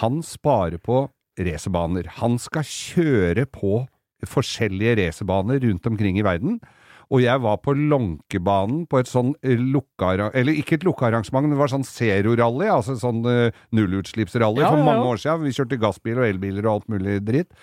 Han 0.00 0.20
sparer 0.26 0.80
på 0.82 1.06
racerbaner. 1.38 2.08
Han 2.18 2.36
skal 2.42 2.66
kjøre 2.66 3.46
på 3.50 3.84
forskjellige 4.26 4.96
racerbaner 4.98 5.62
rundt 5.62 5.86
omkring 5.86 6.18
i 6.18 6.26
verden. 6.26 6.58
Og 7.08 7.22
jeg 7.22 7.40
var 7.40 7.56
på 7.64 7.72
Lånkebanen 7.72 8.82
på 8.90 8.98
et 9.00 9.08
sånn 9.08 9.30
eh, 9.40 9.56
lukka 9.56 10.10
Eller 10.36 10.58
ikke 10.58 10.76
et 10.76 10.84
lukka 10.84 11.06
arrangement, 11.08 11.46
men 11.46 11.54
det 11.54 11.60
var 11.60 11.70
sånn 11.72 11.86
zero-rally, 11.88 12.68
altså 12.68 12.98
sånn 13.00 13.22
uh, 13.24 13.48
nullutslippsrally 13.72 14.60
Ja, 14.60 14.68
for 14.68 14.82
ja, 14.82 14.84
ja. 14.84 14.88
mange 14.90 15.06
år 15.14 15.22
siden. 15.22 15.46
Vi 15.46 15.54
kjørte 15.56 15.80
gassbil 15.80 16.20
og 16.20 16.28
elbiler 16.28 16.66
og 16.66 16.74
alt 16.74 16.92
mulig 16.92 17.16
dritt. 17.24 17.54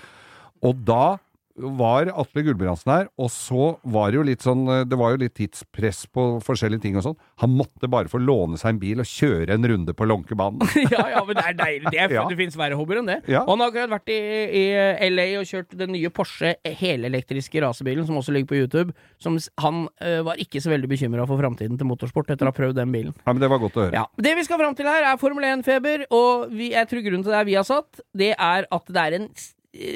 Og 0.65 0.81
da 0.87 1.17
var 1.55 2.09
Atle 2.11 2.41
Gulbrandsen 2.43 2.91
her, 2.91 3.05
og 3.21 3.29
så 3.31 3.67
var 3.87 4.11
det 4.11 4.17
jo 4.19 4.23
litt 4.27 4.43
sånn 4.43 4.65
eh, 4.67 4.81
Det 4.91 4.97
var 4.99 5.13
jo 5.13 5.19
litt 5.21 5.33
tidspress 5.37 6.01
på 6.11 6.25
forskjellige 6.43 6.83
ting 6.83 6.97
og 6.99 7.05
sånn. 7.05 7.15
Han 7.43 7.53
måtte 7.55 7.87
bare 7.91 8.11
få 8.11 8.19
låne 8.19 8.59
seg 8.59 8.73
en 8.73 8.81
bil 8.81 8.99
og 8.99 9.07
kjøre 9.07 9.55
en 9.55 9.67
runde 9.71 9.95
på 9.95 10.07
Lånkebanen. 10.09 10.59
ja, 10.93 11.05
ja, 11.13 11.21
men 11.23 11.39
det 11.39 11.45
er 11.47 11.57
deilig. 11.61 11.93
Det, 11.95 12.01
er, 12.03 12.15
Ja. 12.17 12.25
det 12.27 12.37
fins 12.41 12.57
verre 12.59 12.75
hobbyer 12.79 12.99
enn 12.99 13.07
det. 13.13 13.17
Ja. 13.31 13.45
Og 13.45 13.53
han 13.55 13.63
har 13.63 13.71
akkurat 13.71 13.93
vært 13.95 14.11
i, 14.11 14.19
i 14.59 14.65
LA 15.13 15.27
og 15.39 15.47
kjørt 15.49 15.77
den 15.79 15.95
nye 15.95 16.11
Porsche 16.13 16.55
helelektriske 16.81 17.63
racerbilen, 17.63 18.05
som 18.09 18.19
også 18.19 18.35
ligger 18.35 18.51
på 18.51 18.59
YouTube. 18.59 18.91
Som 19.23 19.39
han 19.63 19.85
ø, 20.03 20.13
var 20.27 20.43
ikke 20.43 20.59
så 20.63 20.73
veldig 20.75 20.91
bekymra 20.91 21.23
for 21.29 21.39
framtiden 21.39 21.79
til 21.79 21.87
motorsport 21.89 22.35
etter 22.35 22.47
å 22.47 22.51
ha 22.51 22.57
prøvd 22.59 22.77
den 22.83 22.91
bilen. 22.93 23.15
Ja, 23.23 23.31
men 23.31 23.41
Det 23.43 23.51
var 23.55 23.63
godt 23.63 23.79
å 23.79 23.85
høre. 23.87 23.95
Ja. 24.03 24.05
Det 24.27 24.35
vi 24.41 24.45
skal 24.47 24.59
fram 24.61 24.75
til 24.77 24.91
her, 24.91 25.07
er 25.13 25.19
Formel 25.23 25.47
1-feber, 25.55 26.05
og 26.15 26.49
vi, 26.51 26.73
jeg 26.75 26.91
tror 26.91 27.05
grunnen 27.07 27.23
til 27.25 27.31
det 27.35 27.41
er 27.41 27.49
vi 27.53 27.57
har 27.59 27.67
satt, 27.67 28.03
det 28.15 28.33
er 28.35 28.67
at 28.75 28.91
det 28.91 29.07
er 29.07 29.21
en 29.21 29.29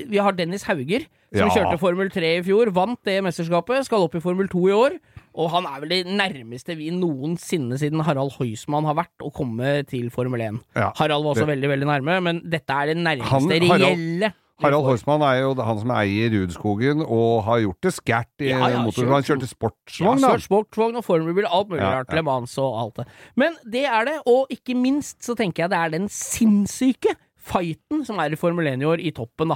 Vi 0.10 0.20
har 0.20 0.36
Dennis 0.36 0.66
Hauger, 0.68 1.06
som 1.34 1.48
Ja. 1.48 1.54
kjørte 1.54 1.80
Formel 1.80 2.10
3 2.10 2.38
i 2.40 2.42
fjor, 2.44 2.72
vant 2.74 3.00
det 3.06 3.22
mesterskapet, 3.24 3.86
skal 3.86 4.02
opp 4.08 4.16
i 4.16 4.20
Formel 4.20 4.48
2 4.48 4.68
i 4.70 4.74
år. 4.74 5.00
Og 5.36 5.50
han 5.52 5.66
er 5.66 5.80
vel 5.80 5.90
det 5.90 6.06
nærmeste 6.08 6.76
vi 6.76 6.90
noensinne 6.90 7.78
siden 7.78 8.02
Harald 8.04 8.34
Heusmann 8.40 8.84
har 8.86 8.96
vært 8.96 9.22
å 9.22 9.32
komme 9.32 9.86
til 9.88 10.10
Formel 10.10 10.42
1. 10.42 10.60
Ja, 10.76 10.92
Harald 10.96 11.24
var 11.24 11.36
også 11.36 11.46
det- 11.46 11.56
veldig, 11.62 11.70
veldig 11.70 11.88
nærme, 11.88 12.22
men 12.24 12.42
dette 12.50 12.70
er 12.72 12.88
det 12.88 12.98
nærmeste 12.98 13.30
Han- 13.30 13.50
Harald- 13.50 13.96
reelle. 13.96 14.34
Harald 14.62 14.84
Horstmann 14.84 15.22
er 15.22 15.40
jo 15.40 15.54
han 15.64 15.78
som 15.80 15.88
eier 15.92 16.30
Rudskogen, 16.32 17.00
og 17.08 17.46
har 17.46 17.60
gjort 17.62 17.80
det 17.82 17.94
skært 17.94 18.26
i 18.42 18.50
Ja, 18.50 18.68
ja, 18.68 18.84
motor. 18.84 19.06
Han 19.08 19.24
kjørte 19.24 19.48
Ja, 19.48 19.54
sportsvogn, 19.56 20.20
da. 20.20 20.28
Svart 20.36 20.44
sportsvogn 20.50 20.98
og 20.98 21.06
formelbil, 21.06 21.46
alt 21.50 21.70
mulig 21.70 21.80
Ja, 21.80 21.92
rart. 22.02 22.08
ja. 22.10 22.16
Le 22.16 22.22
Mans 22.24 22.58
og 22.58 22.76
alt 22.78 22.96
det. 22.96 23.06
Men 23.38 23.56
det 23.64 23.86
er 23.86 24.04
det, 24.04 24.20
og 24.28 24.48
ikke 24.50 24.76
minst 24.76 25.20
så 25.22 25.34
tenker 25.34 25.60
jeg 25.64 25.70
det 25.70 25.78
er 25.80 25.90
den 25.92 26.10
sinnssyke 26.10 27.16
fighten 27.38 28.06
som 28.06 28.20
er 28.20 28.34
i 28.34 28.36
Formel 28.36 28.68
1 28.68 28.82
i 28.82 28.86
år, 28.86 29.00
i 29.00 29.12
toppen, 29.12 29.48
da. 29.48 29.56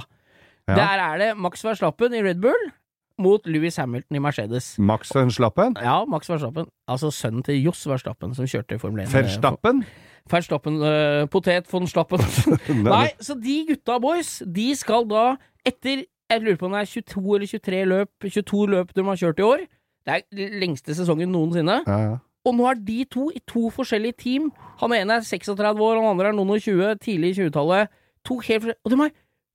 Ja. 0.68 0.74
Der 0.78 1.02
er 1.04 1.20
det 1.20 1.36
Max 1.36 1.64
Verstappen 1.64 2.14
i 2.16 2.22
Red 2.24 2.40
Bull 2.40 2.70
mot 3.18 3.46
Louis 3.46 3.76
Hamilton 3.76 4.16
i 4.16 4.18
Mercedes. 4.18 4.78
Max 4.78 5.14
Verstappen. 5.14 5.76
Ja, 5.82 6.04
Max 6.04 6.30
Verstappen. 6.30 6.66
Altså 6.88 7.10
sønnen 7.10 7.42
til 7.42 7.62
Johs 7.62 7.84
Verstappen, 7.88 8.34
som 8.34 8.48
kjørte 8.48 8.74
i 8.74 8.78
Formel 8.78 9.04
1. 9.04 9.12
Verstappen. 9.12 9.84
Verstappen, 10.30 10.80
uh, 10.82 11.26
potet 11.30 11.68
von 11.72 11.86
Stappen. 11.86 12.24
Nei, 12.88 13.12
så 13.20 13.36
de 13.38 13.60
gutta 13.68 14.00
boys, 14.02 14.38
de 14.46 14.72
skal 14.76 15.08
da, 15.10 15.34
etter 15.66 16.06
Jeg 16.32 16.40
lurer 16.40 16.56
på 16.56 16.66
om 16.66 16.72
det 16.72 16.80
er 16.80 16.88
22 16.88 17.34
eller 17.36 17.46
23 17.46 17.80
løp 17.84 18.24
22 18.24 18.60
løp 18.72 18.94
de 18.96 19.02
har 19.04 19.18
kjørt 19.20 19.38
i 19.38 19.44
år. 19.44 19.66
Det 20.04 20.14
er 20.14 20.54
lengste 20.58 20.94
sesongen 20.96 21.28
noensinne. 21.32 21.82
Ja, 21.86 21.98
ja. 22.00 22.14
Og 22.48 22.56
nå 22.56 22.64
er 22.68 22.80
de 22.80 23.04
to 23.08 23.28
i 23.32 23.40
to 23.48 23.68
forskjellige 23.72 24.16
team. 24.20 24.48
Han 24.80 24.92
ene 24.96 25.18
er 25.20 25.24
36 25.24 25.84
år, 25.84 26.00
han 26.00 26.10
andre 26.10 26.32
er 26.32 26.36
noen 26.36 26.56
og 26.56 26.64
20, 26.64 26.96
tidlig 27.04 27.34
i 27.34 27.36
20-tallet. 27.44 27.92
To 28.24 28.38
helt 28.40 28.64
forskjellige 28.64 28.80
Og 28.84 28.90
de 28.92 28.98
har 29.00 29.12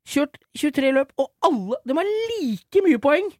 kjørt 0.07 0.37
23 0.57 0.91
løp, 0.95 1.13
og 1.19 1.31
alle 1.45 1.79
De 1.87 1.95
har 1.97 2.11
like 2.39 2.83
mye 2.85 2.99
poeng! 3.01 3.31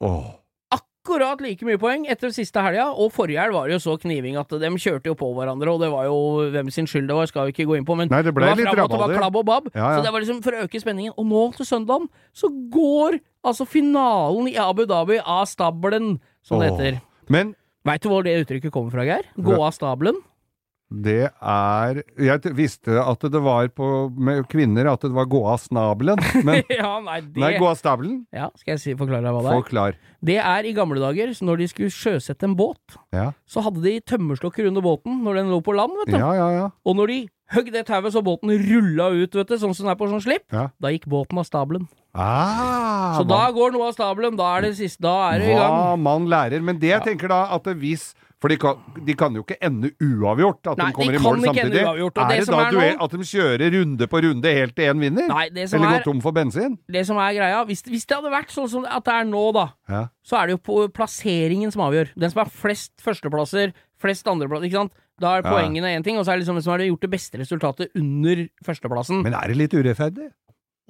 Åh. 0.00 0.28
Akkurat 0.70 1.40
like 1.42 1.64
mye 1.66 1.80
poeng 1.80 2.04
etter 2.12 2.30
siste 2.32 2.60
helga, 2.62 2.90
og 2.92 3.10
forrige 3.12 3.40
helg 3.40 3.56
var 3.56 3.68
det 3.68 3.78
jo 3.78 3.82
så 3.82 3.96
kniving 4.00 4.36
at 4.38 4.52
de 4.52 4.70
kjørte 4.76 5.10
jo 5.10 5.16
på 5.18 5.30
hverandre, 5.34 5.72
og 5.72 5.80
det 5.82 5.88
var 5.90 6.06
jo 6.06 6.18
hvem 6.52 6.70
sin 6.70 6.86
skyld 6.86 7.08
det 7.08 7.16
var, 7.16 7.30
skal 7.30 7.48
vi 7.48 7.54
ikke 7.54 7.66
gå 7.70 7.78
inn 7.80 7.86
på, 7.88 7.96
men 7.98 8.12
Nei, 8.12 8.20
det 8.26 8.34
ble 8.36 8.46
var 8.46 8.58
litt 8.60 8.68
fram 8.68 8.84
og 8.84 8.92
tilbake, 8.94 9.16
klabb 9.18 9.38
og 9.40 9.46
babb. 9.48 9.70
Ja, 9.74 9.80
ja. 9.80 9.94
Så 9.96 10.04
det 10.06 10.12
var 10.14 10.24
liksom 10.24 10.42
for 10.44 10.56
å 10.56 10.66
øke 10.66 10.82
spenningen. 10.82 11.16
Og 11.16 11.26
nå 11.26 11.44
til 11.56 11.68
søndagen 11.68 12.10
så 12.36 12.52
går 12.72 13.18
altså 13.42 13.66
finalen 13.66 14.52
i 14.52 14.58
Abu 14.60 14.84
Dhabi 14.86 15.18
av 15.24 15.48
stabelen, 15.50 16.18
som 16.44 16.60
det 16.60 16.70
heter. 16.74 17.00
Men 17.32 17.56
Veit 17.88 18.02
du 18.04 18.10
hvor 18.12 18.24
det 18.26 18.34
uttrykket 18.42 18.72
kommer 18.74 18.92
fra, 18.92 19.06
Geir? 19.08 19.24
Gå 19.40 19.56
av 19.56 19.72
stabelen? 19.72 20.18
Det 20.90 21.30
er 21.30 22.00
Jeg 22.18 22.52
visste 22.58 22.96
at 22.98 23.20
det 23.30 23.40
var 23.44 23.68
på 23.70 24.10
med 24.18 24.48
kvinner 24.50 24.88
at 24.90 25.00
det 25.06 25.12
var 25.14 25.28
gå 25.30 25.40
av 25.46 25.60
snabelen, 25.62 26.18
men 26.46 26.62
ja, 26.68 26.96
nei, 27.04 27.20
det 27.22 27.38
Nei, 27.40 27.52
gå 27.58 27.68
av 27.70 27.76
stabelen. 27.78 28.24
Ja, 28.34 28.48
skal 28.58 28.74
jeg 28.74 28.82
si, 28.82 28.94
forklare 28.98 29.22
deg 29.22 29.32
hva 29.36 29.42
det 29.44 29.52
er? 29.52 29.60
Forklar. 29.62 29.98
Det 30.20 30.38
er 30.42 30.66
i 30.68 30.72
gamle 30.76 30.98
dager, 31.00 31.30
så 31.36 31.46
når 31.46 31.62
de 31.62 31.68
skulle 31.70 31.94
sjøsette 31.94 32.44
en 32.48 32.56
båt, 32.58 32.98
Ja. 33.14 33.30
så 33.46 33.62
hadde 33.62 33.80
de 33.86 34.00
tømmerstokker 34.02 34.66
under 34.68 34.82
båten 34.84 35.22
når 35.22 35.40
den 35.40 35.52
lå 35.54 35.60
på 35.64 35.76
land, 35.78 35.94
vet 36.02 36.14
du. 36.16 36.18
ja, 36.18 36.32
ja, 36.34 36.48
ja. 36.58 36.66
Og 36.84 36.96
når 36.98 37.06
de 37.14 37.20
høgg 37.54 37.70
det 37.74 37.86
tauet 37.88 38.12
så 38.14 38.20
båten 38.22 38.50
rulla 38.58 39.08
ut, 39.14 39.34
vet 39.34 39.48
du, 39.48 39.56
sånn 39.58 39.72
som 39.74 39.86
den 39.86 39.94
er 39.94 39.98
på 39.98 40.10
sånn 40.10 40.22
slipp, 40.22 40.44
Ja. 40.54 40.68
da 40.82 40.90
gikk 40.94 41.06
båten 41.10 41.38
av 41.38 41.46
stabelen. 41.48 41.86
Ah, 42.14 43.14
Så 43.18 43.24
da 43.26 43.44
går 43.54 43.72
noe 43.74 43.88
av 43.88 43.94
stabelen, 43.96 44.36
da 44.38 44.56
er 44.58 44.66
det 44.68 44.74
siste, 44.78 45.00
da 45.06 45.14
er 45.32 45.38
det 45.42 45.50
i 45.52 45.54
gang. 45.58 45.70
Hva 45.70 45.96
man 45.98 46.26
lærer. 46.30 46.62
Men 46.62 46.78
det 46.82 46.90
jeg 46.92 47.02
tenker 47.06 47.30
da, 47.30 47.44
at 47.54 47.64
hvis 47.78 48.10
For 48.40 48.48
de 48.48 48.56
kan, 48.56 48.78
de 49.04 49.12
kan 49.20 49.34
jo 49.36 49.42
ikke 49.44 49.58
ende 49.60 49.90
uavgjort, 50.00 50.64
at 50.72 50.78
Nei, 50.80 50.86
de 50.88 50.94
kommer 50.96 51.12
de 51.12 51.18
i 51.18 51.20
mål 51.20 51.34
kan 51.34 51.42
ikke 51.42 51.50
ende 51.50 51.60
samtidig. 51.60 51.80
er 51.84 52.28
det 52.30 52.38
det 52.38 52.46
som 52.46 52.54
da 52.56 52.62
er 52.64 52.72
nå- 52.72 53.04
at 53.04 53.10
de 53.10 53.26
kjører 53.28 53.72
runde 53.74 54.06
på 54.08 54.22
runde 54.24 54.52
helt 54.56 54.74
til 54.76 54.84
én 54.94 54.98
vinner? 55.04 55.28
Nei, 55.28 55.48
det 55.50 55.66
som 55.68 55.76
Eller 55.82 55.90
er, 55.90 55.98
går 56.00 56.04
tom 56.08 56.20
for 56.24 56.32
bensin? 56.32 56.78
det 56.88 57.02
som 57.06 57.16
er 57.20 57.34
greia 57.36 57.64
hvis, 57.68 57.82
hvis 57.84 58.06
det 58.06 58.16
hadde 58.16 58.32
vært 58.32 58.48
sånn 58.56 58.68
som 58.72 58.86
at 58.88 59.04
det 59.04 59.12
er 59.12 59.24
nå, 59.28 59.52
da, 59.52 59.66
Ja. 59.90 60.06
så 60.24 60.40
er 60.40 60.46
det 60.46 60.56
jo 60.56 60.62
på 60.72 60.88
plasseringen 60.92 61.70
som 61.70 61.82
avgjør. 61.82 62.14
Den 62.16 62.30
som 62.30 62.38
har 62.44 62.50
flest 62.50 62.92
førsteplasser, 63.04 63.72
flest 64.00 64.24
andreplasser, 64.26 64.64
ikke 64.70 64.80
sant. 64.88 64.92
Da 65.20 65.36
er 65.36 65.42
poengene 65.44 65.84
én 65.92 66.02
ting, 66.02 66.16
og 66.16 66.24
så 66.24 66.32
er 66.32 66.38
det 66.38 66.46
liksom 66.46 66.62
som 66.62 66.72
har 66.72 66.78
gjort 66.80 67.00
det 67.04 67.10
beste 67.12 67.36
resultatet 67.36 67.90
under 67.94 68.48
førsteplassen. 68.64 69.22
Men 69.22 69.34
er 69.36 69.48
det 69.52 69.56
litt 69.58 69.74
urettferdig? 69.76 70.30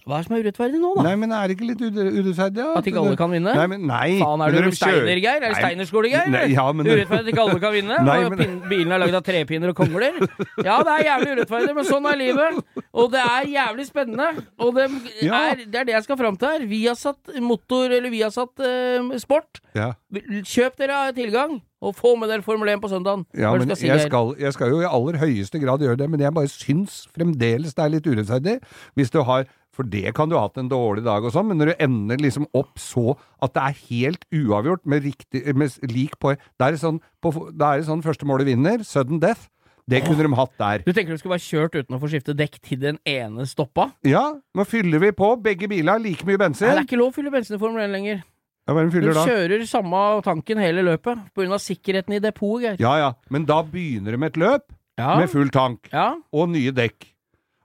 Hva 0.06 0.16
er 0.16 0.22
det 0.22 0.26
som 0.28 0.34
er 0.36 0.44
urettferdig 0.44 0.78
nå, 0.80 0.90
da? 0.96 1.02
Nei, 1.06 1.14
men 1.20 1.32
er 1.36 1.48
det 1.50 1.56
ikke 1.58 1.66
litt 1.68 1.82
urettferdig? 1.84 2.62
ja? 2.64 2.72
At 2.80 2.86
ikke 2.88 3.02
alle 3.02 3.18
kan 3.20 3.30
vinne? 3.34 3.52
Nei, 3.54 3.66
men 3.72 3.84
nei. 3.90 4.08
Faen, 4.20 4.40
er 4.44 4.54
men 4.54 4.56
du 4.56 4.68
når 4.70 4.76
Steiner, 4.78 5.20
Geir? 5.20 5.44
Er 5.44 5.52
det 5.54 5.58
Steinerskole-Geir? 5.60 6.48
Ja, 6.54 6.64
men 6.72 6.88
Urettferdig 6.88 7.28
at 7.28 7.32
ikke 7.34 7.44
alle 7.44 7.60
kan 7.62 7.74
vinne? 7.76 7.98
Nei, 8.10 8.18
men- 8.32 8.56
bilen 8.70 8.92
er 8.96 9.02
lagd 9.04 9.18
av 9.20 9.24
trepinner 9.26 9.72
og 9.74 9.78
kongler? 9.82 10.18
Ja, 10.64 10.78
det 10.86 10.96
er 10.96 11.06
jævlig 11.10 11.36
urettferdig, 11.36 11.74
men 11.76 11.88
sånn 11.88 12.08
er 12.10 12.20
livet. 12.20 12.60
Og 12.90 13.10
det 13.12 13.22
er 13.22 13.48
jævlig 13.54 13.86
spennende. 13.90 14.30
Og 14.58 14.74
det 14.80 14.88
Ja. 15.22 15.42
er, 15.52 15.64
det 15.66 15.80
er 15.82 15.84
det 15.90 15.94
jeg 15.98 16.08
skal 16.08 16.16
fram 16.20 16.36
til 16.40 16.48
her. 16.54 16.66
Vi 16.70 16.84
har 16.86 16.96
satt 16.98 17.34
motor, 17.40 17.90
eller 17.92 18.10
vi 18.10 18.22
har 18.24 18.30
satt 18.34 18.58
eh, 18.64 19.16
sport. 19.22 19.60
Ja, 19.76 19.92
Kjøp 20.10 20.76
dere 20.80 21.12
tilgang, 21.14 21.60
og 21.80 21.94
få 21.96 22.16
med 22.18 22.28
dere 22.28 22.42
Formel 22.44 22.68
1 22.72 22.80
på 22.82 22.88
søndagen. 22.90 23.22
ja 23.38 23.52
men 23.54 23.62
skal 23.68 23.76
si, 23.78 23.86
jeg 23.88 24.02
skal, 24.08 24.34
jeg 24.40 24.52
skal 24.52 24.72
jo 24.74 24.80
i 24.82 24.88
aller 24.88 25.16
høyeste 25.22 25.60
grad 25.62 25.80
gjøre 25.80 25.96
det, 26.02 26.08
men 26.10 26.20
jeg 26.20 26.34
bare 26.34 26.50
syns 26.50 27.06
fremdeles 27.14 27.72
det 27.78 27.84
er 27.84 27.92
litt 27.94 28.08
urettferdig. 28.10 28.56
Hvis 28.98 29.10
du 29.14 29.22
har 29.24 29.46
For 29.80 29.88
det 29.88 30.12
kan 30.16 30.28
du 30.28 30.36
ha 30.36 30.42
hatt 30.44 30.58
en 30.60 30.68
dårlig 30.68 31.06
dag 31.06 31.24
og 31.24 31.32
sånn, 31.32 31.48
men 31.48 31.60
når 31.60 31.72
du 31.72 31.84
ender 31.86 32.20
liksom 32.20 32.44
opp 32.52 32.76
så 32.80 33.14
at 33.40 33.54
det 33.56 33.62
er 33.64 33.78
helt 33.88 34.26
uavgjort 34.28 34.84
med, 34.84 35.06
riktig, 35.08 35.40
med 35.56 35.72
lik 35.88 36.18
poeng 36.20 36.36
Da 36.60 36.68
er 36.68 36.76
det 36.76 36.82
sånn, 36.82 36.98
på, 37.24 37.32
er 37.48 37.80
det 37.80 37.88
sånn 37.88 38.04
første 38.04 38.28
målet 38.28 38.50
vinner, 38.50 38.84
sudden 38.84 39.22
death. 39.22 39.48
Det 39.90 40.02
kunne 40.04 40.22
de 40.22 40.36
hatt 40.38 40.52
der. 40.60 40.82
Du 40.86 40.92
tenker 40.94 41.16
du 41.16 41.18
skulle 41.18 41.34
være 41.34 41.46
kjørt 41.48 41.78
uten 41.80 41.96
å 41.96 42.00
få 42.02 42.10
skifte 42.12 42.34
dekk 42.36 42.60
til 42.62 42.82
den 42.82 42.98
ene 43.08 43.46
stoppa? 43.48 43.88
Ja, 44.06 44.26
nå 44.54 44.66
fyller 44.68 45.02
vi 45.02 45.10
på. 45.16 45.32
Begge 45.42 45.66
biler 45.70 45.98
like 46.02 46.26
mye 46.28 46.38
bensin. 46.38 46.68
Nei, 46.68 46.76
det 46.76 46.84
er 46.84 46.88
ikke 46.90 47.00
lov 47.00 47.10
å 47.10 47.16
fylle 47.16 47.32
bensin 47.34 47.56
i 47.56 47.62
Formel 47.62 47.82
1 47.88 47.94
lenger. 47.96 48.20
Ja, 48.68 48.74
Hva 48.76 48.84
fyller, 48.92 49.16
Du 49.16 49.22
kjører 49.26 49.64
da? 49.64 49.66
samme 49.66 50.02
tanken 50.22 50.60
hele 50.62 50.84
løpet, 50.86 51.24
på 51.34 51.46
av 51.48 51.58
sikkerheten 51.64 52.14
i 52.14 52.20
depotet. 52.22 52.78
Ja 52.78 52.92
ja, 53.00 53.08
men 53.30 53.48
da 53.48 53.62
begynner 53.66 54.14
de 54.14 54.20
med 54.20 54.30
et 54.36 54.38
løp 54.38 54.68
Ja. 55.00 55.16
med 55.18 55.30
full 55.32 55.48
tank 55.50 55.88
ja. 55.90 56.14
og 56.30 56.50
nye 56.50 56.70
dekk. 56.70 57.08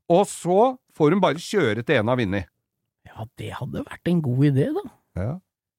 Og 0.09 0.25
så 0.25 0.77
får 0.97 1.15
hun 1.15 1.21
bare 1.23 1.41
kjøre 1.41 1.83
til 1.85 1.95
en 2.01 2.07
har 2.13 2.19
vunnet. 2.19 2.45
Ja, 3.05 3.25
det 3.39 3.51
hadde 3.59 3.83
vært 3.85 4.07
en 4.11 4.21
god 4.25 4.45
idé, 4.51 4.69
da. 4.75 4.85
Ja. 5.21 5.33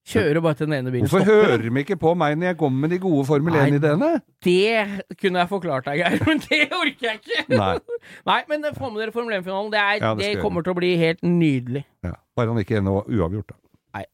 Kjører 0.06 0.38
bare 0.44 0.54
til 0.54 0.68
den 0.68 0.76
ene 0.76 0.90
bilen 0.94 1.08
Hvorfor 1.10 1.24
stopper. 1.26 1.48
hører 1.50 1.62
de 1.66 1.80
ikke 1.82 1.96
på 1.98 2.12
meg 2.14 2.36
når 2.38 2.46
jeg 2.52 2.56
kommer 2.60 2.78
med 2.84 2.92
de 2.94 2.98
gode 3.02 3.24
Formel 3.26 3.56
1-ideene? 3.58 4.10
Det 4.46 5.16
kunne 5.18 5.40
jeg 5.42 5.48
forklart 5.50 5.88
deg, 5.88 5.98
Geir, 6.04 6.20
men 6.28 6.38
det 6.44 6.60
orker 6.70 7.08
jeg 7.08 7.18
ikke. 7.24 7.40
Nei. 7.58 7.72
Nei, 8.30 8.38
men 8.52 8.68
få 8.76 8.92
med 8.94 9.02
dere 9.02 9.12
Formel 9.16 9.34
1-finalen. 9.40 9.72
Det, 9.74 9.80
er- 9.82 10.04
Ja, 10.04 10.12
det 10.14 10.28
det, 10.36 10.42
kommer 10.44 10.62
til 10.62 10.76
å 10.76 10.78
bli 10.78 10.92
helt 11.02 11.26
nydelig. 11.26 11.82
Ja. 12.06 12.14
Bare 12.38 12.54
han 12.54 12.62
ikke 12.62 12.78
ender 12.78 13.02
uavgjort, 13.10 13.50
da. 13.50 13.58
Nei. 13.98 14.06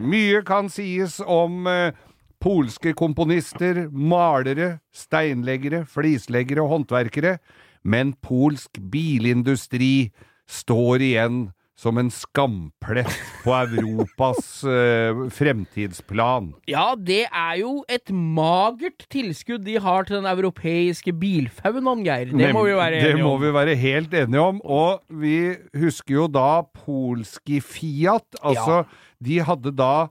Mye 0.00 0.40
kan 0.40 0.70
sies 0.72 1.18
om 1.20 1.66
eh, 1.68 1.92
polske 2.40 2.94
komponister, 2.96 3.90
malere, 3.92 4.78
steinleggere, 4.88 5.84
flisleggere 5.84 6.64
og 6.64 6.68
håndverkere, 6.72 7.36
men 7.84 8.14
polsk 8.24 8.80
bilindustri 8.90 10.08
står 10.48 11.04
igjen 11.10 11.52
som 11.78 11.98
en 12.00 12.10
skamplett 12.10 13.14
på 13.44 13.54
Europas 13.54 14.64
uh, 14.66 15.28
fremtidsplan. 15.38 16.50
Ja, 16.70 16.90
det 16.98 17.24
er 17.30 17.54
jo 17.60 17.84
et 17.86 18.10
magert 18.10 19.06
tilskudd 19.12 19.62
de 19.68 19.78
har 19.82 20.08
til 20.08 20.18
den 20.18 20.26
europeiske 20.26 21.14
bilfaunaen, 21.14 22.02
Geir. 22.06 22.34
Det 22.34 22.50
må 22.56 22.64
vi 22.66 22.74
være 22.74 22.98
enige 22.98 23.14
om. 23.14 23.20
Det 23.22 23.28
må 23.28 23.36
vi 23.44 23.54
være 23.54 23.78
helt 23.78 24.14
enige 24.24 24.42
om. 24.42 24.60
Og 24.64 25.20
vi 25.22 25.38
husker 25.78 26.18
jo 26.18 26.26
da 26.26 26.64
polske 26.82 27.62
Fiat. 27.62 28.26
Altså, 28.42 28.82
de 29.22 29.38
hadde 29.46 29.74
da 29.78 30.08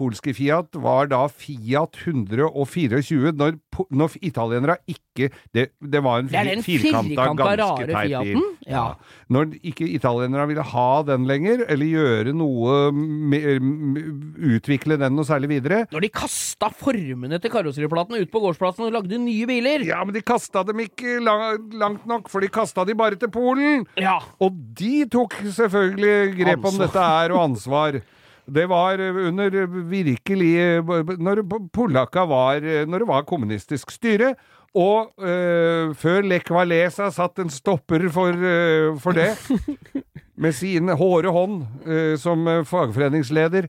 Polski 0.00 0.32
Fiat 0.36 0.76
var 0.80 1.10
da 1.10 1.24
Fiat 1.28 1.98
124 2.06 3.34
når, 3.36 3.58
når 3.92 4.16
italienere 4.24 4.78
ikke 4.88 5.28
Det, 5.52 5.66
det 5.76 6.00
var 6.00 6.22
en 6.22 6.30
er 6.32 6.62
firkanta, 6.64 7.10
firkanta, 7.10 7.48
ganske 7.60 7.88
teit 7.90 8.14
bil. 8.24 8.44
Ja. 8.70 8.84
Når 9.32 9.56
ikke 9.66 9.88
italienere 9.90 10.46
ville 10.48 10.64
ha 10.64 10.88
den 11.04 11.26
lenger, 11.28 11.64
eller 11.68 11.90
gjøre 11.90 12.34
noe 12.36 12.78
Utvikle 14.50 14.96
den 15.00 15.16
noe 15.16 15.28
særlig 15.28 15.50
videre, 15.52 15.82
Når 15.92 16.06
de 16.06 16.12
kasta 16.14 16.70
formene 16.72 17.40
til 17.42 17.52
karosseriplatene 17.52 18.22
ut 18.22 18.32
på 18.32 18.42
gårdsplassen 18.46 18.86
og 18.88 18.94
lagde 18.96 19.18
nye 19.20 19.48
biler. 19.50 19.84
ja, 19.86 20.00
men 20.04 20.16
de 20.16 20.22
kasta 20.24 20.62
dem 20.66 20.80
ikke 20.86 21.18
lang, 21.24 21.68
langt 21.80 22.06
nok, 22.08 22.30
for 22.32 22.40
de 22.40 22.48
kasta 22.52 22.86
de 22.88 22.96
bare 22.96 23.18
til 23.20 23.30
Polen! 23.32 23.84
Ja. 24.00 24.18
Og 24.40 24.56
de 24.78 25.04
tok 25.10 25.36
selvfølgelig 25.44 26.38
grep 26.40 26.64
om 26.72 26.80
dette 26.80 27.10
her, 27.12 27.36
og 27.36 27.44
ansvar. 27.50 28.00
Det 28.50 28.66
var 28.68 29.00
under 29.00 29.66
virkelig 29.90 30.82
Når 31.18 31.42
polakka 31.72 32.24
var 32.26 32.60
Når 32.86 32.98
det 32.98 33.08
var 33.08 33.22
kommunistisk 33.28 33.90
styre. 33.90 34.34
Og 34.74 35.10
øh, 35.18 35.94
før 35.98 36.22
Lech 36.22 36.52
Walesa 36.54 37.08
satt 37.10 37.40
en 37.42 37.50
stopper 37.50 38.06
for, 38.14 38.30
øh, 38.30 38.98
for 39.02 39.10
det, 39.10 39.34
med 40.42 40.52
sin 40.54 40.88
hårde 40.88 41.32
hånd 41.34 41.64
øh, 41.86 42.18
som 42.18 42.46
fagforeningsleder, 42.64 43.66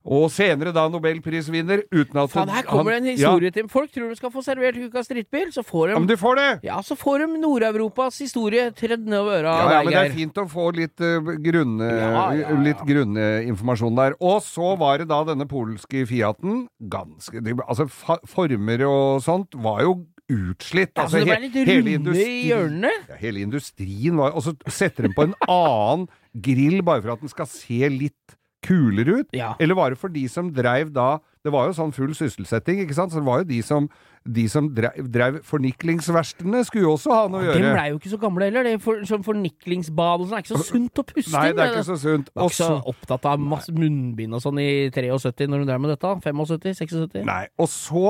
og 0.00 0.30
senere 0.32 0.72
da 0.72 0.86
nobelprisvinner, 0.88 1.82
uten 1.92 2.20
at 2.22 2.32
Faen, 2.32 2.48
her 2.48 2.64
kommer 2.64 2.94
det 2.94 3.00
en 3.02 3.08
historie 3.10 3.50
ja. 3.50 3.54
til. 3.58 3.66
Folk 3.68 3.90
tror 3.92 4.08
de 4.08 4.16
skal 4.16 4.32
få 4.32 4.42
servert 4.44 4.78
ukas 4.80 5.10
drittbil, 5.10 5.50
så 5.52 5.64
får 5.66 5.92
Ja, 5.92 5.98
men 6.00 6.08
de 6.08 6.16
får 6.16 6.38
det! 6.40 6.48
Ja, 6.64 6.78
så 6.84 6.96
får 6.96 7.26
de 7.26 7.40
Nord-Europas 7.42 8.20
historie 8.24 8.70
tredd 8.76 9.04
nedover 9.04 9.42
øra. 9.42 9.56
Ja, 9.60 9.66
ja, 9.74 9.82
men 9.84 9.92
det 9.92 10.04
er 10.06 10.16
fint 10.16 10.40
å 10.40 10.46
få 10.48 10.70
litt 10.78 11.04
uh, 11.04 11.34
grunne, 11.44 11.90
Ja, 11.90 12.08
ja, 12.32 12.46
ja. 12.46 12.56
litt 12.64 12.80
grunninformasjon 12.88 14.00
der. 14.00 14.16
Og 14.24 14.40
så 14.46 14.72
var 14.80 15.02
det 15.04 15.10
da 15.12 15.20
denne 15.28 15.48
polske 15.50 16.06
Fiaten. 16.08 16.64
Ganske 16.80 17.44
de, 17.44 17.58
Altså, 17.66 17.86
former 18.30 18.86
og 18.88 19.20
sånt 19.24 19.52
var 19.60 19.84
jo 19.84 19.98
utslitt. 20.30 20.94
Ja, 20.96 21.04
altså, 21.04 21.20
så 21.20 21.24
det 21.26 21.28
ble 21.28 21.40
litt 21.44 21.62
runde 21.68 21.94
industri- 21.98 22.26
i 22.40 22.42
hjørnene? 22.48 22.96
Ja, 23.10 23.20
hele 23.20 23.44
industrien 23.44 24.20
var 24.20 24.36
Og 24.38 24.44
så 24.46 24.56
setter 24.70 25.08
de 25.08 25.14
på 25.16 25.28
en 25.28 25.36
annen 25.50 26.08
grill 26.32 26.80
bare 26.86 27.02
for 27.04 27.18
at 27.18 27.24
den 27.24 27.32
skal 27.32 27.48
se 27.50 27.88
litt 27.90 28.39
kulere 28.66 29.20
ut. 29.22 29.28
Ja. 29.32 29.54
Eller 29.60 29.74
var 29.78 29.90
det 29.94 29.98
for 29.98 30.12
de 30.12 30.26
som 30.28 30.50
dreiv 30.52 30.90
da 30.92 31.18
Det 31.40 31.48
var 31.54 31.70
jo 31.70 31.72
sånn 31.72 31.92
full 31.96 32.10
sysselsetting, 32.12 32.82
ikke 32.84 32.92
sant? 32.92 33.14
Så 33.14 33.16
det 33.22 33.24
var 33.24 33.38
jo 33.40 33.46
de 33.48 33.62
som, 33.64 33.86
de 34.28 34.42
som 34.52 34.66
dreiv, 34.76 35.06
dreiv 35.08 35.38
Forniklingsverkstedene 35.48 36.60
skulle 36.68 36.84
jo 36.84 36.90
også 36.98 37.14
ha 37.16 37.22
noe 37.32 37.40
å 37.40 37.54
De 37.54 37.62
gjøre. 37.62 37.70
blei 37.72 37.84
jo 37.88 37.96
ikke 37.96 38.10
så 38.12 38.18
gamle 38.20 38.44
heller. 38.50 38.66
Det 38.68 38.74
for, 38.84 38.98
sånn 39.08 39.24
forniklingsbad 39.24 40.20
og 40.20 40.28
sånn 40.28 40.36
er 40.36 40.44
ikke 40.44 40.58
så 40.60 40.66
sunt 40.68 41.00
å 41.00 41.04
puste 41.08 41.32
Nei, 41.32 41.46
inn. 41.48 41.56
det 41.56 41.64
er 41.64 41.72
ikke 41.78 41.86
så 41.88 41.96
sunt. 42.02 42.28
Var 42.36 42.50
ikke 42.52 42.58
så 42.58 42.76
opptatt 42.92 43.24
av 43.30 43.40
masse 43.40 43.72
munnbind 43.72 44.36
og 44.36 44.42
sånn 44.44 44.60
i 44.60 44.68
73 44.92 45.48
når 45.48 45.62
hun 45.64 45.70
drev 45.70 45.80
med 45.86 45.94
dette. 45.94 46.12
75? 46.28 46.76
76? 46.84 47.24
Nei, 47.30 47.40
og 47.56 47.70
så, 47.72 48.04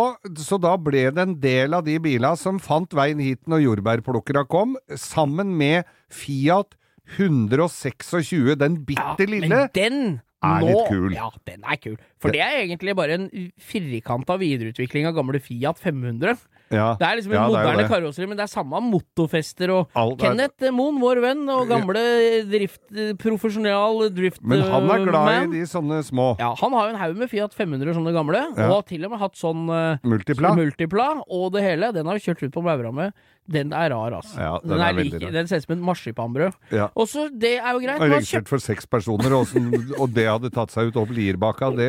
så 0.50 0.58
da 0.66 0.74
ble 0.90 1.04
det 1.14 1.22
en 1.28 1.36
del 1.46 1.78
av 1.78 1.86
de 1.86 1.94
bila 2.02 2.32
som 2.40 2.58
fant 2.58 2.90
veien 2.98 3.22
hit 3.22 3.46
når 3.46 3.62
jordbærplukkera 3.68 4.42
kom, 4.50 4.74
sammen 4.98 5.54
med 5.60 5.86
Fiat 6.10 6.74
126, 7.18 8.56
den 8.58 8.80
bitte 8.86 9.26
lille. 9.30 9.48
Men 9.50 9.70
den 9.74 10.02
Er 10.42 10.60
nå, 10.62 10.68
litt 10.70 10.88
kul. 10.88 11.12
Ja, 11.12 11.28
den 11.44 11.64
er 11.68 11.76
kul. 11.76 11.96
For 12.18 12.32
det 12.32 12.40
er 12.40 12.62
egentlig 12.62 12.94
bare 12.96 13.12
en 13.18 13.26
firkanta 13.60 14.38
videreutvikling 14.40 15.06
av 15.06 15.14
gamle 15.18 15.40
Fiat 15.40 15.78
500. 15.78 16.38
Ja, 16.70 16.94
Det 16.94 17.02
er 17.02 17.16
liksom 17.18 17.32
en 17.32 17.34
ja, 17.34 17.46
det 17.48 17.56
er 17.58 17.64
moderne 17.66 17.82
det. 17.82 17.90
karosseri, 17.90 18.26
men 18.30 18.36
det 18.38 18.44
er 18.44 18.52
samme 18.52 18.78
motorfester 18.80 19.72
og 19.74 19.88
Alt 19.98 20.22
er- 20.22 20.28
Kenneth 20.30 20.70
Moen, 20.72 21.00
vår 21.02 21.20
venn 21.20 21.48
og 21.50 21.66
gamle 21.68 22.04
drift, 22.48 22.80
profesjonal 23.18 24.08
driftman. 24.14 24.54
Men 24.60 24.70
han 24.70 24.90
er 24.94 25.04
glad 25.10 25.42
i 25.48 25.58
de 25.58 25.64
sånne 25.68 25.98
små. 26.06 26.28
Ja, 26.40 26.52
han 26.60 26.72
har 26.76 26.88
jo 26.88 26.94
en 26.94 27.00
haug 27.02 27.16
med 27.20 27.30
Fiat 27.32 27.54
500 27.56 27.94
sånne 27.96 28.12
gamle, 28.14 28.40
Ja. 28.56 28.70
og 28.72 28.86
til 28.86 29.04
og 29.04 29.10
med 29.10 29.18
hatt 29.20 29.34
sånn 29.34 29.68
eh, 29.68 29.98
Multipla. 30.04 30.54
multipla 30.56 31.22
og 31.28 31.52
det 31.52 31.62
hele. 31.62 31.92
Den 31.92 32.06
har 32.06 32.14
vi 32.14 32.20
kjørt 32.20 32.42
ut 32.46 32.52
på 32.52 32.62
Maura 32.62 32.92
med. 32.92 33.12
Den 33.50 33.72
er 33.74 33.90
rar, 33.90 34.12
altså. 34.20 34.36
Ja, 34.38 34.50
den 34.62 34.70
den, 34.70 34.80
er 34.84 34.92
lik, 34.94 34.98
veldig 35.12 35.20
rar. 35.26 35.32
den 35.34 35.48
ser 35.50 35.62
ut 35.62 35.64
som 35.64 35.72
en 35.74 35.80
marsipanbrød. 35.88 36.58
Ja. 36.70 36.90
Og 36.94 37.08
så, 37.10 37.24
det 37.32 37.56
er 37.58 37.72
jo 37.72 37.80
greit. 37.82 38.04
Registrert 38.04 38.50
for 38.50 38.62
seks 38.62 38.86
personer, 38.86 39.34
og, 39.34 39.48
sånn, 39.50 39.72
og 39.98 40.12
det 40.14 40.26
hadde 40.28 40.52
tatt 40.54 40.70
seg 40.74 40.92
ut 40.92 41.00
opp 41.02 41.10
Lierbakka. 41.16 41.72
Det 41.74 41.88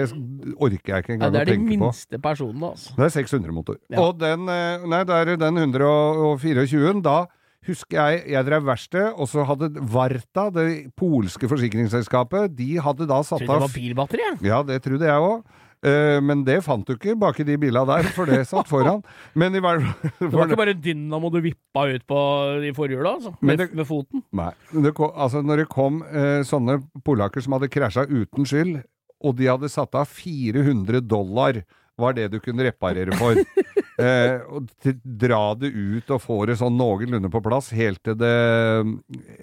orker 0.57 0.95
jeg 0.95 1.05
ikke 1.05 1.13
engang 1.17 1.35
det 1.35 1.41
å 1.41 1.43
er 1.43 1.51
de 1.51 1.57
er 1.57 1.61
på. 1.61 1.77
minste 1.85 2.21
personene, 2.23 2.71
altså. 2.73 2.95
Det 2.97 3.05
er 3.05 3.13
600 3.19 3.53
motor. 3.53 3.77
Ja. 3.93 4.01
Og 4.07 4.17
den, 4.21 4.49
eh, 4.49 4.87
nei, 4.89 5.03
det 5.05 5.19
er 5.19 5.35
den 5.43 5.61
124, 5.61 7.03
da 7.05 7.19
husker 7.67 7.99
jeg 7.99 8.23
jeg 8.33 8.47
drev 8.47 8.65
verksted, 8.65 9.11
og 9.13 9.29
så 9.29 9.45
hadde 9.45 9.69
Varta, 9.93 10.47
det 10.53 10.67
polske 10.97 11.49
forsikringsselskapet, 11.51 12.55
de 12.57 12.71
hadde 12.81 13.05
da 13.09 13.21
satt 13.21 13.43
av 13.43 13.45
Trodde 13.45 13.59
det 13.59 13.67
var 13.67 13.75
bilbatteri. 13.75 14.29
Ja, 14.47 14.63
det 14.65 14.81
trodde 14.85 15.05
jeg 15.05 15.27
òg. 15.29 15.43
Men 15.81 16.43
det 16.45 16.59
fant 16.61 16.85
du 16.85 16.93
ikke 16.93 17.15
bak 17.17 17.39
i 17.41 17.45
de 17.47 17.55
bila 17.57 17.81
der, 17.89 18.05
for 18.13 18.29
det 18.29 18.43
satt 18.45 18.67
foran. 18.69 18.99
Men 19.39 19.55
i 19.57 19.61
hver, 19.63 19.81
for 20.19 20.27
Det 20.27 20.37
var 20.37 20.51
ikke 20.51 20.59
bare 20.59 20.75
dynamo 20.77 21.31
du 21.33 21.39
vippa 21.41 21.87
ut 21.89 22.05
på 22.05 22.19
de 22.61 22.69
forhjula, 22.77 23.15
altså. 23.17 23.33
Med, 23.41 23.57
det- 23.63 23.73
med 23.73 23.87
foten. 23.89 24.21
Nei. 24.37 24.51
Det 24.71 24.93
kom, 24.97 25.09
altså 25.15 25.41
når 25.41 25.63
det 25.63 25.67
kom 25.73 26.01
eh, 26.05 26.43
sånne 26.45 26.79
polakker 27.07 27.41
som 27.41 27.57
hadde 27.57 27.71
krasja 27.73 28.05
uten 28.09 28.45
skyld, 28.45 28.81
og 29.21 29.37
de 29.37 29.49
hadde 29.49 29.69
satt 29.69 29.97
av 29.97 30.05
400 30.09 31.01
dollar, 31.05 31.63
var 32.01 32.15
det 32.17 32.29
du 32.33 32.39
kunne 32.41 32.63
reparere 32.65 33.13
for. 33.19 33.37
eh, 34.01 34.37
og 34.49 34.69
t 34.81 34.93
dra 35.03 35.43
det 35.59 35.69
ut 35.73 36.13
og 36.13 36.21
få 36.23 36.39
det 36.49 36.55
sånn 36.61 36.77
noenlunde 36.77 37.29
på 37.33 37.41
plass, 37.45 37.69
helt 37.77 38.01
til 38.05 38.17
det 38.21 38.31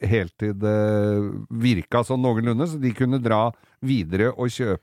Helt 0.09 0.35
til 0.41 0.55
det 0.59 0.79
virka 1.51 2.03
sånn 2.07 2.23
noenlunde, 2.25 2.67
så 2.71 2.79
de 2.83 2.95
kunne 2.97 3.21
dra 3.23 3.49
videre 3.85 4.33
og 4.35 4.51
kjøpe 4.51 4.83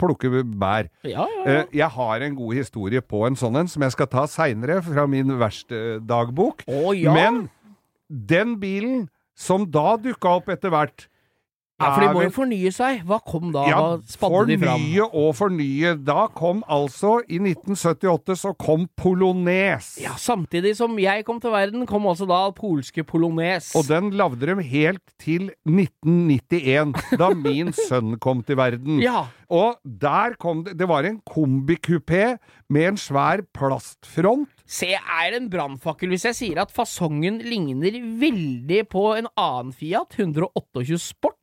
plukke 0.00 0.30
bær. 0.44 0.88
Ja, 1.02 1.24
ja, 1.24 1.26
ja. 1.26 1.44
Eh, 1.46 1.64
jeg 1.80 1.88
har 1.96 2.24
en 2.26 2.36
god 2.38 2.54
historie 2.54 3.02
på 3.02 3.24
en 3.28 3.36
sånn 3.38 3.58
en, 3.60 3.70
som 3.70 3.82
jeg 3.82 3.94
skal 3.96 4.10
ta 4.12 4.26
seinere, 4.30 4.80
fra 4.84 5.06
min 5.10 5.34
verkstedagbok. 5.40 6.66
Å 6.70 6.94
ja! 6.96 7.14
Men 7.14 7.48
den 8.08 8.58
bilen 8.62 9.08
som 9.34 9.66
da 9.70 9.96
dukka 9.98 10.38
opp 10.38 10.52
etter 10.52 10.72
hvert 10.72 11.08
ja, 11.84 11.92
for 11.94 12.04
de 12.04 12.08
må 12.16 12.22
jo 12.24 12.32
fornye 12.34 12.72
seg. 12.74 13.02
Hva 13.08 13.18
kom 13.24 13.52
da? 13.54 13.64
ja, 13.70 13.80
spadde 14.10 14.44
de 14.50 14.58
fram? 14.60 14.80
fornye 14.80 15.08
og 15.10 15.30
fornye. 15.38 15.94
Da 16.04 16.26
kom 16.34 16.62
altså, 16.66 17.18
i 17.28 17.38
1978, 17.42 18.38
så 18.42 18.54
kom 18.58 18.88
Polones. 18.98 19.94
Ja, 20.02 20.16
Samtidig 20.20 20.74
som 20.78 20.96
jeg 20.98 21.24
kom 21.28 21.40
til 21.42 21.52
verden, 21.54 21.86
kom 21.86 22.06
også 22.10 22.26
da 22.30 22.40
polske 22.56 23.04
polones. 23.06 23.70
Og 23.78 23.86
den 23.88 24.10
lagde 24.16 24.48
de 24.48 24.56
helt 24.64 25.02
til 25.20 25.50
1991, 25.68 26.94
da 27.20 27.30
min 27.44 27.72
sønn 27.76 28.18
kom 28.22 28.42
til 28.46 28.58
verden. 28.60 29.00
Ja, 29.04 29.26
Og 29.52 29.76
der 29.84 30.34
kom 30.40 30.64
det 30.64 30.78
Det 30.80 30.88
var 30.88 31.04
en 31.04 31.20
kombikupé 31.28 32.38
med 32.72 32.88
en 32.88 32.96
svær 32.98 33.42
plastfront. 33.54 34.48
Se, 34.66 34.88
er 34.96 35.30
det 35.30 35.42
en 35.42 35.50
brannfakkel 35.52 36.08
hvis 36.14 36.24
jeg 36.30 36.38
sier 36.38 36.62
at 36.62 36.72
fasongen 36.72 37.38
ligner 37.44 37.98
veldig 38.20 38.80
på 38.88 39.04
en 39.18 39.28
annen 39.36 39.74
Fiat 39.76 40.16
128 40.18 40.98
Sport? 40.98 41.38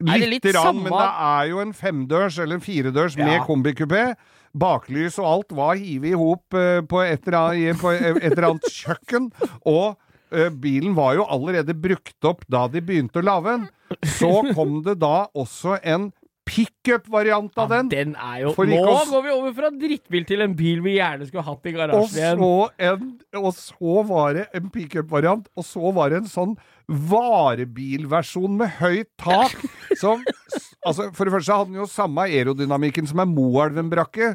Litt 0.00 0.44
rann, 0.54 0.82
men 0.84 0.92
det 0.92 1.06
er 1.28 1.46
jo 1.50 1.60
en 1.62 1.72
femdørs 1.74 2.38
eller 2.38 2.58
en 2.58 2.64
firedørs 2.64 3.16
Ja. 3.18 3.24
med 3.26 3.40
kombikupé. 3.48 4.14
Baklys 4.58 5.18
og 5.18 5.26
alt 5.26 5.52
var 5.52 5.74
hivet 5.76 6.12
i 6.12 6.18
hop 6.18 6.54
eh, 6.54 6.80
på 6.88 7.02
et 7.04 7.26
eller 7.28 8.46
annet, 8.48 8.68
kjøkken. 8.80 9.30
Og 9.66 9.96
eh, 10.32 10.48
bilen 10.50 10.94
var 10.96 11.14
jo 11.18 11.26
allerede 11.28 11.74
brukt 11.74 12.24
opp 12.24 12.44
da 12.48 12.66
de 12.68 12.80
begynte 12.80 13.20
å 13.20 13.26
lage 13.26 13.56
den. 13.58 13.68
Så 14.18 14.30
kom 14.54 14.82
det 14.86 14.98
da 15.02 15.26
også 15.34 15.78
en 15.82 16.10
pickup-variant 16.88 17.60
av 17.60 17.68
den. 17.72 17.90
Den 17.92 18.14
er 18.16 18.40
jo 18.46 18.54
Nå 18.56 18.80
å 18.80 18.96
går 19.10 19.24
vi 19.26 19.34
over 19.34 19.54
fra 19.56 19.70
drittbil 19.74 20.26
til 20.28 20.44
en 20.44 20.56
bil 20.58 20.82
vi 20.84 20.96
gjerne 20.96 21.28
skulle 21.28 21.44
hatt 21.46 21.68
i 21.68 21.74
garasjen 21.76 22.18
igjen. 22.18 22.42
så, 22.42 22.88
en, 22.88 23.12
og 23.42 23.52
så 23.56 24.02
var 24.08 24.34
det 24.38 24.48
en 24.56 24.72
pickup-variant, 24.74 25.48
og 25.56 25.66
så 25.66 25.92
var 25.96 26.12
det 26.14 26.22
en 26.22 26.32
sånn 26.32 26.58
varebilversjon 26.88 28.56
med 28.62 28.78
høyt 28.80 29.10
tak. 29.20 29.52
Som, 30.00 30.22
altså, 30.86 31.08
for 31.16 31.26
det 31.26 31.32
første 31.34 31.56
hadde 31.56 31.72
den 31.72 31.80
jo 31.80 31.86
samme 31.90 32.24
aerodynamikken 32.28 33.08
som 33.08 33.18
en 33.20 33.32
Moelven-brakke. 33.34 34.28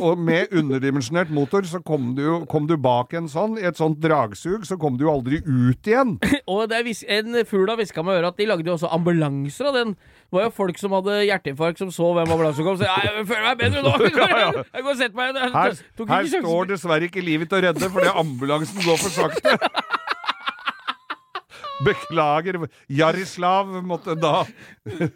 Og 0.00 0.18
med 0.22 0.54
underdimensjonert 0.54 1.30
motor, 1.34 1.66
så 1.68 1.82
kom 1.84 2.14
du, 2.16 2.46
kom 2.48 2.64
du 2.70 2.76
bak 2.80 3.12
en 3.18 3.28
sånn, 3.28 3.58
i 3.60 3.66
et 3.68 3.76
sånt 3.76 3.98
dragsug, 4.00 4.64
så 4.64 4.78
kom 4.80 4.96
du 4.96 5.04
jo 5.04 5.12
aldri 5.12 5.42
ut 5.44 5.90
igjen. 5.90 6.16
Og 6.54 6.70
det 6.70 6.78
er 6.78 6.86
vis 6.86 7.02
en 7.04 7.36
fugl 7.44 7.68
har 7.68 7.76
hviska 7.78 8.02
med 8.06 8.16
øret 8.16 8.32
at 8.32 8.40
de 8.40 8.48
lagde 8.48 8.70
jo 8.70 8.78
også 8.78 8.90
ambulanser 8.96 9.68
av 9.68 9.76
den. 9.76 9.92
Det 9.98 10.38
var 10.38 10.48
jo 10.48 10.56
folk 10.56 10.80
som 10.80 10.96
hadde 10.96 11.20
hjerteinfarkt, 11.28 11.67
som 11.76 11.90
så 11.92 12.08
hvem 12.16 12.30
ambulansen 12.32 12.64
kom, 12.64 12.76
Så 12.80 12.86
sa 12.88 12.96
«Nei, 12.96 13.10
jeg 13.18 13.26
føler 13.28 13.44
meg 13.44 13.58
bedre 13.60 13.82
nå. 13.84 13.92
Jeg 14.06 14.12
går, 14.16 14.64
jeg 14.72 14.82
går 14.86 14.90
og 14.94 14.96
setter 14.96 15.16
meg 15.18 15.36
igjen. 15.36 15.52
Her, 15.52 15.74
her 16.14 16.30
står 16.32 16.70
dessverre 16.72 17.04
ikke 17.10 17.20
livet 17.26 17.48
til 17.50 17.58
å 17.58 17.64
redde, 17.68 17.90
fordi 17.92 18.08
ambulansen 18.24 18.80
går 18.86 18.96
for 19.04 19.10
sakte. 19.10 19.58
Beklager. 21.86 22.56
Jarislav 22.90 23.68
måtte 23.86 24.16
da 24.18 24.40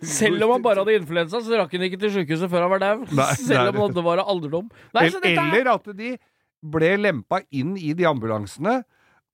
Selv 0.07 0.45
om 0.47 0.53
han 0.55 0.63
bare 0.63 0.85
hadde 0.85 0.95
influensa, 1.01 1.41
så 1.43 1.59
rakk 1.59 1.73
han 1.75 1.87
ikke 1.89 1.99
til 2.05 2.13
sykehuset 2.21 2.51
før 2.53 2.67
han 2.69 2.71
var 2.77 2.83
dau. 2.85 3.03
Selv 3.41 3.81
om 3.83 3.95
det 3.97 4.05
bare 4.07 4.23
alderdom. 4.31 4.69
Nei, 4.95 5.09
dette 5.11 5.33
er- 5.33 5.41
Eller 5.43 5.73
at 5.75 5.91
de 5.99 6.13
ble 6.63 6.93
lempa 7.03 7.41
inn 7.51 7.75
i 7.77 7.91
de 7.99 8.07
ambulansene, 8.07 8.85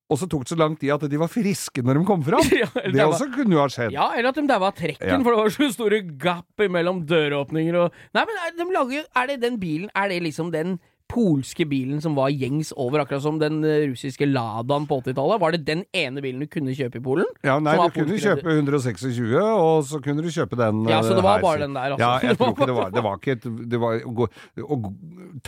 og 0.08 0.16
så 0.18 0.26
tok 0.28 0.44
det 0.46 0.52
så 0.54 0.56
lang 0.58 0.76
tid 0.80 0.90
at 0.94 1.02
de 1.10 1.18
var 1.20 1.28
friske 1.28 1.82
når 1.84 1.98
de 2.00 2.04
kom 2.08 2.22
fram. 2.24 2.40
Ja, 2.62 2.68
Det 2.74 2.94
var- 2.96 3.12
også 3.12 3.26
kunne 3.34 3.52
jo 3.52 3.60
ha 3.60 3.68
skjedd. 3.68 3.92
Ja, 3.92 4.06
eller 4.16 4.30
at 4.30 4.38
de 4.40 4.46
daua 4.48 4.70
trekken, 4.72 5.08
Ja. 5.08 5.18
for 5.22 5.34
det 5.34 5.40
var 5.42 5.50
så 5.52 5.68
store 5.74 6.00
gap 6.18 6.64
mellom 6.70 7.02
døråpninger 7.06 7.76
og 7.76 7.92
Nei, 8.16 8.24
men 8.24 8.56
de 8.56 8.68
lager, 8.72 9.04
er 9.14 9.26
det 9.26 9.40
den 9.42 9.58
bilen 9.60 9.90
Er 9.94 10.08
det 10.08 10.22
liksom 10.24 10.50
den 10.52 10.78
polske 11.08 11.64
bilen 11.68 12.02
som 12.04 12.14
var 12.18 12.28
gjengs 12.30 12.70
over, 12.76 13.00
akkurat 13.02 13.22
som 13.24 13.38
den 13.40 13.62
eh, 13.64 13.86
russiske 13.88 14.26
Ladaen 14.28 14.86
på 14.88 14.98
80-tallet? 15.00 15.40
Var 15.40 15.54
det 15.56 15.60
den 15.66 15.84
ene 15.96 16.20
bilen 16.24 16.42
du 16.44 16.48
kunne 16.52 16.74
kjøpe 16.76 17.00
i 17.00 17.04
Polen? 17.04 17.28
Ja, 17.46 17.56
nei, 17.64 17.76
du 17.80 17.94
kunne 17.96 18.18
kjøpe 18.20 18.52
126, 18.52 19.32
og 19.40 19.86
så 19.88 20.00
kunne 20.04 20.22
du 20.24 20.28
kjøpe 20.32 20.58
den 20.60 20.84
Ja, 20.90 21.00
så 21.02 21.16
det 21.16 21.24
var 21.24 21.38
her, 21.38 21.46
bare 21.46 21.62
den 21.64 21.76
der, 21.78 21.94
altså. 21.96 22.04
Ja, 22.04 22.12
jeg 22.22 22.36
Det 22.36 22.38
tror 22.42 22.52
ikke 22.54 22.68
det 22.68 22.76
var 22.76 22.90
Det 22.94 23.04
var 23.06 23.18
ikke 23.22 23.36
et 23.38 23.46
det 23.72 23.80
var, 23.82 23.98
å, 24.04 24.12
gå, 24.20 24.28
å 24.68 24.78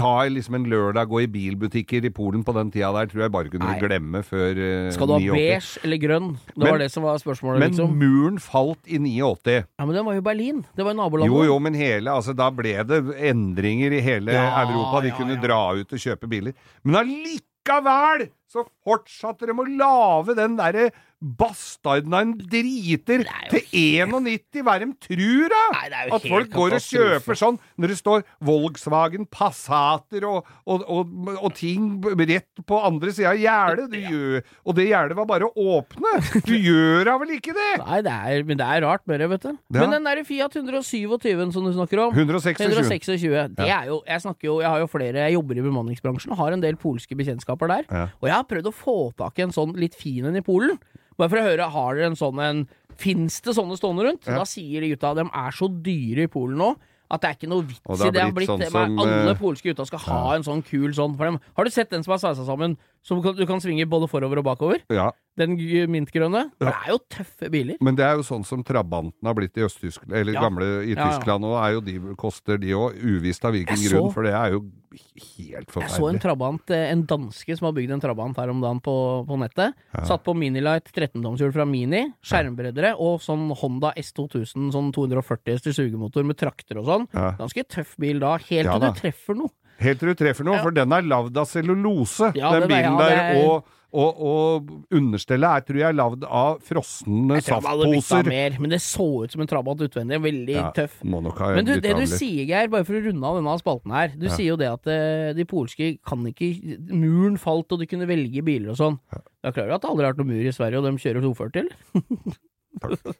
ta 0.00 0.12
liksom 0.32 0.56
en 0.60 0.66
lørdag, 0.72 1.08
gå 1.10 1.22
i 1.24 1.28
bilbutikker 1.30 2.08
i 2.08 2.12
Polen 2.14 2.44
på 2.46 2.54
den 2.56 2.72
tida 2.72 2.90
der, 2.96 3.10
tror 3.12 3.26
jeg 3.26 3.34
bare 3.36 3.52
kunne 3.52 3.68
Nei. 3.68 3.78
glemme 3.82 4.22
før 4.26 4.56
uh, 4.60 4.88
Skal 4.96 5.10
du 5.10 5.14
ha 5.16 5.20
89. 5.20 5.34
beige 5.36 5.84
eller 5.84 6.02
grønn? 6.06 6.30
Det 6.54 6.56
Men- 6.64 6.70
var 6.70 6.82
det 6.84 6.90
som 6.94 7.04
var 7.04 7.20
spørsmålet, 7.20 7.60
Men 7.66 7.74
liksom. 7.74 7.94
muren 8.00 8.38
falt 8.40 8.80
i 8.88 8.98
89. 9.02 9.60
Ja, 9.76 9.84
men 9.84 9.94
den 9.96 10.06
var 10.06 10.16
jo 10.16 10.24
Berlin. 10.24 10.64
Det 10.76 10.84
var 10.86 10.94
nabolandet. 10.96 11.32
Jo, 11.34 11.44
jo, 11.50 11.58
men 11.62 11.74
hele, 11.76 12.10
altså 12.12 12.32
da 12.36 12.48
ble 12.54 12.72
det 12.86 13.00
endringer 13.30 13.92
i 13.92 14.00
hele 14.04 14.32
Ja, 14.32 14.46
Europa. 14.64 15.00
De 15.04 15.10
ja, 15.12 15.16
kunne 15.18 15.36
ja. 15.36 15.40
dra 15.42 15.49
ut 15.52 15.94
og 15.96 16.02
kjøpe 16.02 16.30
biler. 16.30 16.56
Men 16.84 17.00
allikevel 17.02 18.28
så 18.50 18.64
fortsatte 18.84 19.46
de 19.46 19.54
å 19.54 19.68
lage 19.78 20.34
den 20.38 20.56
derre 20.58 20.90
bastarden 21.20 22.14
av 22.16 22.22
en 22.24 22.30
driter 22.48 23.26
er 23.28 23.48
til 23.52 23.66
91. 23.76 24.62
Hva 24.64 24.76
de 24.80 24.86
tror, 25.04 25.52
da? 25.52 25.60
Nei, 25.76 26.04
At 26.16 26.24
folk 26.24 26.48
går 26.54 26.76
og 26.78 26.84
kjøper 26.86 27.36
sånn 27.36 27.58
når 27.76 27.92
det 27.92 27.98
står 27.98 28.24
Volkswagen 28.48 29.26
Passater 29.28 30.24
og, 30.28 30.48
og, 30.64 30.86
og, 30.88 31.12
og 31.36 31.52
ting 31.58 31.90
rett 32.24 32.64
på 32.64 32.78
andre 32.80 33.12
sida 33.12 33.34
av 33.34 33.40
gjerdet. 33.40 33.98
Og 34.70 34.76
det 34.76 34.86
gjerdet 34.88 35.16
var 35.18 35.26
bare 35.28 35.48
å 35.48 35.64
åpne. 35.76 36.12
Du 36.46 36.54
gjør 36.68 37.04
da 37.08 37.16
vel 37.20 37.34
ikke 37.36 37.52
det? 37.56 37.68
Nei, 37.82 38.00
det 38.06 38.14
er, 38.14 38.44
men 38.48 38.60
det 38.60 38.66
er 38.66 38.84
rart 38.84 39.04
med 39.10 39.20
det, 39.20 39.28
vet 39.32 39.44
du. 39.44 39.50
Ja. 39.52 39.82
Men 39.82 39.94
den 39.96 40.08
der 40.08 40.22
Fiat 40.26 40.56
127 40.56 41.52
som 41.52 41.66
du 41.66 41.72
snakker 41.74 42.04
om 42.06 42.16
126. 42.16 42.64
126. 42.70 43.20
Det 43.58 43.68
er 43.68 43.90
jo 43.90 44.00
Jeg 44.06 44.22
snakker 44.24 44.48
jo 44.48 44.56
Jeg 44.62 44.68
har 44.70 44.80
jo 44.82 44.88
flere 44.90 45.24
Jeg 45.26 45.34
jobber 45.36 45.58
i 45.58 45.64
bemanningsbransjen 45.64 46.32
og 46.34 46.40
har 46.40 46.56
en 46.56 46.62
del 46.64 46.78
polske 46.80 47.16
bekjentskaper 47.18 47.70
der. 47.70 47.88
Og 48.20 48.30
jeg 48.30 48.39
har 48.40 48.50
prøvd 48.50 48.70
å 48.70 48.74
få 48.74 48.98
tak 49.18 49.38
i 49.38 49.46
en 49.46 49.54
sånn 49.54 49.76
litt 49.78 49.96
fin 49.98 50.28
en 50.28 50.38
i 50.38 50.44
Polen. 50.44 50.78
Bare 51.20 51.32
for 51.32 51.40
å 51.40 51.48
høre 51.50 51.72
Har 51.74 51.98
dere 51.98 52.12
en 52.12 52.18
sånn 52.18 52.38
en 52.40 52.68
Fins 53.00 53.38
det 53.44 53.54
sånne 53.56 53.78
stående 53.80 54.04
rundt? 54.04 54.26
Ja. 54.28 54.40
Da 54.40 54.46
sier 54.48 54.84
de 54.84 54.90
gutta 54.92 55.14
de 55.16 55.24
er 55.24 55.54
så 55.56 55.70
dyre 55.72 56.26
i 56.26 56.32
Polen 56.32 56.58
nå 56.60 56.74
at 57.10 57.24
det 57.24 57.28
er 57.30 57.38
ikke 57.38 57.50
noe 57.50 57.66
vits 57.66 57.80
det 57.82 57.96
i 57.96 58.06
har 58.06 58.12
det. 58.14 58.22
har 58.22 58.34
blitt 58.36 58.50
sånn 58.52 58.62
som, 58.70 59.00
alle 59.02 59.32
eh, 59.32 59.38
polske 59.38 59.72
gutta 59.72 59.86
skal 59.88 60.02
ha 60.04 60.20
en 60.36 60.44
sånn 60.46 60.60
kul 60.66 60.92
sånn 60.94 61.16
for 61.18 61.26
dem. 61.26 61.40
Har 61.58 61.66
du 61.66 61.72
sett 61.74 61.90
den 61.90 62.04
som 62.06 62.14
er 62.14 62.20
sveisa 62.22 62.44
sammen, 62.46 62.76
som 63.02 63.18
du 63.18 63.42
kan 63.48 63.62
svinge 63.62 63.86
både 63.90 64.06
forover 64.10 64.38
og 64.38 64.46
bakover? 64.46 64.84
Ja. 64.94 65.08
Den 65.38 65.54
mintgrønne? 65.88 66.50
Ja. 66.60 66.66
Det 66.66 66.74
er 66.74 66.88
jo 66.90 66.98
tøffe 67.08 67.50
biler. 67.50 67.76
Men 67.80 67.94
det 67.96 68.04
er 68.04 68.16
jo 68.18 68.22
sånn 68.26 68.44
som 68.44 68.62
Trabanten 68.66 69.24
har 69.24 69.34
blitt 69.34 69.56
i 69.56 69.62
Øst-Tyskland, 69.64 70.12
eller 70.12 70.32
Ja. 70.34 70.40
gamle 70.40 70.66
i. 70.84 70.94
Tyskland 70.94 71.44
òg. 71.44 71.72
Ja, 71.72 71.80
de, 71.80 72.14
koster 72.16 72.58
de 72.58 72.72
òg, 72.74 72.98
uvisst 73.00 73.44
av 73.44 73.52
hvilken 73.54 73.76
så, 73.78 73.90
grunn, 73.94 74.12
for 74.12 74.22
det 74.24 74.34
er 74.34 74.50
jo 74.52 74.60
helt 74.90 75.70
Jeg 75.76 75.88
så 75.94 76.08
en 76.10 76.18
trabant, 76.18 76.70
eh, 76.70 76.90
en 76.90 77.04
danske 77.06 77.56
som 77.56 77.66
har 77.66 77.72
bygd 77.72 77.92
en 77.92 78.00
trabant 78.02 78.36
her 78.36 78.50
om 78.50 78.60
dagen 78.60 78.80
på, 78.82 78.94
på 79.26 79.38
nettet. 79.38 79.74
Satt 80.04 80.24
på 80.24 80.34
Minilight 80.36 80.90
13-tomshjul 80.92 81.52
fra 81.54 81.64
Mini, 81.64 82.12
skjermbreddere 82.26 82.94
og 82.98 83.20
sånn 83.24 83.48
Honda 83.62 83.92
S2000, 83.96 84.70
sånn 84.74 84.92
240 84.92 85.54
hester 85.54 85.72
sugemotor 85.72 86.24
med 86.26 86.36
trakter 86.36 86.76
og 86.82 86.86
sånn. 86.90 87.08
Ganske 87.38 87.64
tøff 87.70 87.96
bil 88.02 88.18
da, 88.22 88.36
helt 88.50 88.68
til 88.68 88.80
du 88.80 88.92
treffer 88.98 89.36
noe. 89.38 89.50
Helt 89.80 89.98
til 90.02 90.10
du 90.12 90.14
treffer 90.18 90.44
noe, 90.44 90.58
for 90.60 90.70
den 90.76 90.92
er 90.92 91.02
lagd 91.08 91.36
av 91.40 91.46
cellulose, 91.48 92.34
den 92.34 92.42
er- 92.44 92.66
bilen 92.68 92.98
der. 92.98 93.16
er- 93.16 93.46
Og, 93.48 93.64
og, 93.90 94.20
og 94.22 94.68
understellet 94.94 95.48
er, 95.50 95.64
tror 95.66 95.78
jeg, 95.80 95.96
lagd 95.98 96.24
av 96.24 96.60
frosne 96.62 97.40
saftposer. 97.42 98.28
mer, 98.30 98.56
men 98.62 98.70
det 98.74 98.78
så 98.84 99.06
ut 99.24 99.34
som 99.34 99.42
en 99.42 99.50
trabant 99.50 99.82
utvendig. 99.82 100.20
Veldig 100.22 100.54
Ja, 100.56 100.68
tøff. 100.76 100.98
Men 101.02 101.66
du, 101.66 101.72
det 101.82 101.96
du 101.98 102.04
sier, 102.10 102.44
Geir, 102.46 102.70
bare 102.70 102.86
for 102.86 102.98
å 102.98 103.02
runde 103.08 103.26
av 103.26 103.40
denne 103.40 103.56
spalten 103.62 103.94
her. 103.96 104.14
Du 104.14 104.28
sier 104.30 104.52
jo 104.52 104.58
det 104.60 104.68
at 104.70 104.86
eh, 104.92 105.32
de 105.38 105.46
polske 105.48 105.92
kan 106.06 106.22
ikke 106.30 106.52
Muren 106.90 107.38
falt, 107.40 107.72
og 107.74 107.82
de 107.82 107.88
kunne 107.90 108.06
velge 108.10 108.44
biler 108.46 108.74
og 108.74 108.78
sånn. 108.78 109.00
Ja. 109.14 109.24
Da 109.46 109.54
klarer 109.56 109.72
du 109.72 109.78
at 109.78 109.82
det 109.86 109.90
aldri 109.90 110.06
har 110.06 110.14
vært 110.14 110.22
noen 110.22 110.32
mur 110.34 110.46
i 110.46 110.54
Sverige, 110.54 110.78
og 110.78 110.86
de 110.86 110.94
kjører 111.02 111.26
240, 111.26 111.60
eller? 111.64 113.18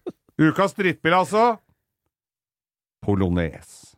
Ukas 0.50 0.76
drittbil, 0.78 1.16
altså. 1.18 1.48
Polonaise. 3.04 3.96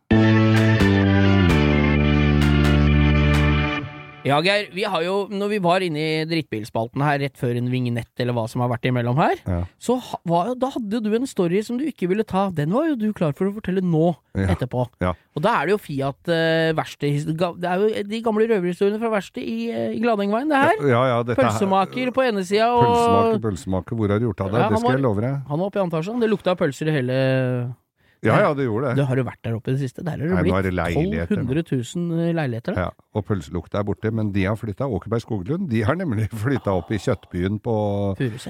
Ja, 4.23 4.37
Geir, 4.39 4.69
vi 4.71 4.85
har 4.87 5.01
jo, 5.03 5.27
når 5.27 5.49
vi 5.51 5.57
var 5.59 5.83
inne 5.83 5.99
i 5.99 6.23
drittbilspalten 6.29 7.01
her 7.03 7.17
rett 7.19 7.35
før 7.35 7.57
en 7.59 7.65
vignett 7.67 8.21
eller 8.23 8.31
hva 8.37 8.45
som 8.47 8.61
har 8.63 8.69
vært 8.71 8.87
imellom 8.87 9.17
her, 9.19 9.35
Ja. 9.43 9.57
så 9.83 9.97
var, 10.23 10.53
da 10.55 10.69
hadde 10.71 11.01
du 11.03 11.09
en 11.17 11.27
story 11.27 11.59
som 11.61 11.75
du 11.77 11.83
ikke 11.83 12.07
ville 12.07 12.23
ta. 12.23 12.45
Den 12.49 12.71
var 12.71 12.87
jo 12.87 12.95
du 12.95 13.11
klar 13.11 13.33
for 13.35 13.49
å 13.51 13.53
fortelle 13.57 13.81
nå, 13.83 14.15
Ja. 14.33 14.47
etterpå. 14.55 14.87
Ja. 15.03 15.11
Og 15.35 15.41
da 15.43 15.57
er 15.59 15.65
det 15.67 15.71
jo 15.75 15.77
Fiat 15.77 16.29
uh, 16.31 16.71
verksted 16.73 17.35
Det 17.59 17.67
er 17.67 17.77
jo 17.83 18.03
de 18.07 18.21
gamle 18.21 18.47
røverhistoriene 18.47 18.97
fra 19.01 19.11
verkstedet 19.11 19.43
i, 19.43 19.59
uh, 19.75 19.91
i 19.91 19.99
Gladengveien, 19.99 20.47
det 20.49 20.55
her. 20.57 20.87
Ja, 20.87 21.03
ja, 21.11 21.23
dette 21.23 21.41
her- 21.43 21.51
Pølsemaker 21.51 22.11
på 22.15 22.23
ene 22.23 22.45
sida 22.47 22.71
Pølsemaker, 22.71 23.35
og 23.35 23.41
pølsemaker. 23.43 23.95
Hvor 23.99 24.09
har 24.09 24.19
du 24.19 24.25
gjort 24.31 24.41
av 24.41 24.51
det? 24.55 24.59
Ja, 24.61 24.69
det 24.69 24.79
skal 24.79 24.87
var- 24.89 24.95
jeg 24.97 25.03
love 25.03 25.21
deg. 25.21 25.35
Han 25.51 25.59
var 25.59 25.65
oppe 25.67 25.79
i 25.81 25.83
antasjen. 25.83 26.19
Det 26.21 26.29
lukta 26.31 26.55
pølser 26.55 26.87
i 26.87 26.95
hele 26.95 27.75
Ja, 28.25 28.39
ja, 28.39 28.53
det 28.55 28.65
gjorde 28.67 28.93
Du 28.95 29.01
det. 29.01 29.07
har 29.09 29.15
jo 29.19 29.23
vært 29.27 29.41
der 29.43 29.55
oppe 29.57 29.71
i 29.71 29.75
det 29.75 29.81
siste. 29.83 30.03
Der 30.03 30.11
har 30.11 30.17
det 30.23 30.31
Nei, 30.33 30.43
blitt 30.43 30.55
er 30.55 30.67
det 30.69 30.73
leiligheter. 30.73 31.41
1200 31.43 31.63
000 31.95 32.33
leiligheter. 32.39 32.73
da. 32.77 32.81
Ja, 32.87 32.89
og 33.13 33.25
pølselukta 33.27 33.79
er 33.79 33.83
borte, 33.87 34.11
men 34.11 34.31
de 34.31 34.45
har 34.47 34.55
flytta 34.57 34.87
Åkerberg 34.87 35.21
Skoglund. 35.25 35.69
De 35.69 35.81
har 35.83 35.95
nemlig 35.99 36.29
flytta 36.45 36.71
opp 36.73 36.91
i 36.91 36.97
kjøttbyen 37.03 37.59
på 37.63 37.75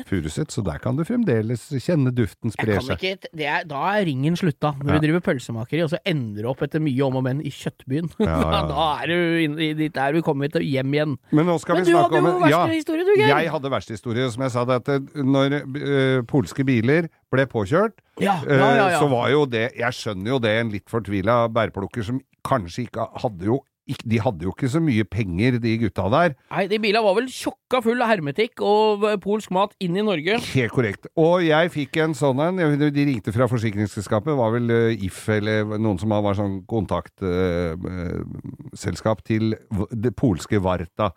Furuset. 0.07 0.51
Så 0.53 0.63
der 0.65 0.78
kan 0.84 0.95
du 0.97 1.03
fremdeles 1.07 1.65
kjenne 1.84 2.11
duften 2.15 2.51
Jeg 2.51 2.57
spre 2.57 2.78
kan 2.78 2.88
seg. 2.88 3.03
ikke, 3.03 3.32
er, 3.43 3.65
da 3.69 3.82
er 3.97 4.05
ringen 4.07 4.36
slutta. 4.39 4.74
Når 4.80 4.93
Ja. 4.93 4.99
vi 4.99 5.07
driver 5.07 5.24
pølsemakeri, 5.26 5.84
og 5.84 5.89
så 5.93 5.97
ender 6.05 6.43
du 6.43 6.49
opp 6.51 6.61
etter 6.65 6.80
mye 6.84 7.01
om 7.07 7.15
og 7.19 7.24
men 7.24 7.41
i 7.41 7.49
Kjøttbyen. 7.53 8.11
Ja, 8.24 8.39
ja. 8.39 8.61
da 8.69 8.86
er 9.03 9.07
du 9.11 9.17
inn, 9.43 9.55
dit 9.78 9.93
der 9.93 10.13
vi 10.15 10.21
kommet 10.26 10.53
til 10.55 10.63
hjem 10.65 10.93
igjen. 10.95 11.17
Men 11.32 11.45
nå 11.49 11.57
skal 11.61 11.76
Men 11.80 11.86
vi 11.86 11.91
du 11.91 11.97
hadde 11.97 12.21
jo 12.21 12.39
verste 12.41 12.78
historie, 12.78 13.03
du, 13.07 13.13
Geir. 13.19 13.34
Jeg 13.43 13.51
hadde 13.53 13.71
verste 13.74 13.93
historie, 13.97 14.30
som 14.34 14.43
jeg 14.45 14.53
sa. 14.55 14.63
Det 14.69 14.80
at 14.82 15.13
når 15.24 15.57
eh, 15.59 16.21
polske 16.30 16.63
biler 16.65 17.09
ble 17.34 17.45
påkjørt, 17.49 17.95
Ja, 18.21 18.36
eh, 18.45 18.57
ja, 18.61 18.69
ja, 18.77 18.88
ja. 18.93 18.99
så 19.01 19.07
var 19.11 19.27
jo 19.34 19.41
det 19.49 19.71
Jeg 19.79 19.91
skjønner 19.97 20.29
jo 20.36 20.39
det, 20.43 20.53
en 20.61 20.73
litt 20.73 20.89
fortvila 20.91 21.36
bærplukker 21.53 22.03
som 22.05 22.17
kanskje 22.45 22.81
ikke 22.88 23.01
hadde 23.23 23.45
jo 23.51 23.57
ikke, 23.84 24.05
De 24.07 24.15
hadde 24.23 24.45
jo 24.45 24.51
ikke 24.53 24.69
så 24.71 24.79
mye 24.79 25.03
penger, 25.11 25.57
de 25.59 25.73
gutta 25.81 26.05
der. 26.07 26.38
Nei, 26.53 26.61
de 26.71 26.77
bilene 26.79 27.03
var 27.03 27.17
vel 27.17 27.25
tjokka 27.27 27.81
full 27.84 27.99
av 27.99 28.07
hermetikk 28.13 28.61
og 28.63 29.03
polsk 29.19 29.51
mat 29.51 29.73
inn 29.84 29.91
i 29.99 30.03
Norge. 30.07 30.38
Helt 30.53 30.71
korrekt. 30.71 31.09
Og 31.19 31.43
jeg 31.43 31.67
fikk 31.73 31.99
en 31.99 32.15
sånn 32.15 32.39
en. 32.45 32.55
De 32.79 32.88
ringte 33.09 33.36
fra 33.36 33.43
forsikringsselskapet. 33.51 34.31
Var 34.39 34.55
vel 34.55 34.71
eh, 34.71 34.95
If 35.03 35.27
eller 35.36 35.75
noen 35.75 35.99
som 35.99 36.15
var 36.15 36.31
sånn 36.39 36.63
kontaktselskap 36.63 39.19
til 39.27 39.51
det 39.91 40.15
polske 40.15 40.63
Varta. 40.63 41.11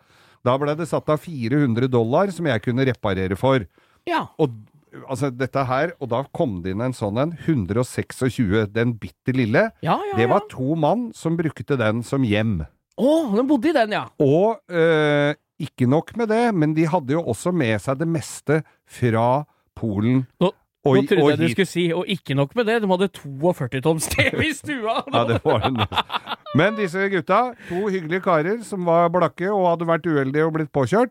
Da 0.46 0.54
ble 0.58 0.74
det 0.78 0.86
satt 0.90 1.06
av 1.10 1.18
400 1.22 1.86
dollar 1.90 2.30
som 2.34 2.46
jeg 2.50 2.62
kunne 2.66 2.86
reparere 2.90 3.36
for. 3.38 3.62
Ja. 4.10 4.26
Og 4.42 4.50
altså 5.04 5.30
dette 5.34 5.64
her, 5.68 5.92
og 6.00 6.10
da 6.12 6.22
kom 6.36 6.60
det 6.64 6.72
inn 6.74 6.84
en 6.84 6.94
sånn 6.96 7.20
en, 7.22 7.34
126, 7.44 8.66
den 8.74 8.94
bitte 9.00 9.34
lille. 9.36 9.68
Ja, 9.84 9.98
ja, 10.10 10.16
Det 10.18 10.28
var 10.30 10.44
ja. 10.44 10.50
to 10.52 10.76
mann 10.78 11.10
som 11.16 11.36
brukte 11.38 11.78
den 11.78 12.02
som 12.06 12.24
hjem. 12.26 12.62
Å, 12.96 13.14
de 13.36 13.44
bodde 13.48 13.70
i 13.70 13.76
den, 13.76 13.92
ja. 13.92 14.06
Og 14.24 14.56
eh, 14.72 15.36
ikke 15.60 15.88
nok 15.88 16.14
med 16.16 16.30
det, 16.32 16.44
men 16.56 16.72
de 16.76 16.86
hadde 16.88 17.16
jo 17.16 17.24
også 17.28 17.52
med 17.52 17.76
seg 17.84 18.00
det 18.00 18.08
meste 18.08 18.62
fra 18.88 19.44
Polen. 19.76 20.24
Nå- 20.40 20.54
og, 20.86 21.00
Nå 21.00 21.02
trodde 21.10 21.32
jeg 21.32 21.38
du 21.40 21.48
skulle 21.50 21.66
si, 21.66 21.84
og 21.90 22.06
ikke 22.06 22.36
nok 22.38 22.52
med 22.54 22.68
det, 22.70 22.76
de 22.84 22.88
hadde 22.92 23.08
42 23.10 23.80
toms 23.82 24.06
TV 24.12 24.44
i 24.46 24.52
stua! 24.54 25.00
Ja, 25.16 25.24
det 25.26 25.40
var 25.42 25.64
nesten. 25.66 26.36
Men 26.56 26.76
disse 26.78 27.08
gutta, 27.12 27.40
to 27.68 27.88
hyggelige 27.90 28.22
karer 28.24 28.60
som 28.64 28.86
var 28.86 29.10
blakke 29.12 29.50
og 29.50 29.66
hadde 29.72 29.88
vært 29.90 30.06
uheldige 30.06 30.46
og 30.46 30.54
blitt 30.54 30.70
påkjørt, 30.72 31.10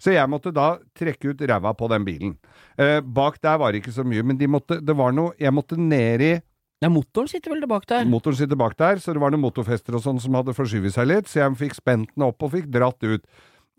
så 0.00 0.14
jeg 0.14 0.30
måtte 0.32 0.52
da 0.56 0.74
trekke 0.96 1.34
ut 1.34 1.42
ræva 1.50 1.74
på 1.76 1.88
den 1.92 2.06
bilen. 2.06 2.36
Eh, 2.80 3.00
bak 3.04 3.40
der 3.44 3.58
var 3.60 3.72
det 3.72 3.82
ikke 3.82 3.94
så 3.94 4.04
mye, 4.06 4.24
men 4.24 4.40
de 4.40 4.48
måtte, 4.48 4.80
det 4.80 4.96
var 4.96 5.12
noe 5.12 5.34
Jeg 5.36 5.52
måtte 5.52 5.76
ned 5.76 6.24
i 6.24 6.32
Nei, 6.80 6.88
motoren 6.88 7.28
sitter 7.28 7.52
vel 7.52 7.66
bak 7.68 7.84
der. 7.90 8.06
Motoren 8.08 8.38
sitter 8.38 8.56
bak 8.56 8.72
der, 8.80 8.96
så 9.04 9.12
det 9.12 9.20
var 9.20 9.34
noen 9.34 9.42
motorfester 9.42 9.98
og 9.98 10.00
sånn 10.00 10.20
som 10.22 10.38
hadde 10.38 10.54
forskyvet 10.56 10.94
seg 10.94 11.10
litt, 11.10 11.28
så 11.28 11.42
jeg 11.42 11.58
fikk 11.60 11.74
spent 11.76 12.14
den 12.14 12.24
opp 12.24 12.40
og 12.46 12.54
fikk 12.54 12.70
dratt 12.72 13.04
ut. 13.04 13.26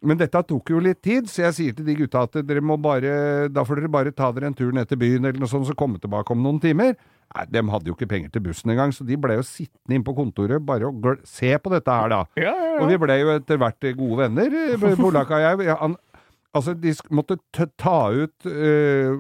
Men 0.06 0.18
dette 0.18 0.40
tok 0.50 0.70
jo 0.74 0.82
litt 0.82 1.02
tid, 1.06 1.26
så 1.30 1.48
jeg 1.48 1.56
sier 1.58 1.74
til 1.78 1.86
de 1.86 1.96
gutta 1.98 2.24
at 2.26 2.38
dere 2.46 2.62
må 2.66 2.78
bare, 2.82 3.48
da 3.54 3.64
får 3.66 3.82
dere 3.82 3.92
bare 3.94 4.14
ta 4.14 4.30
dere 4.34 4.50
en 4.50 4.58
tur 4.58 4.70
ned 4.74 4.90
til 4.90 5.02
byen 5.02 5.26
eller 5.26 5.42
noe 5.42 5.50
sånt, 5.50 5.66
så 5.70 5.78
komme 5.78 6.02
tilbake 6.02 6.34
om 6.34 6.42
noen 6.42 6.62
timer. 6.62 6.94
Nei, 7.32 7.46
de 7.48 7.62
hadde 7.74 7.90
jo 7.90 7.96
ikke 7.96 8.10
penger 8.12 8.34
til 8.34 8.44
bussen 8.44 8.74
engang, 8.74 8.94
så 8.94 9.06
de 9.08 9.18
ble 9.22 9.38
jo 9.38 9.46
sittende 9.46 9.98
inn 9.98 10.06
på 10.06 10.16
kontoret 10.18 10.62
bare 10.68 10.90
og 10.90 10.98
gl 11.04 11.20
se 11.26 11.54
på 11.62 11.74
dette 11.74 11.98
her, 11.98 12.12
da. 12.12 12.22
Ja, 12.38 12.50
ja, 12.54 12.72
ja. 12.74 12.80
Og 12.82 12.90
vi 12.92 12.98
ble 13.02 13.18
jo 13.22 13.34
etter 13.38 13.62
hvert 13.62 13.90
gode 13.98 14.26
venner, 14.26 14.58
Bolak 15.00 15.32
og 15.38 15.46
jeg. 15.46 15.70
Han, 15.80 15.96
altså, 16.54 16.76
de 16.78 16.94
måtte 17.14 17.40
ta 17.80 18.00
ut 18.14 18.48
eh, 18.50 19.14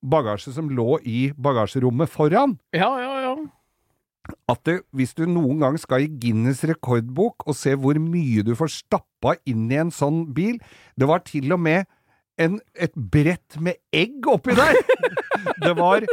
bagasje 0.00 0.54
som 0.56 0.70
lå 0.72 0.98
i 1.04 1.30
bagasjerommet 1.36 2.10
foran 2.10 2.56
ja, 2.72 2.88
ja. 3.02 3.14
ja. 3.26 3.34
at 4.48 4.62
det, 4.68 4.80
hvis 4.96 5.12
du 5.18 5.26
noen 5.28 5.60
gang 5.62 5.78
skal 5.80 6.06
i 6.06 6.12
Guinness 6.22 6.64
rekordbok 6.68 7.46
og 7.46 7.56
se 7.58 7.76
hvor 7.76 8.00
mye 8.00 8.44
du 8.46 8.54
får 8.58 8.72
stappa 8.78 9.36
inn 9.48 9.68
i 9.70 9.80
en 9.82 9.92
sånn 9.92 10.24
bil 10.36 10.60
Det 10.96 11.08
var 11.08 11.24
til 11.26 11.52
og 11.52 11.60
med 11.60 11.88
en, 12.40 12.58
et 12.74 12.94
brett 12.94 13.60
med 13.60 13.78
egg 13.92 14.26
oppi 14.30 14.56
der! 14.58 14.78
Det 15.60 15.72
var 15.76 16.04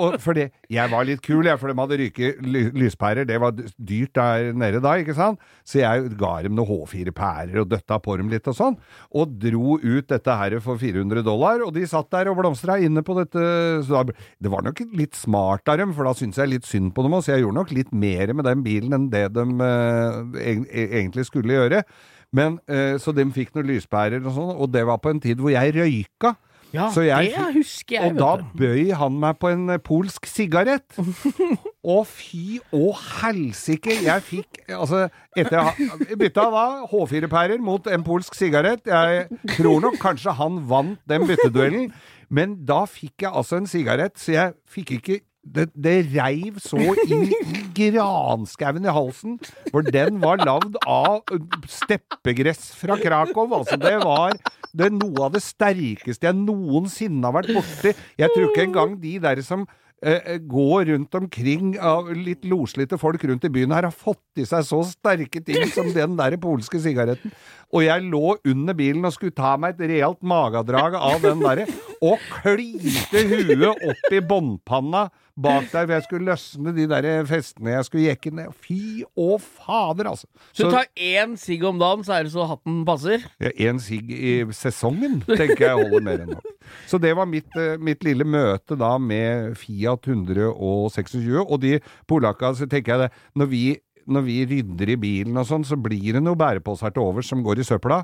og 0.00 0.16
fordi 0.22 0.46
Jeg 0.72 0.90
var 0.92 1.04
litt 1.04 1.20
kul, 1.24 1.44
jeg, 1.46 1.58
for 1.60 1.68
de 1.68 1.76
hadde 1.76 1.98
ryket 2.00 2.40
ly 2.44 2.62
lyspærer. 2.76 3.26
Det 3.28 3.38
var 3.40 3.54
dyrt 3.56 4.14
der 4.16 4.52
nede 4.56 4.80
da, 4.84 4.94
ikke 5.00 5.16
sant? 5.16 5.40
Så 5.68 5.82
jeg 5.82 6.12
ga 6.20 6.32
dem 6.44 6.56
noen 6.56 6.86
H4-pærer 6.86 7.60
og 7.62 7.70
døtta 7.72 7.98
på 8.02 8.16
dem 8.20 8.30
litt 8.32 8.48
og 8.50 8.56
sånn. 8.56 8.78
Og 9.18 9.34
dro 9.42 9.76
ut 9.82 10.08
dette 10.08 10.38
her 10.38 10.56
for 10.64 10.80
400 10.80 11.24
dollar, 11.26 11.64
og 11.66 11.74
de 11.76 11.84
satt 11.88 12.10
der 12.14 12.32
og 12.32 12.40
blomstra 12.40 12.78
inne 12.82 13.04
på 13.04 13.16
dette. 13.18 13.42
Så 13.86 13.98
da, 13.98 14.16
det 14.42 14.52
var 14.52 14.64
nok 14.66 14.84
litt 14.96 15.18
smart 15.18 15.68
av 15.72 15.82
dem, 15.82 15.92
for 15.96 16.08
da 16.08 16.16
syntes 16.16 16.40
jeg 16.40 16.54
litt 16.54 16.68
synd 16.68 16.94
på 16.96 17.04
dem 17.04 17.18
Så 17.20 17.34
Jeg 17.34 17.44
gjorde 17.44 17.60
nok 17.60 17.74
litt 17.76 17.92
mer 17.92 18.32
med 18.32 18.48
den 18.48 18.64
bilen 18.64 18.96
enn 18.96 19.10
det 19.12 19.26
de 19.36 19.44
eh, 19.66 20.64
egentlig 21.02 21.28
skulle 21.28 21.60
gjøre. 21.60 21.84
Men, 22.32 22.58
eh, 22.68 22.96
så 23.00 23.12
de 23.12 23.26
fikk 23.34 23.52
noen 23.56 23.68
lyspærer 23.74 24.22
og 24.24 24.32
sånn, 24.32 24.56
og 24.56 24.72
det 24.72 24.86
var 24.88 25.00
på 25.04 25.12
en 25.12 25.20
tid 25.20 25.40
hvor 25.42 25.52
jeg 25.52 25.74
røyka. 25.76 26.32
ja 26.72 26.86
Så 26.88 27.04
jeg 27.04 27.34
det 27.34 27.48
husker 27.58 27.98
jeg, 27.98 28.12
Og 28.12 28.16
da 28.16 28.44
bøy 28.56 28.92
han 28.96 29.18
meg 29.20 29.36
på 29.38 29.50
en 29.52 29.68
eh, 29.74 29.80
polsk 29.84 30.26
sigarett. 30.30 30.96
Og 31.92 32.06
fy 32.06 32.60
å 32.72 32.92
helsike! 32.94 33.98
Jeg 34.06 34.22
fikk 34.22 34.62
Altså, 34.70 35.08
etter 35.36 35.58
jeg 35.58 36.16
bytta 36.20 36.46
da 36.54 36.64
H4-pærer 36.88 37.60
mot 37.60 37.86
en 37.90 38.04
polsk 38.06 38.38
sigarett. 38.38 38.86
Jeg 38.86 39.26
tror 39.58 39.82
nok 39.84 39.98
kanskje 40.00 40.32
han 40.38 40.62
vant 40.70 41.02
den 41.10 41.26
bytteduellen, 41.28 41.90
men 42.32 42.56
da 42.64 42.84
fikk 42.88 43.26
jeg 43.26 43.34
altså 43.34 43.58
en 43.60 43.68
sigarett, 43.68 44.16
så 44.16 44.32
jeg 44.32 44.54
fikk 44.72 44.94
ikke 45.00 45.20
det, 45.42 45.66
det 45.74 45.96
reiv 46.14 46.58
så 46.62 46.78
inn 46.78 47.26
i 47.26 47.62
granskauen 47.74 48.86
i 48.86 48.94
halsen, 48.94 49.36
for 49.72 49.84
den 49.86 50.20
var 50.22 50.42
lagd 50.46 50.78
av 50.86 51.22
steppegress 51.70 52.70
fra 52.78 52.96
Krakow. 53.00 53.50
Altså, 53.58 53.78
det 53.80 53.96
var 54.04 54.38
det 54.72 54.92
noe 54.94 55.26
av 55.26 55.34
det 55.34 55.42
sterkeste 55.44 56.28
jeg 56.28 56.38
noensinne 56.38 57.26
har 57.26 57.40
vært 57.40 57.54
borti. 57.58 57.94
Jeg 58.20 58.32
tror 58.32 58.50
ikke 58.50 58.66
engang 58.68 58.94
de 59.02 59.16
der 59.22 59.42
som 59.44 59.66
eh, 60.00 60.38
går 60.48 60.92
rundt 60.92 61.18
omkring 61.18 61.74
av 61.76 62.12
litt 62.14 62.46
loslitte 62.48 62.96
folk 63.00 63.24
rundt 63.28 63.44
i 63.48 63.52
byen 63.52 63.74
her, 63.74 63.90
har 63.90 63.96
fått 63.96 64.40
i 64.40 64.46
seg 64.48 64.64
så 64.68 64.80
sterke 64.88 65.42
ting 65.44 65.66
som 65.74 65.90
den 65.92 66.14
der 66.20 66.38
polske 66.40 66.80
sigaretten. 66.80 67.34
Og 67.74 67.84
jeg 67.84 68.06
lå 68.12 68.36
under 68.48 68.78
bilen 68.78 69.04
og 69.08 69.16
skulle 69.16 69.34
ta 69.36 69.56
meg 69.60 69.74
et 69.74 69.90
realt 69.96 70.22
magedrag 70.22 70.96
av 71.00 71.18
den 71.24 71.42
derre, 71.42 71.66
og 72.00 72.22
klinte 72.38 73.26
huet 73.26 73.68
opp 73.90 74.08
i 74.14 74.22
båndpanna 74.22 75.08
bak 75.36 75.68
der, 75.72 75.86
for 75.86 75.94
jeg 75.94 76.04
skulle 76.06 76.28
løsne 76.28 76.72
de 76.76 76.86
der 76.90 77.06
festene 77.28 77.74
jeg 77.76 77.86
skulle 77.88 78.06
jekke 78.10 78.32
ned. 78.36 78.56
Fy 78.62 79.04
å 79.18 79.36
fader, 79.40 80.10
altså. 80.12 80.28
Så 80.52 80.68
du 80.68 80.74
tar 80.74 80.88
én 80.96 81.36
sigg 81.40 81.64
om 81.68 81.80
dagen, 81.80 82.04
så 82.06 82.18
er 82.18 82.26
det 82.26 82.34
så 82.34 82.46
hatten 82.50 82.82
passer? 82.88 83.24
En 83.40 83.80
sigg 83.82 84.10
i 84.12 84.34
sesongen 84.56 85.20
tenker 85.30 85.66
jeg 85.66 85.78
holder 85.78 86.04
mer 86.04 86.24
enn 86.24 86.34
nok. 86.36 86.50
Så 86.88 87.00
det 87.02 87.14
var 87.18 87.28
mitt, 87.28 87.50
eh, 87.58 87.78
mitt 87.80 88.04
lille 88.06 88.26
møte 88.28 88.76
da 88.78 88.94
med 89.00 89.56
Fiat 89.60 90.08
126, 90.08 91.42
og 91.42 91.60
de 91.64 91.78
polakka, 92.08 92.52
så 92.56 92.68
tenker 92.68 92.94
jeg 92.94 93.06
det, 93.06 93.12
når 93.38 93.50
vi, 93.50 93.64
når 94.06 94.26
vi 94.28 94.38
rydder 94.50 94.94
i 94.94 95.00
bilen 95.00 95.38
og 95.40 95.48
sånn, 95.48 95.66
så 95.66 95.78
blir 95.80 96.18
det 96.18 96.22
noen 96.24 96.38
bæreposer 96.38 96.92
til 96.92 97.02
overs 97.06 97.30
som 97.32 97.44
går 97.44 97.62
i 97.62 97.66
søpla. 97.66 98.02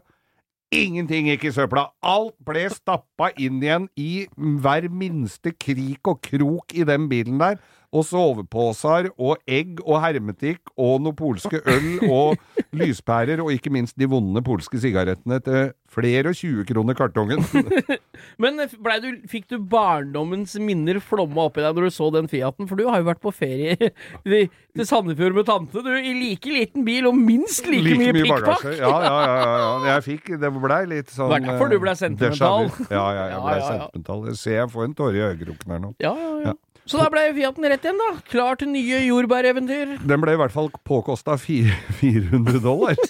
Ingenting 0.68 1.30
gikk 1.30 1.46
i 1.48 1.50
søpla. 1.56 1.86
Alt 2.04 2.34
ble 2.44 2.66
stappa 2.68 3.30
inn 3.40 3.62
igjen 3.62 3.86
i 3.96 4.26
hver 4.36 4.90
minste 4.92 5.54
krik 5.56 6.10
og 6.10 6.20
krok 6.26 6.74
i 6.76 6.84
den 6.84 7.06
bilen 7.08 7.40
der. 7.40 7.56
Og 7.96 8.04
soveposer 8.04 9.06
og 9.16 9.38
egg 9.48 9.78
og 9.86 9.96
hermetikk 10.02 10.72
og 10.76 10.98
noe 11.06 11.16
polske 11.16 11.60
øl 11.64 11.86
og 12.12 12.36
lyspærer, 12.76 13.40
og 13.40 13.48
ikke 13.54 13.72
minst 13.72 13.96
de 13.96 14.04
vonde 14.12 14.42
polske 14.44 14.76
sigarettene 14.82 15.38
til 15.40 15.70
flere 15.88 16.28
og 16.34 16.36
20 16.36 16.66
kroner 16.68 16.92
kartongen. 16.98 17.40
Men 18.42 18.60
du, 18.60 19.08
fikk 19.30 19.46
du 19.48 19.56
barndommens 19.72 20.52
minner 20.60 20.98
flomma 21.00 21.46
oppi 21.48 21.64
deg 21.64 21.78
når 21.78 21.88
du 21.88 21.94
så 21.96 22.10
den 22.12 22.28
Fiaten? 22.28 22.68
For 22.68 22.76
du 22.76 22.84
har 22.90 23.00
jo 23.00 23.08
vært 23.08 23.22
på 23.24 23.32
ferie 23.32 23.72
i- 23.80 24.44
til 24.78 24.86
Sandefjord 24.86 25.34
med 25.34 25.48
tante, 25.48 25.80
du, 25.82 25.88
i 25.96 26.12
like 26.14 26.52
liten 26.52 26.84
bil 26.86 27.08
og 27.08 27.16
minst 27.18 27.64
like, 27.66 27.96
mye 27.98 28.12
pikkpakk! 28.14 28.68
Ja, 28.78 28.92
ja, 29.02 29.16
ja, 29.24 29.56
ja. 29.64 29.72
Jeg 29.94 30.04
fikk 30.10 30.28
Det 30.44 30.52
blei 30.60 30.82
litt 30.92 31.08
sånn 31.10 31.32
Det 31.32 31.38
var 31.40 31.46
derfor 31.48 31.72
du 31.72 31.78
ble 31.82 31.94
eh, 31.96 31.98
sentimental. 32.04 32.68
Ja, 32.92 33.06
ja, 33.16 33.24
jeg 33.32 33.40
blei 33.48 33.58
sentimental. 33.64 34.26
Jeg 34.28 34.40
ser 34.44 34.58
jeg 34.60 34.72
får 34.76 34.90
en 34.90 34.98
tåre 35.00 35.16
i 35.18 35.24
øyekroken 35.32 35.72
her 35.74 35.82
nå. 35.88 35.94
Ja, 36.04 36.12
ja, 36.20 36.34
ja. 36.50 36.54
Så 36.88 36.96
da 36.96 37.08
ble 37.12 37.26
Fiaten 37.36 37.66
rett 37.68 37.84
igjen, 37.84 37.98
da. 38.00 38.08
Klar 38.32 38.56
til 38.60 38.70
nye 38.72 39.02
jordbæreventyr. 39.04 39.98
Den 40.08 40.22
ble 40.24 40.34
i 40.36 40.40
hvert 40.40 40.54
fall 40.54 40.70
påkosta 40.88 41.36
400 41.42 42.62
dollar. 42.64 42.96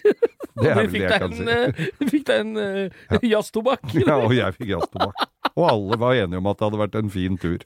Det 0.58 0.72
er 0.72 0.74
vel 0.74 0.88
det 0.90 1.00
jeg 1.04 1.20
kan 1.22 1.34
si. 1.38 1.44
eh, 1.46 1.84
du 2.00 2.08
fikk 2.10 2.24
deg 2.26 2.40
en 2.42 2.56
uh, 2.58 3.18
jazztobakk. 3.22 3.84
Ja, 3.94 4.16
og 4.18 4.32
jeg 4.34 4.56
fikk 4.56 4.72
jazztobakk. 4.72 5.28
Og 5.52 5.68
alle 5.70 5.98
var 6.02 6.18
enige 6.18 6.40
om 6.42 6.48
at 6.50 6.58
det 6.58 6.66
hadde 6.66 6.80
vært 6.82 6.98
en 6.98 7.12
fin 7.14 7.38
tur. 7.38 7.62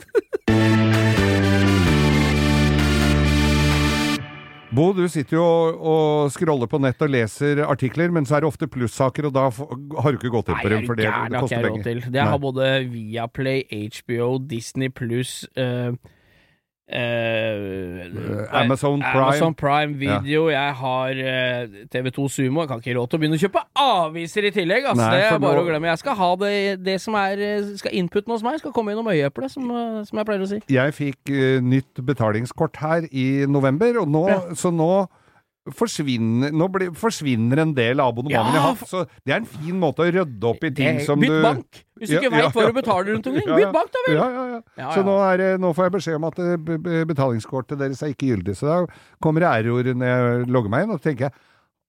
Bo, 4.73 4.87
du 4.97 5.03
sitter 5.13 5.37
jo 5.37 5.45
og, 5.45 5.83
og 5.85 6.31
scroller 6.33 6.69
på 6.71 6.79
nett 6.81 7.03
og 7.05 7.11
leser 7.13 7.61
artikler, 7.67 8.13
men 8.15 8.25
så 8.25 8.39
er 8.39 8.45
det 8.45 8.49
ofte 8.49 8.69
plussaker, 8.73 9.29
og 9.29 9.35
da 9.37 9.51
har 9.53 10.15
du 10.15 10.17
ikke 10.17 10.33
gått 10.33 10.49
inn 10.49 10.63
på 10.63 10.73
dem, 10.73 10.87
for 10.89 10.97
det, 10.97 11.05
det 11.05 11.13
har 11.13 11.29
ikke 11.29 11.43
koster 11.45 11.59
jeg 11.59 11.67
råd 11.67 11.77
penger. 11.77 11.89
til. 11.91 12.15
Det 12.15 12.25
har 12.31 12.41
både 12.41 12.71
Viaplay, 12.95 13.67
HBO, 13.69 14.31
Disney 14.49 14.89
pluss 14.89 15.43
uh, 15.61 15.93
Amazon 18.53 19.01
Prime. 19.01 19.23
Amazon 19.25 19.55
Prime 19.55 19.95
Video. 19.99 20.49
Jeg 20.51 20.75
har 20.75 21.13
TV2 21.95 22.29
Sumo. 22.31 22.61
Jeg 22.65 22.69
kan 22.69 22.83
ikke 22.83 22.97
råd 22.99 23.09
til 23.13 23.19
å 23.19 23.23
begynne 23.23 23.39
å 23.39 23.43
kjøpe 23.43 23.63
aviser 23.79 24.49
i 24.49 24.53
tillegg. 24.55 24.85
Altså, 24.91 25.05
Nei, 25.07 25.15
det 25.17 25.25
er 25.31 25.39
bare 25.39 25.57
nå- 25.61 25.63
å 25.65 25.69
glemme. 25.71 25.91
Jeg 25.93 25.99
skal 26.03 26.15
ha 26.19 26.31
det, 26.43 26.53
det 26.85 27.01
som 27.01 27.15
er 27.15 27.39
eh, 27.39 27.73
skal 27.81 27.93
Inputen 28.03 28.33
hos 28.35 28.43
meg 28.45 28.59
skal 28.61 28.73
komme 28.75 28.93
gjennom 28.93 29.09
øyeeplet, 29.13 29.51
som, 29.55 29.71
eh, 29.71 30.03
som 30.09 30.19
jeg 30.21 30.27
pleier 30.29 30.43
å 30.45 30.51
si. 30.51 30.61
Jeg 30.73 30.95
fikk 30.99 31.33
uh, 31.33 31.61
nytt 31.65 32.03
betalingskort 32.05 32.77
her 32.83 33.09
i 33.13 33.47
november, 33.49 34.01
og 34.03 34.09
nå, 34.09 34.27
Ja. 34.29 34.41
så 34.59 34.73
nå 34.75 35.07
forsvinner, 35.71 36.51
nå 36.51 36.67
blir, 36.75 36.91
forsvinner 36.99 37.61
en 37.63 37.73
del 37.77 38.01
av 38.03 38.11
abonnementene 38.13 38.51
Ja, 38.51 38.57
jeg 38.57 38.63
har 38.65 38.75
hatt. 38.75 38.89
Så 38.91 39.05
det 39.25 39.35
er 39.35 39.37
en 39.43 39.47
fin 39.47 39.77
måte 39.79 40.03
å 40.03 40.09
rydde 40.11 40.49
opp 40.49 40.65
i 40.67 40.71
ting 40.75 40.99
Det- 40.99 41.07
som 41.07 41.21
Bytt 41.23 41.31
du 41.31 41.43
bank! 41.43 41.85
Hvis 42.01 42.09
du 42.09 42.15
Ja, 42.17 42.21
ikke 42.21 42.31
ja, 42.33 42.49
veit 42.49 42.57
hva 42.57 42.63
ja. 42.63 42.67
du 42.67 42.73
betaler 42.81 43.13
rundt 43.15 43.27
omkring, 43.31 43.47
Ja, 43.47 43.59
ja. 43.59 43.67
bytt 43.67 43.73
bank, 43.77 43.93
da 43.93 43.99
vel! 44.09 44.17
Ja, 44.17 44.27
ja, 44.33 44.45
ja. 44.57 44.61
Ja, 44.79 44.91
Så 44.97 45.05
nå, 45.07 45.15
er, 45.23 45.59
nå 45.63 45.71
får 45.75 45.85
jeg 45.87 45.93
beskjed 45.93 46.17
om 46.19 46.25
at 46.25 46.39
eh, 46.39 47.05
betalingskortet 47.13 47.79
deres 47.79 48.03
er 48.03 48.09
ikke 48.17 48.33
gyldig. 48.33 48.57
Så 48.59 48.67
da 48.67 48.87
kommer 49.23 49.41
det 49.41 49.53
error 49.53 49.83
når 49.95 50.07
jeg 50.11 50.49
logger 50.51 50.71
meg 50.75 50.85
inn, 50.89 50.91
og 50.97 51.01
tenker 51.03 51.31
jeg 51.31 51.33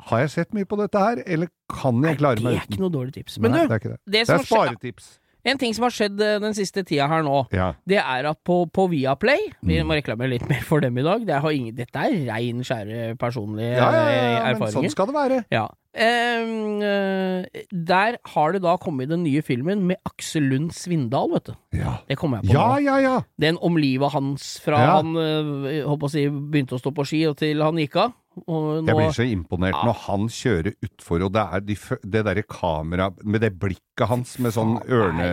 har 0.09 0.19
jeg 0.19 0.29
sett 0.33 0.53
mye 0.53 0.65
på 0.67 0.75
dette 0.77 0.99
her, 0.99 1.23
eller 1.25 1.47
kan 1.71 2.01
jeg 2.03 2.17
klare 2.19 2.35
Det 2.35 2.45
er 2.45 2.65
ikke 2.67 2.81
noe 2.81 2.91
dårlig 2.91 3.13
tips. 3.13 3.39
Men 3.39 3.51
Nei, 3.51 3.61
du, 3.65 3.67
det 3.73 3.85
er 3.85 3.89
det. 3.89 3.99
det 4.05 4.29
er 4.29 4.43
sparetips. 4.43 5.19
En 5.45 5.57
ting 5.59 5.73
som 5.75 5.83
har 5.83 5.91
skjedd 5.91 6.21
eh, 6.23 6.37
den 6.39 6.53
siste 6.55 6.83
tida 6.87 7.07
her 7.11 7.23
nå, 7.25 7.41
Ja. 7.51 7.73
det 7.89 7.99
er 7.99 8.29
at 8.29 8.39
på, 8.47 8.61
på 8.71 8.85
Viaplay 8.91 9.49
Vi 9.61 9.81
må 9.83 9.97
reklamere 9.97 10.29
litt 10.37 10.47
mer 10.49 10.63
for 10.63 10.79
dem 10.83 10.97
i 10.97 11.03
dag. 11.05 11.25
Det 11.27 11.41
har 11.43 11.51
ingen, 11.51 11.75
dette 11.75 11.99
er 11.99 12.15
rein, 12.31 12.63
skjære 12.63 13.15
personlige 13.19 13.75
Ja, 13.75 13.89
ja, 13.91 14.03
ja, 14.07 14.27
ja, 14.51 14.57
men 14.59 14.71
sånn 14.71 14.89
skal 14.93 15.09
det 15.11 15.15
være. 15.17 15.41
Ja. 15.51 15.67
Eh, 15.93 17.45
der 17.69 18.17
har 18.33 18.53
det 18.55 18.61
da 18.63 18.75
kommet 18.81 19.11
den 19.11 19.23
nye 19.25 19.43
filmen 19.45 19.83
med 19.89 19.99
Aksel 20.09 20.47
Lund 20.49 20.71
Svindal, 20.75 21.31
vet 21.35 21.51
du. 21.51 21.53
Ja, 21.77 21.97
Det 22.07 22.17
kommer 22.17 22.39
jeg 22.41 22.49
på 22.51 22.55
ja, 22.57 22.67
nå. 22.73 22.79
ja. 22.85 22.97
ja. 23.03 23.15
Den 23.39 23.59
om 23.61 23.77
livet 23.77 24.11
hans 24.15 24.59
fra 24.63 24.79
Ja. 24.83 24.95
han 24.97 25.13
uh, 25.15 25.93
å 25.93 26.09
si, 26.11 26.25
begynte 26.29 26.75
å 26.77 26.81
stå 26.81 26.93
på 26.95 27.05
ski 27.07 27.23
og 27.29 27.37
til 27.37 27.61
han 27.63 27.77
gikk 27.77 27.95
av. 28.07 28.13
Og 28.47 28.87
Jeg 28.87 28.95
blir 28.97 29.11
så 29.13 29.25
imponert 29.29 29.77
når 29.85 29.99
han 30.07 30.23
kjører 30.33 30.73
utfor, 30.87 31.21
og 31.27 31.33
det 31.35 31.43
er 31.53 31.61
de, 31.67 31.75
det 32.15 32.23
derre 32.25 32.43
kameraet 32.49 33.21
med 33.25 33.41
det 33.45 33.51
blikket 33.61 34.07
hans 34.09 34.37
med 34.41 34.55
sånn 34.55 34.79
ørne... 34.87 35.29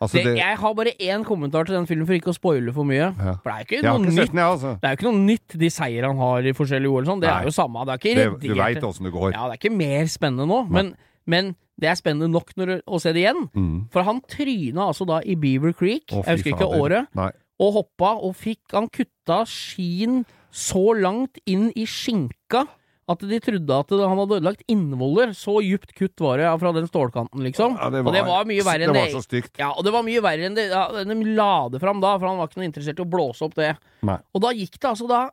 Altså 0.00 0.16
det, 0.16 0.30
det, 0.30 0.38
jeg 0.40 0.56
har 0.56 0.74
bare 0.78 0.94
én 0.96 1.24
kommentar 1.28 1.66
til 1.68 1.74
den 1.76 1.84
filmen, 1.86 2.06
for 2.08 2.16
ikke 2.16 2.30
å 2.32 2.34
spoile 2.34 2.72
for 2.72 2.88
mye. 2.88 3.10
Ja. 3.12 3.34
For 3.44 3.50
det 3.52 3.52
er 3.52 3.60
jo 3.60 3.66
ikke 3.68 3.82
noe 3.84 4.00
ikke 4.00 4.14
nytt. 4.16 4.32
jeg, 4.32 4.46
altså. 4.46 4.70
Det 4.80 4.88
er 4.88 4.96
ikke 4.96 5.06
noe 5.10 5.18
nytt, 5.26 5.56
de 5.60 5.68
seier 5.74 6.06
han 6.08 6.22
har 6.24 6.48
i 6.48 6.54
forskjellige 6.56 6.94
OL. 6.96 7.04
Sånn. 7.10 7.20
Det 7.20 7.28
Nei. 7.28 7.34
er 7.42 7.48
jo 7.50 7.52
samme. 7.52 7.82
Det 7.84 7.92
er 7.92 8.00
ikke 8.00 8.14
Det, 8.16 8.24
redigert. 8.30 8.56
du 8.56 8.62
veit 8.62 8.86
åssen 8.88 9.08
det 9.10 9.12
går. 9.18 9.26
Ja, 9.34 9.42
det 9.50 9.58
er 9.58 9.60
ikke 9.60 9.72
mer 9.76 10.08
spennende 10.08 10.46
nå, 10.48 10.58
men, 10.72 10.88
men 11.28 11.50
det 11.84 11.90
er 11.92 12.00
spennende 12.00 12.30
nok 12.32 12.54
når, 12.56 12.72
du- 12.72 12.88
å 12.96 13.00
se 13.04 13.12
det 13.12 13.26
igjen. 13.26 13.44
Mm. 13.52 13.76
For 13.92 14.08
han 14.08 14.22
tryna 14.32 14.86
altså 14.88 15.04
da 15.12 15.20
i 15.20 15.36
Beaver 15.44 15.76
Creek, 15.76 16.06
Å, 16.16 16.24
jeg 16.24 16.40
husker 16.40 16.56
ikke 16.56 16.70
året, 16.80 17.12
Nei. 17.20 17.28
og 17.60 17.76
hoppa, 17.76 18.14
og 18.24 18.32
fikk 18.40 18.72
Han 18.78 18.88
kutta 18.88 19.42
skien 19.44 20.22
så 20.52 20.82
langt 20.98 21.38
inn 21.46 21.70
i 21.78 21.84
skinka 21.86 22.66
at 23.10 23.24
de 23.26 23.40
trodde 23.42 23.74
at 23.74 23.90
han 23.90 24.18
hadde 24.20 24.36
ødelagt 24.38 24.60
innvoller. 24.70 25.32
Så 25.34 25.56
djupt 25.66 25.90
kutt 25.98 26.20
var 26.22 26.38
det 26.38 26.50
fra 26.62 26.70
den 26.76 26.86
stålkanten, 26.86 27.42
liksom. 27.42 27.74
Ja, 27.74 27.88
og 27.90 28.12
det 28.14 28.22
var 28.28 28.44
mye 28.46 28.62
verre 28.62 28.86
enn 28.86 28.92
det 28.94 29.00
det. 29.00 29.06
var 29.08 29.16
så 29.18 29.24
stygt. 29.26 29.58
Ja, 29.58 29.72
og 29.74 29.82
det 29.86 29.92
var 29.96 30.04
mye 30.06 30.22
verre 30.22 30.46
enn 30.46 30.54
det 30.54 30.68
ja, 30.70 30.84
de 30.94 31.16
la 31.34 31.68
det 31.72 31.80
fram 31.82 31.98
da, 32.02 32.12
for 32.20 32.28
han 32.30 32.38
var 32.38 32.46
ikke 32.50 32.60
noe 32.62 32.68
interessert 32.70 33.02
i 33.02 33.02
å 33.02 33.10
blåse 33.10 33.42
opp 33.48 33.56
det. 33.58 33.72
Nei. 34.06 34.18
Og 34.34 34.44
da 34.46 34.52
gikk 34.54 34.78
det 34.78 34.92
altså 34.92 35.08
da 35.10 35.24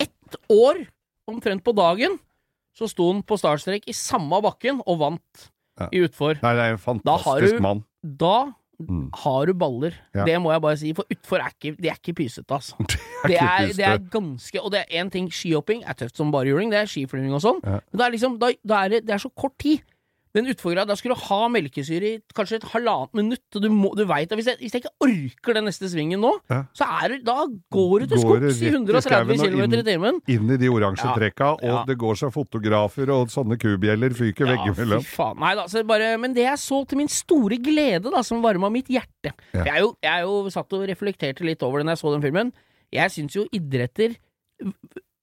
ett 0.00 0.38
år, 0.52 0.80
omtrent 1.28 1.64
på 1.66 1.74
dagen, 1.76 2.16
så 2.78 2.88
sto 2.88 3.10
han 3.12 3.20
på 3.26 3.36
startstrek 3.36 3.84
i 3.90 3.96
samme 3.96 4.38
bakken 4.44 4.80
og 4.86 4.98
vant 5.02 5.48
Ja. 5.78 5.88
i 5.92 6.00
utfor. 6.06 6.40
Nei, 6.42 6.54
det 6.56 6.64
er 6.64 6.72
en 6.74 6.80
fantastisk 6.80 7.58
du- 7.58 7.60
mann. 7.62 7.84
Da 8.02 8.54
Mm. 8.78 9.08
har 9.24 9.46
du 9.46 9.54
baller. 9.58 9.94
Ja. 10.14 10.24
Det 10.24 10.36
må 10.40 10.52
jeg 10.52 10.62
bare 10.62 10.76
si, 10.78 10.92
for 10.94 11.08
utfor 11.10 11.42
er 11.42 11.50
ikke, 11.50 11.74
det 11.82 11.90
er 11.90 11.96
ikke 11.98 12.14
pysete, 12.20 12.46
altså. 12.54 12.76
Det 13.26 13.32
Det 13.32 13.40
er, 13.42 13.72
det 13.74 13.84
er 13.84 13.98
ganske 14.12 14.60
Og 14.62 14.70
det 14.70 14.84
er 14.84 15.02
én 15.02 15.10
ting, 15.10 15.26
skihopping 15.34 15.82
er 15.82 15.96
tøft 15.98 16.16
som 16.16 16.30
bare 16.30 16.46
juling, 16.46 16.70
det 16.70 16.78
er 16.78 16.86
skiflyging 16.86 17.34
og 17.34 17.42
sånn. 17.42 17.58
Ja. 17.64 17.80
Men 17.90 17.98
det 17.98 18.06
er 18.06 18.14
liksom, 18.14 18.38
da, 18.38 18.52
da 18.62 18.84
er 18.84 18.88
det, 18.94 19.00
det 19.08 19.16
er 19.16 19.22
så 19.24 19.30
kort 19.34 19.56
tid. 19.58 19.82
Den 20.38 20.48
utfordra, 20.52 20.84
da 20.86 20.94
skal 20.98 21.12
du 21.14 21.18
ha 21.26 21.38
melkesyre 21.50 22.08
i 22.12 22.18
kanskje 22.38 22.60
et 22.60 22.66
halvannet 22.70 23.14
minutt, 23.18 23.42
og 23.58 23.64
du, 23.64 23.68
må- 23.74 23.90
du 23.98 24.04
veit 24.06 24.30
at 24.30 24.38
hvis 24.38 24.46
jeg, 24.52 24.58
hvis 24.62 24.76
jeg 24.76 24.84
ikke 24.84 24.92
orker 25.08 25.58
den 25.58 25.66
neste 25.66 25.88
svingen 25.90 26.20
nå, 26.22 26.30
Ja. 26.52 26.60
så 26.78 26.86
er 27.02 27.08
det, 27.16 27.18
da 27.26 27.38
går 27.74 28.04
du 28.04 28.06
til 28.14 28.22
skogs 28.22 28.60
i 28.62 28.68
i 28.68 28.70
130 28.70 29.02
skauen 29.02 29.32
og 29.34 29.50
km 29.50 29.74
i 29.74 29.82
timen. 29.88 30.20
Inn 30.30 30.50
i 30.54 30.58
de 30.62 30.68
oransje 30.70 31.10
trekka, 31.16 31.50
og 31.58 31.62
Ja. 31.64 31.82
det 31.88 31.98
går 31.98 32.14
så 32.22 32.30
fotografer 32.32 33.10
og 33.10 33.28
sånne 33.34 33.58
kubjeller 33.58 34.14
fyker 34.14 34.46
Ja, 34.46 34.54
veggimellom. 34.56 35.02
Nei 35.42 35.54
da, 35.58 35.64
så 35.66 35.82
bare, 35.86 36.16
men 36.18 36.32
det 36.34 36.44
jeg 36.46 36.58
så 36.62 36.84
til 36.86 36.98
min 37.02 37.08
store 37.08 37.58
glede, 37.58 38.10
da, 38.10 38.22
som 38.22 38.40
varma 38.42 38.70
mitt 38.70 38.86
hjerte 38.88 39.32
Ja. 39.52 39.64
jeg, 39.64 39.74
er 39.74 39.80
jo, 39.80 39.96
jeg 40.02 40.12
er 40.12 40.22
jo 40.22 40.48
satt 40.54 40.72
og 40.72 40.86
reflekterte 40.88 41.42
litt 41.44 41.62
over 41.62 41.78
det 41.80 41.86
når 41.86 41.96
jeg 41.96 42.02
så 42.04 42.12
den 42.14 42.22
filmen. 42.22 42.52
Jeg 42.92 43.10
syns 43.10 43.34
jo 43.34 43.44
idretter 43.52 44.14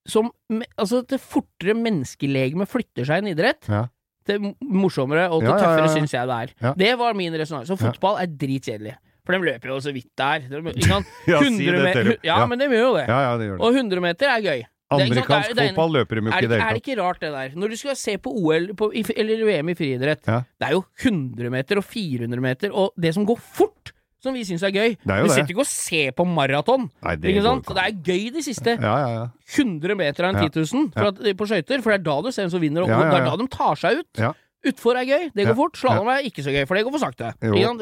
som 0.06 0.30
Altså, 0.78 1.00
det 1.06 1.18
fortere 1.20 1.74
menneskelegemet 1.74 2.68
flytter 2.70 3.04
seg 3.08 3.16
i 3.18 3.24
en 3.26 3.32
idrett, 3.36 3.66
Ja. 3.68 3.86
Til 4.26 4.52
morsommere 4.62 5.28
og 5.30 5.42
det 5.42 5.50
Ja, 5.50 5.56
tøffere 5.62 5.88
ja. 5.88 5.94
syns 5.94 6.12
jeg 6.14 6.28
det 6.28 6.36
er. 6.62 6.74
Det 6.76 6.92
var 6.98 7.14
min 7.14 7.32
resonans. 7.38 7.68
Så 7.70 7.76
fotball 7.80 8.18
er 8.22 8.26
dritkjedelig. 8.26 8.94
For 9.26 9.34
de 9.34 9.40
løper 9.42 9.72
jo 9.72 9.80
så 9.82 9.92
vidt 9.94 10.10
der. 10.18 10.38
De? 10.46 10.60
Ja, 11.26 11.40
si 11.42 11.66
det 11.66 11.92
til 11.96 12.04
dem. 12.12 12.16
ja, 12.22 12.38
men 12.46 12.58
de 12.62 12.68
gjør 12.70 12.84
jo 12.84 12.94
det. 13.00 13.06
Ja, 13.08 13.20
ja, 13.30 13.36
det 13.38 13.46
gjør 13.48 13.56
det. 13.58 13.64
Og 13.66 13.74
100 13.74 14.00
meter 14.04 14.30
er 14.36 14.40
gøy. 14.44 14.62
Det 14.86 15.02
er 15.02 15.08
Amerikansk 15.10 15.48
det 15.50 15.56
det 15.58 15.64
fotball 15.74 15.92
løper 15.96 16.14
de 16.14 16.20
jo 16.22 16.30
ikke 16.30 16.38
i 16.38 16.46
det- 16.46 16.50
det 16.52 16.60
er 16.62 16.76
det 16.76 16.82
ikke 16.86 16.94
rart 17.02 17.18
det 17.20 17.30
der? 17.34 17.48
Når 17.58 17.68
du 17.72 17.76
skal 17.76 17.96
se 17.98 18.12
på 18.22 18.30
OL 18.30 18.68
på, 18.78 18.92
eller 19.16 19.42
VM 19.48 19.68
i 19.68 19.74
friidrett, 19.74 20.22
Ja. 20.30 20.42
det 20.60 20.68
er 20.68 20.72
jo 20.76 20.84
100 21.02 21.50
meter 21.50 21.76
og 21.78 21.84
400 21.84 22.40
meter, 22.40 22.70
og 22.70 22.92
det 22.96 23.12
som 23.14 23.26
går 23.26 23.36
fort, 23.40 23.90
som 24.22 24.34
vi 24.34 24.42
syns 24.48 24.62
er 24.66 24.72
gøy. 24.74 24.96
Er 25.06 25.22
vi 25.22 25.28
sitter 25.34 25.52
ikke 25.54 25.62
og 25.64 25.68
ser 25.70 26.10
på 26.16 26.24
maraton. 26.26 26.88
Det? 27.20 27.34
Det 27.76 27.84
er 27.84 27.92
gøy 28.02 28.30
de 28.32 28.42
siste 28.42 28.76
Ja, 28.80 28.94
ja, 29.02 29.08
ja. 29.14 29.26
100 29.56 29.94
meter 29.96 30.24
av 30.24 30.34
en 30.34 30.42
Ja. 30.42 30.48
10 30.48 30.64
000 30.72 30.90
for 30.96 31.06
at, 31.12 31.20
på 31.36 31.46
skøyter, 31.46 31.82
for 31.84 31.92
det 31.92 32.00
er 32.00 32.04
da 32.08 32.16
du 32.22 32.30
ser 32.32 32.42
hvem 32.46 32.50
som 32.56 32.60
vinner, 32.64 32.82
og 32.82 32.88
det 32.88 33.20
er 33.20 33.24
da 33.30 33.36
de 33.36 33.46
tar 33.48 33.74
seg 33.76 33.98
ut. 34.02 34.20
Utfor 34.66 34.96
er 34.98 35.04
gøy, 35.06 35.30
det 35.36 35.44
går 35.46 35.54
fort. 35.54 35.76
Slalåm 35.78 36.08
er 36.10 36.24
ikke 36.26 36.42
så 36.42 36.50
gøy, 36.50 36.64
for 36.66 36.74
det 36.74 36.82
går 36.84 36.90
for 36.96 36.98
sakte. 37.04 37.28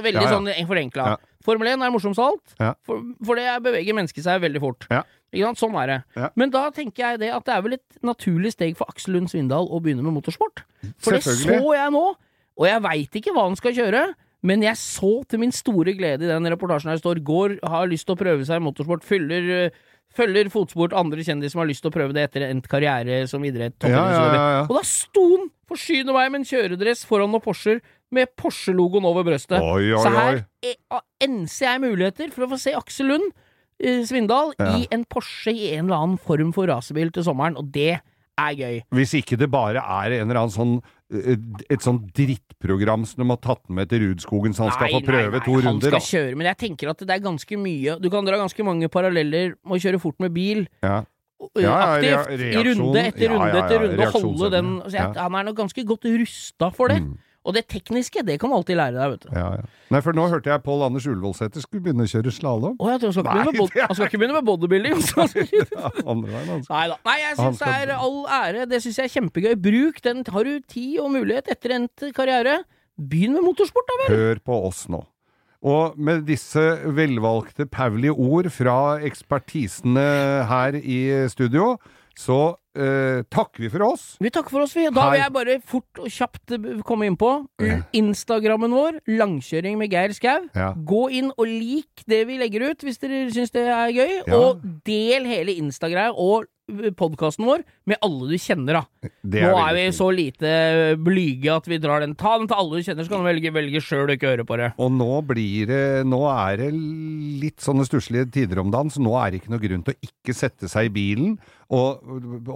Veldig 0.05 0.27
sånn 0.29 0.51
forenkla. 0.69 1.17
Formel 1.45 1.69
1 1.69 1.83
er 1.85 1.91
morsomst 1.93 2.19
av 2.21 2.33
alt, 2.35 2.55
for, 2.85 3.01
for 3.25 3.37
det 3.37 3.63
beveger 3.63 3.95
mennesket 3.97 4.25
seg 4.25 4.41
veldig 4.43 4.61
fort. 4.61 4.87
Sånn 5.57 5.75
er 5.81 5.87
det. 5.87 5.99
Men 6.37 6.51
da 6.51 6.71
tenker 6.71 7.03
jeg 7.15 7.19
det 7.21 7.31
at 7.33 7.45
det 7.45 7.55
er 7.55 7.63
vel 7.63 7.73
et 7.79 7.97
naturlig 8.03 8.53
steg 8.53 8.77
for 8.77 8.87
Aksel 8.93 9.15
Lund 9.17 9.29
Svindal 9.33 9.67
å 9.71 9.81
begynne 9.81 10.03
med 10.05 10.13
motorsport. 10.19 10.65
For 10.99 11.13
det 11.17 11.23
så 11.25 11.75
jeg 11.75 11.91
nå, 11.95 12.05
og 12.55 12.67
jeg 12.69 12.83
veit 12.85 13.17
ikke 13.19 13.33
hva 13.35 13.49
han 13.49 13.57
skal 13.57 13.73
kjøre. 13.75 14.15
Men 14.45 14.63
jeg 14.65 14.77
så 14.77 15.11
til 15.29 15.41
min 15.41 15.53
store 15.57 15.95
glede 15.97 16.27
i 16.27 16.31
den 16.31 16.47
reportasjen 16.53 16.93
her 16.93 17.01
står 17.01 17.23
går, 17.25 17.59
har 17.65 17.89
lyst 17.89 18.05
til 18.09 18.15
å 18.17 18.21
prøve 18.21 18.45
seg 18.45 18.61
i 18.61 18.65
motorsport, 18.67 19.05
fyller, 19.09 19.47
øh, 19.57 19.83
følger 20.15 20.51
fotspor 20.53 20.93
til 20.93 21.01
andre 21.01 21.25
kjendiser 21.25 21.55
som 21.57 21.63
har 21.65 21.71
lyst 21.71 21.83
til 21.83 21.91
å 21.91 21.95
prøve 21.97 22.13
det 22.15 22.27
etter 22.29 22.45
endt 22.51 22.69
karriere 22.71 23.23
som 23.31 23.43
idrett. 23.49 23.75
Ja, 23.89 24.05
ja, 24.13 24.27
ja. 24.37 24.61
Og 24.69 24.77
da 24.77 24.83
sto 24.87 25.25
han, 25.33 25.49
forsyne 25.65 26.13
meg 26.13 26.29
med 26.31 26.43
en 26.43 26.47
kjøredress 26.51 27.07
foran 27.09 27.33
noen 27.33 27.43
Porscher 27.43 27.81
med 28.15 28.29
Porsche-logoen 28.39 29.07
over 29.09 29.25
brøstet. 29.27 29.57
Oi, 29.65 29.89
oi, 29.97 30.03
Så 30.05 30.13
her 30.13 30.37
oi. 30.37 30.45
er- 30.69 30.77
ah, 30.93 31.01
enser 31.25 31.67
jeg 31.71 31.81
muligheter 31.81 32.31
for 32.35 32.45
å 32.45 32.51
få 32.53 32.59
se 32.61 32.75
Aksel 32.77 33.09
Lund 33.09 33.33
eh, 33.81 34.05
Svindal 34.05 34.53
i 34.61 34.87
en 34.93 35.07
Porsche 35.09 35.51
i 35.57 35.73
en 35.75 35.87
eller 35.89 35.97
annen 36.05 36.19
form 36.21 36.53
for 36.53 36.69
racerbil 36.69 37.11
til 37.11 37.25
sommeren, 37.25 37.57
og 37.57 37.73
det 37.73 38.03
er 38.41 38.59
gøy. 38.59 38.77
Hvis 38.99 39.15
ikke 39.21 39.39
det 39.41 39.49
bare 39.53 39.83
er 39.83 40.19
en 40.19 40.29
eller 40.29 40.43
annen 40.43 40.55
sånn 40.55 40.75
eh, 41.15 41.39
et 41.71 41.85
sånn 41.85 42.01
drittprogram 42.17 43.07
som 43.09 43.23
de 43.23 43.29
har 43.31 43.41
tatt 43.45 43.65
med 43.73 43.91
til 43.93 44.09
Rudskogen, 44.09 44.57
så 44.57 44.67
han 44.67 44.77
skal 44.77 44.95
få 44.97 45.03
prøve 45.07 45.31
nei, 45.31 45.39
nei, 45.39 45.45
to 45.47 45.57
han 45.59 45.69
runder, 45.69 45.91
skal 45.91 46.01
da. 46.01 46.11
kjøre, 46.11 46.39
men 46.41 46.51
jeg 46.51 46.61
tenker 46.65 46.93
at 46.95 47.05
det 47.05 47.17
er 47.17 47.25
ganske 47.25 47.59
mye 47.61 47.99
Du 48.03 48.09
kan 48.13 48.27
dra 48.27 48.39
ganske 48.41 48.67
mange 48.67 48.91
paralleller 48.93 49.55
med 49.63 49.77
å 49.79 49.83
kjøre 49.87 50.03
fort 50.03 50.19
med 50.25 50.35
bil. 50.37 50.65
Ja. 50.85 51.03
Ja, 51.59 52.01
ja, 52.01 52.21
aktivt, 52.23 52.41
i 52.41 52.61
runde 52.71 53.01
etter 53.03 53.33
runde 53.35 53.59
etter 53.59 53.83
runde, 53.83 54.07
holde 54.15 54.51
den 54.55 54.69
så 54.87 54.95
jeg. 54.97 55.17
Han 55.19 55.35
er 55.37 55.49
nok 55.51 55.59
ganske 55.59 55.83
godt 55.85 56.07
rusta 56.09 56.71
for 56.73 56.95
det. 56.95 57.03
Mm. 57.05 57.19
Og 57.45 57.53
det 57.53 57.67
tekniske, 57.69 58.23
det 58.25 58.39
kan 58.41 58.49
du 58.49 58.57
alltid 58.57 58.79
lære 58.79 58.97
deg, 58.97 59.11
vet 59.15 59.25
du. 59.27 59.33
Ja, 59.37 59.49
ja. 59.59 59.65
Nei, 59.93 60.01
for 60.05 60.17
nå 60.17 60.25
hørte 60.33 60.49
jeg 60.49 60.63
Pål 60.65 60.87
Anders 60.87 61.05
Ullevålsæter 61.11 61.61
skulle 61.61 61.85
begynne 61.85 62.07
å 62.07 62.09
kjøre 62.09 62.33
slalåm. 62.33 62.79
Oh, 62.81 62.89
tror 62.97 63.11
han 63.11 63.17
skal 63.19 63.27
Nei, 63.29 63.45
med, 63.51 63.75
han 63.91 63.99
skal 63.99 64.09
ikke 64.09 64.21
begynne 64.23 64.39
med 64.39 64.49
bodybuilding. 64.49 65.03
Ja, 65.75 65.91
andre 66.09 66.31
veien, 66.31 66.51
altså. 66.57 66.71
Nei 66.73 66.85
da. 66.89 66.97
Nei, 67.05 67.17
jeg 67.21 67.37
syns 67.39 67.59
skal... 67.61 67.75
det 67.75 67.85
er 67.85 68.05
all 68.07 68.21
ære. 68.39 68.67
Det 68.71 68.81
syns 68.85 69.01
jeg 69.01 69.11
er 69.11 69.15
kjempegøy. 69.19 69.53
Bruk 69.67 70.01
den. 70.07 70.25
Har 70.33 70.49
du 70.49 70.55
tid 70.73 71.03
og 71.05 71.11
mulighet 71.13 71.51
etter 71.53 71.77
endt 71.77 72.07
karriere, 72.17 72.63
begynn 72.97 73.37
med 73.37 73.45
motorsport, 73.45 73.91
da 73.91 73.99
vel. 74.03 74.17
Hør 74.17 74.41
på 74.49 74.61
oss 74.71 74.87
nå. 74.93 75.05
Og 75.65 75.97
med 75.97 76.27
disse 76.29 76.63
velvalgte 76.97 77.69
Pauli 77.73 78.11
ord 78.13 78.51
fra 78.53 78.99
ekspertisene 79.05 80.09
her 80.49 80.77
i 80.81 81.01
studio, 81.33 81.75
så 82.17 82.57
eh, 82.77 83.23
takker 83.33 83.65
vi 83.65 83.71
for 83.73 83.87
oss. 83.89 84.07
Vi 84.23 84.33
takker 84.35 84.55
for 84.55 84.65
oss, 84.67 84.75
vi. 84.77 84.87
Da 84.95 85.09
vil 85.13 85.23
jeg 85.23 85.35
bare 85.35 85.59
fort 85.65 86.03
og 86.03 86.11
kjapt 86.13 86.57
eh, 86.57 86.71
komme 86.87 87.09
inn 87.09 87.19
på. 87.21 87.33
Instagrammen 87.97 88.75
vår, 88.75 89.01
Langkjøring 89.21 89.79
med 89.81 89.93
Geir 89.95 90.15
Skau. 90.17 90.49
Ja. 90.57 90.73
Gå 90.77 91.05
inn 91.15 91.31
og 91.35 91.47
lik 91.49 92.05
det 92.11 92.25
vi 92.29 92.41
legger 92.41 92.71
ut, 92.71 92.85
hvis 92.85 93.01
dere 93.03 93.27
syns 93.35 93.55
det 93.55 93.69
er 93.69 93.95
gøy. 93.95 94.19
Ja. 94.25 94.41
Og 94.41 94.65
del 94.87 95.29
hele 95.31 95.57
Instagram 95.61 96.19
og 96.19 96.51
podkasten 96.97 97.45
vår 97.45 97.63
med 97.89 98.01
alle 98.05 98.31
du 98.31 98.39
kjenner, 98.41 98.79
da. 98.81 99.11
Er 99.29 99.51
Nå 99.51 99.59
er 99.61 99.75
vi 99.77 99.83
så 99.93 100.09
lite 100.15 100.53
blyge 101.05 101.53
at 101.53 101.69
vi 101.69 101.79
drar 101.83 102.01
den. 102.05 102.15
Ta 102.17 102.39
den 102.39 102.49
til 102.49 102.57
alle 102.57 102.81
du 102.81 102.87
kjenner, 102.87 103.05
så 103.05 103.13
kan 103.13 103.21
du 103.21 103.29
velge, 103.29 103.53
velge 103.55 103.83
sjøl 103.85 104.07
og 104.07 104.15
ikke 104.17 104.33
høre 104.33 104.47
på 104.49 104.59
det. 104.61 104.71
Og 104.81 104.93
nå 104.95 105.21
blir 105.29 105.69
det 105.69 105.83
Nå 106.09 106.23
er 106.31 106.63
det 106.63 106.71
litt 107.41 107.63
sånne 107.65 107.85
stusslige 107.89 108.29
tider 108.35 108.61
om 108.63 108.71
dagen, 108.73 108.93
så 108.93 109.03
nå 109.03 109.13
er 109.21 109.33
det 109.35 109.43
ikke 109.43 109.53
noe 109.55 109.63
grunn 109.63 109.85
til 109.87 109.95
å 109.97 110.09
ikke 110.09 110.35
sette 110.37 110.71
seg 110.71 110.89
i 110.89 110.95
bilen 110.95 111.37
og 111.75 112.03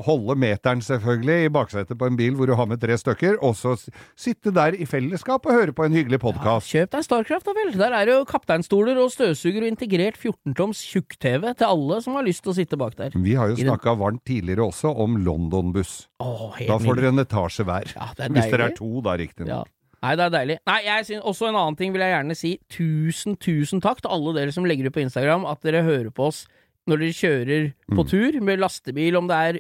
holde 0.07 0.37
meteren, 0.39 0.83
selvfølgelig, 0.85 1.49
i 1.49 1.53
baksetet 1.53 1.99
på 1.99 2.07
en 2.09 2.19
bil 2.19 2.37
hvor 2.39 2.51
du 2.51 2.55
har 2.59 2.69
med 2.71 2.81
tre 2.83 2.95
stykker, 3.01 3.39
og 3.45 3.57
så 3.59 3.73
sitte 4.19 4.53
der 4.55 4.77
i 4.77 4.87
fellesskap 4.89 5.49
og 5.49 5.57
høre 5.57 5.75
på 5.75 5.87
en 5.87 5.97
hyggelig 5.97 6.21
podkast. 6.23 6.69
Kjøp 6.71 6.93
deg 6.93 7.07
Starcraft, 7.07 7.49
da 7.49 7.55
vel. 7.57 7.73
Der 7.79 7.97
er 7.97 8.09
det 8.09 8.19
jo 8.19 8.27
kapteinstoler 8.29 9.01
og 9.01 9.11
støvsuger 9.15 9.65
og 9.65 9.73
integrert 9.73 10.21
14-toms 10.21 10.85
tjukk-TV 10.93 11.49
til 11.59 11.69
alle 11.71 12.03
som 12.05 12.19
har 12.19 12.29
lyst 12.29 12.45
til 12.45 12.53
å 12.53 12.59
sitte 12.61 12.79
bak 12.81 12.99
der. 13.01 13.17
Vi 13.17 13.35
har 13.39 13.51
jo 13.53 13.59
snakka 13.59 13.97
varmt 13.99 14.25
tidligere 14.29 14.69
også 14.69 14.93
om 14.93 15.19
London-buss. 15.25 15.97
Da 16.21 16.79
får 16.83 17.01
dere 17.01 17.15
en 17.15 17.25
etasje 17.25 17.67
hver. 17.67 17.91
Ja, 17.97 18.13
Hvis 18.29 18.53
dere 18.53 18.71
er 18.71 18.79
to, 18.79 18.93
da, 19.05 19.17
riktignok. 19.19 19.51
Ja. 19.57 19.78
Nei, 20.03 20.13
det 20.15 20.25
er 20.29 20.31
deilig. 20.31 20.57
Nei, 20.71 20.79
jeg 20.87 21.07
synes, 21.09 21.25
Også 21.27 21.49
en 21.49 21.57
annen 21.59 21.77
ting 21.77 21.93
vil 21.93 22.01
jeg 22.05 22.13
gjerne 22.15 22.37
si. 22.39 22.53
Tusen, 22.71 23.35
tusen 23.37 23.81
takk 23.83 24.01
til 24.05 24.11
alle 24.15 24.35
dere 24.37 24.53
som 24.55 24.65
legger 24.69 24.87
ut 24.87 24.95
på 24.95 25.03
Instagram 25.03 25.45
at 25.51 25.61
dere 25.67 25.83
hører 25.83 26.13
på 26.15 26.29
oss 26.31 26.45
når 26.89 27.03
dere 27.03 27.17
kjører 27.19 27.65
på 27.93 28.01
Mm. 28.05 28.09
tur 28.09 28.41
med 28.41 28.61
lastebil, 28.63 29.17
om 29.19 29.27
det 29.29 29.37
er 29.37 29.59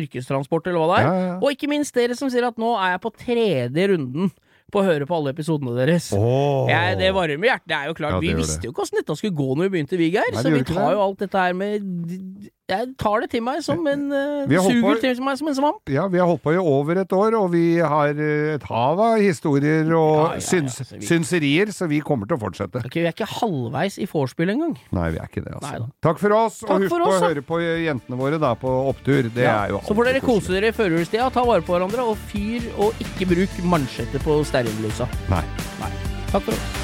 yrkestransport 0.00 0.66
eller 0.66 0.80
hva 0.80 0.88
det 0.96 1.04
er. 1.04 1.06
Ja, 1.06 1.26
ja. 1.28 1.34
Og 1.38 1.52
ikke 1.54 1.68
minst 1.70 1.94
dere 1.94 2.16
som 2.18 2.30
sier 2.32 2.48
at 2.48 2.56
nå 2.58 2.72
er 2.80 2.96
jeg 2.96 3.02
på 3.04 3.12
tredje 3.14 3.84
runden 3.92 4.32
på 4.72 4.80
å 4.80 4.86
høre 4.88 5.06
på 5.06 5.14
alle 5.14 5.30
episodene 5.30 5.74
deres. 5.76 6.08
Oh. 6.16 6.66
Jeg, 6.66 6.96
det 6.98 7.12
varmer 7.14 7.46
hjertet. 7.46 7.68
Det 7.70 7.76
er 7.76 7.86
jo 7.92 7.94
klart, 7.94 8.16
Ja, 8.16 8.22
Vi 8.24 8.32
visste 8.40 8.64
jo 8.66 8.72
ikke 8.72 8.82
åssen 8.82 8.98
dette 8.98 9.14
skulle 9.20 9.36
gå 9.38 9.54
når 9.54 9.68
vi 9.68 9.72
begynte, 9.76 9.98
vi, 10.00 10.10
Geir. 10.10 10.34
Så 10.34 10.50
vi 10.50 10.64
tar 10.66 10.88
det. 10.88 10.96
jo 10.96 11.04
alt 11.04 11.18
dette 11.22 11.38
her 11.44 11.52
med 11.54 12.50
Jeg 12.64 12.94
tar 12.96 13.20
det 13.20 13.26
til 13.28 13.42
meg 13.44 13.58
som 13.60 13.82
en 13.90 14.06
uh, 14.08 14.48
Suger 14.48 14.80
på- 14.80 15.00
til 15.02 15.18
meg 15.20 15.36
som 15.36 15.48
en 15.50 15.56
svamp. 15.58 15.90
Ja, 15.92 16.06
vi 16.08 16.16
har 16.16 16.24
holdt 16.30 16.40
på 16.46 16.54
i 16.54 16.56
over 16.56 16.96
et 17.02 17.12
år, 17.12 17.34
og 17.36 17.50
vi 17.52 17.76
har 17.76 18.08
eh, 18.16 18.54
et 18.54 18.62
hav 18.64 19.02
av 19.04 19.18
historier 19.20 19.84
og 19.92 20.14
Ja, 20.16 20.28
ja, 20.30 20.38
ja, 20.38 20.40
syns, 20.40 20.78
så 20.80 20.96
vi- 20.96 21.04
synserier, 21.04 21.66
så 21.76 21.84
vi 21.90 22.00
kommer 22.00 22.24
til 22.30 22.38
å 22.38 22.40
fortsette. 22.40 22.80
Okay, 22.88 23.02
vi 23.02 23.10
er 23.10 23.12
ikke 23.12 23.28
halvveis 23.28 23.98
i 24.00 24.06
vorspiel 24.08 24.54
engang. 24.54 24.78
Nei, 24.96 25.10
vi 25.12 25.20
er 25.20 25.28
ikke 25.28 25.44
det, 25.44 25.52
altså. 25.58 25.72
Neida. 25.74 25.90
Takk 26.08 26.18
for 26.24 26.36
oss, 26.38 26.60
Takk 26.64 26.70
og 26.70 26.86
husk 26.86 26.94
oss, 26.94 27.04
på 27.04 27.10
å 27.12 27.20
høre 27.28 27.44
på 27.50 27.60
jentene 27.84 28.16
våre 28.22 28.40
da 28.40 28.54
på 28.56 28.72
opptur. 28.94 29.28
Det 29.34 29.44
Ja, 29.44 29.58
er 29.66 29.74
jo 29.76 29.82
Så 29.84 29.94
får 30.00 30.04
dere 30.08 30.24
kose 30.24 30.56
dere 30.56 30.72
i 30.72 30.72
førjulstida, 30.72 31.28
ta 31.36 31.44
vare 31.44 31.60
på 31.60 31.76
hverandre, 31.76 32.00
og 32.00 32.16
fyr 32.32 32.64
og 32.78 32.96
ikke 33.04 33.28
bruk 33.28 33.60
mansjetter 33.76 34.24
på 34.24 34.40
stearinlysa. 34.48 35.04
Nei. 35.28 35.44
Takk 36.32 36.40
for 36.48 36.52
oss. 36.56 36.83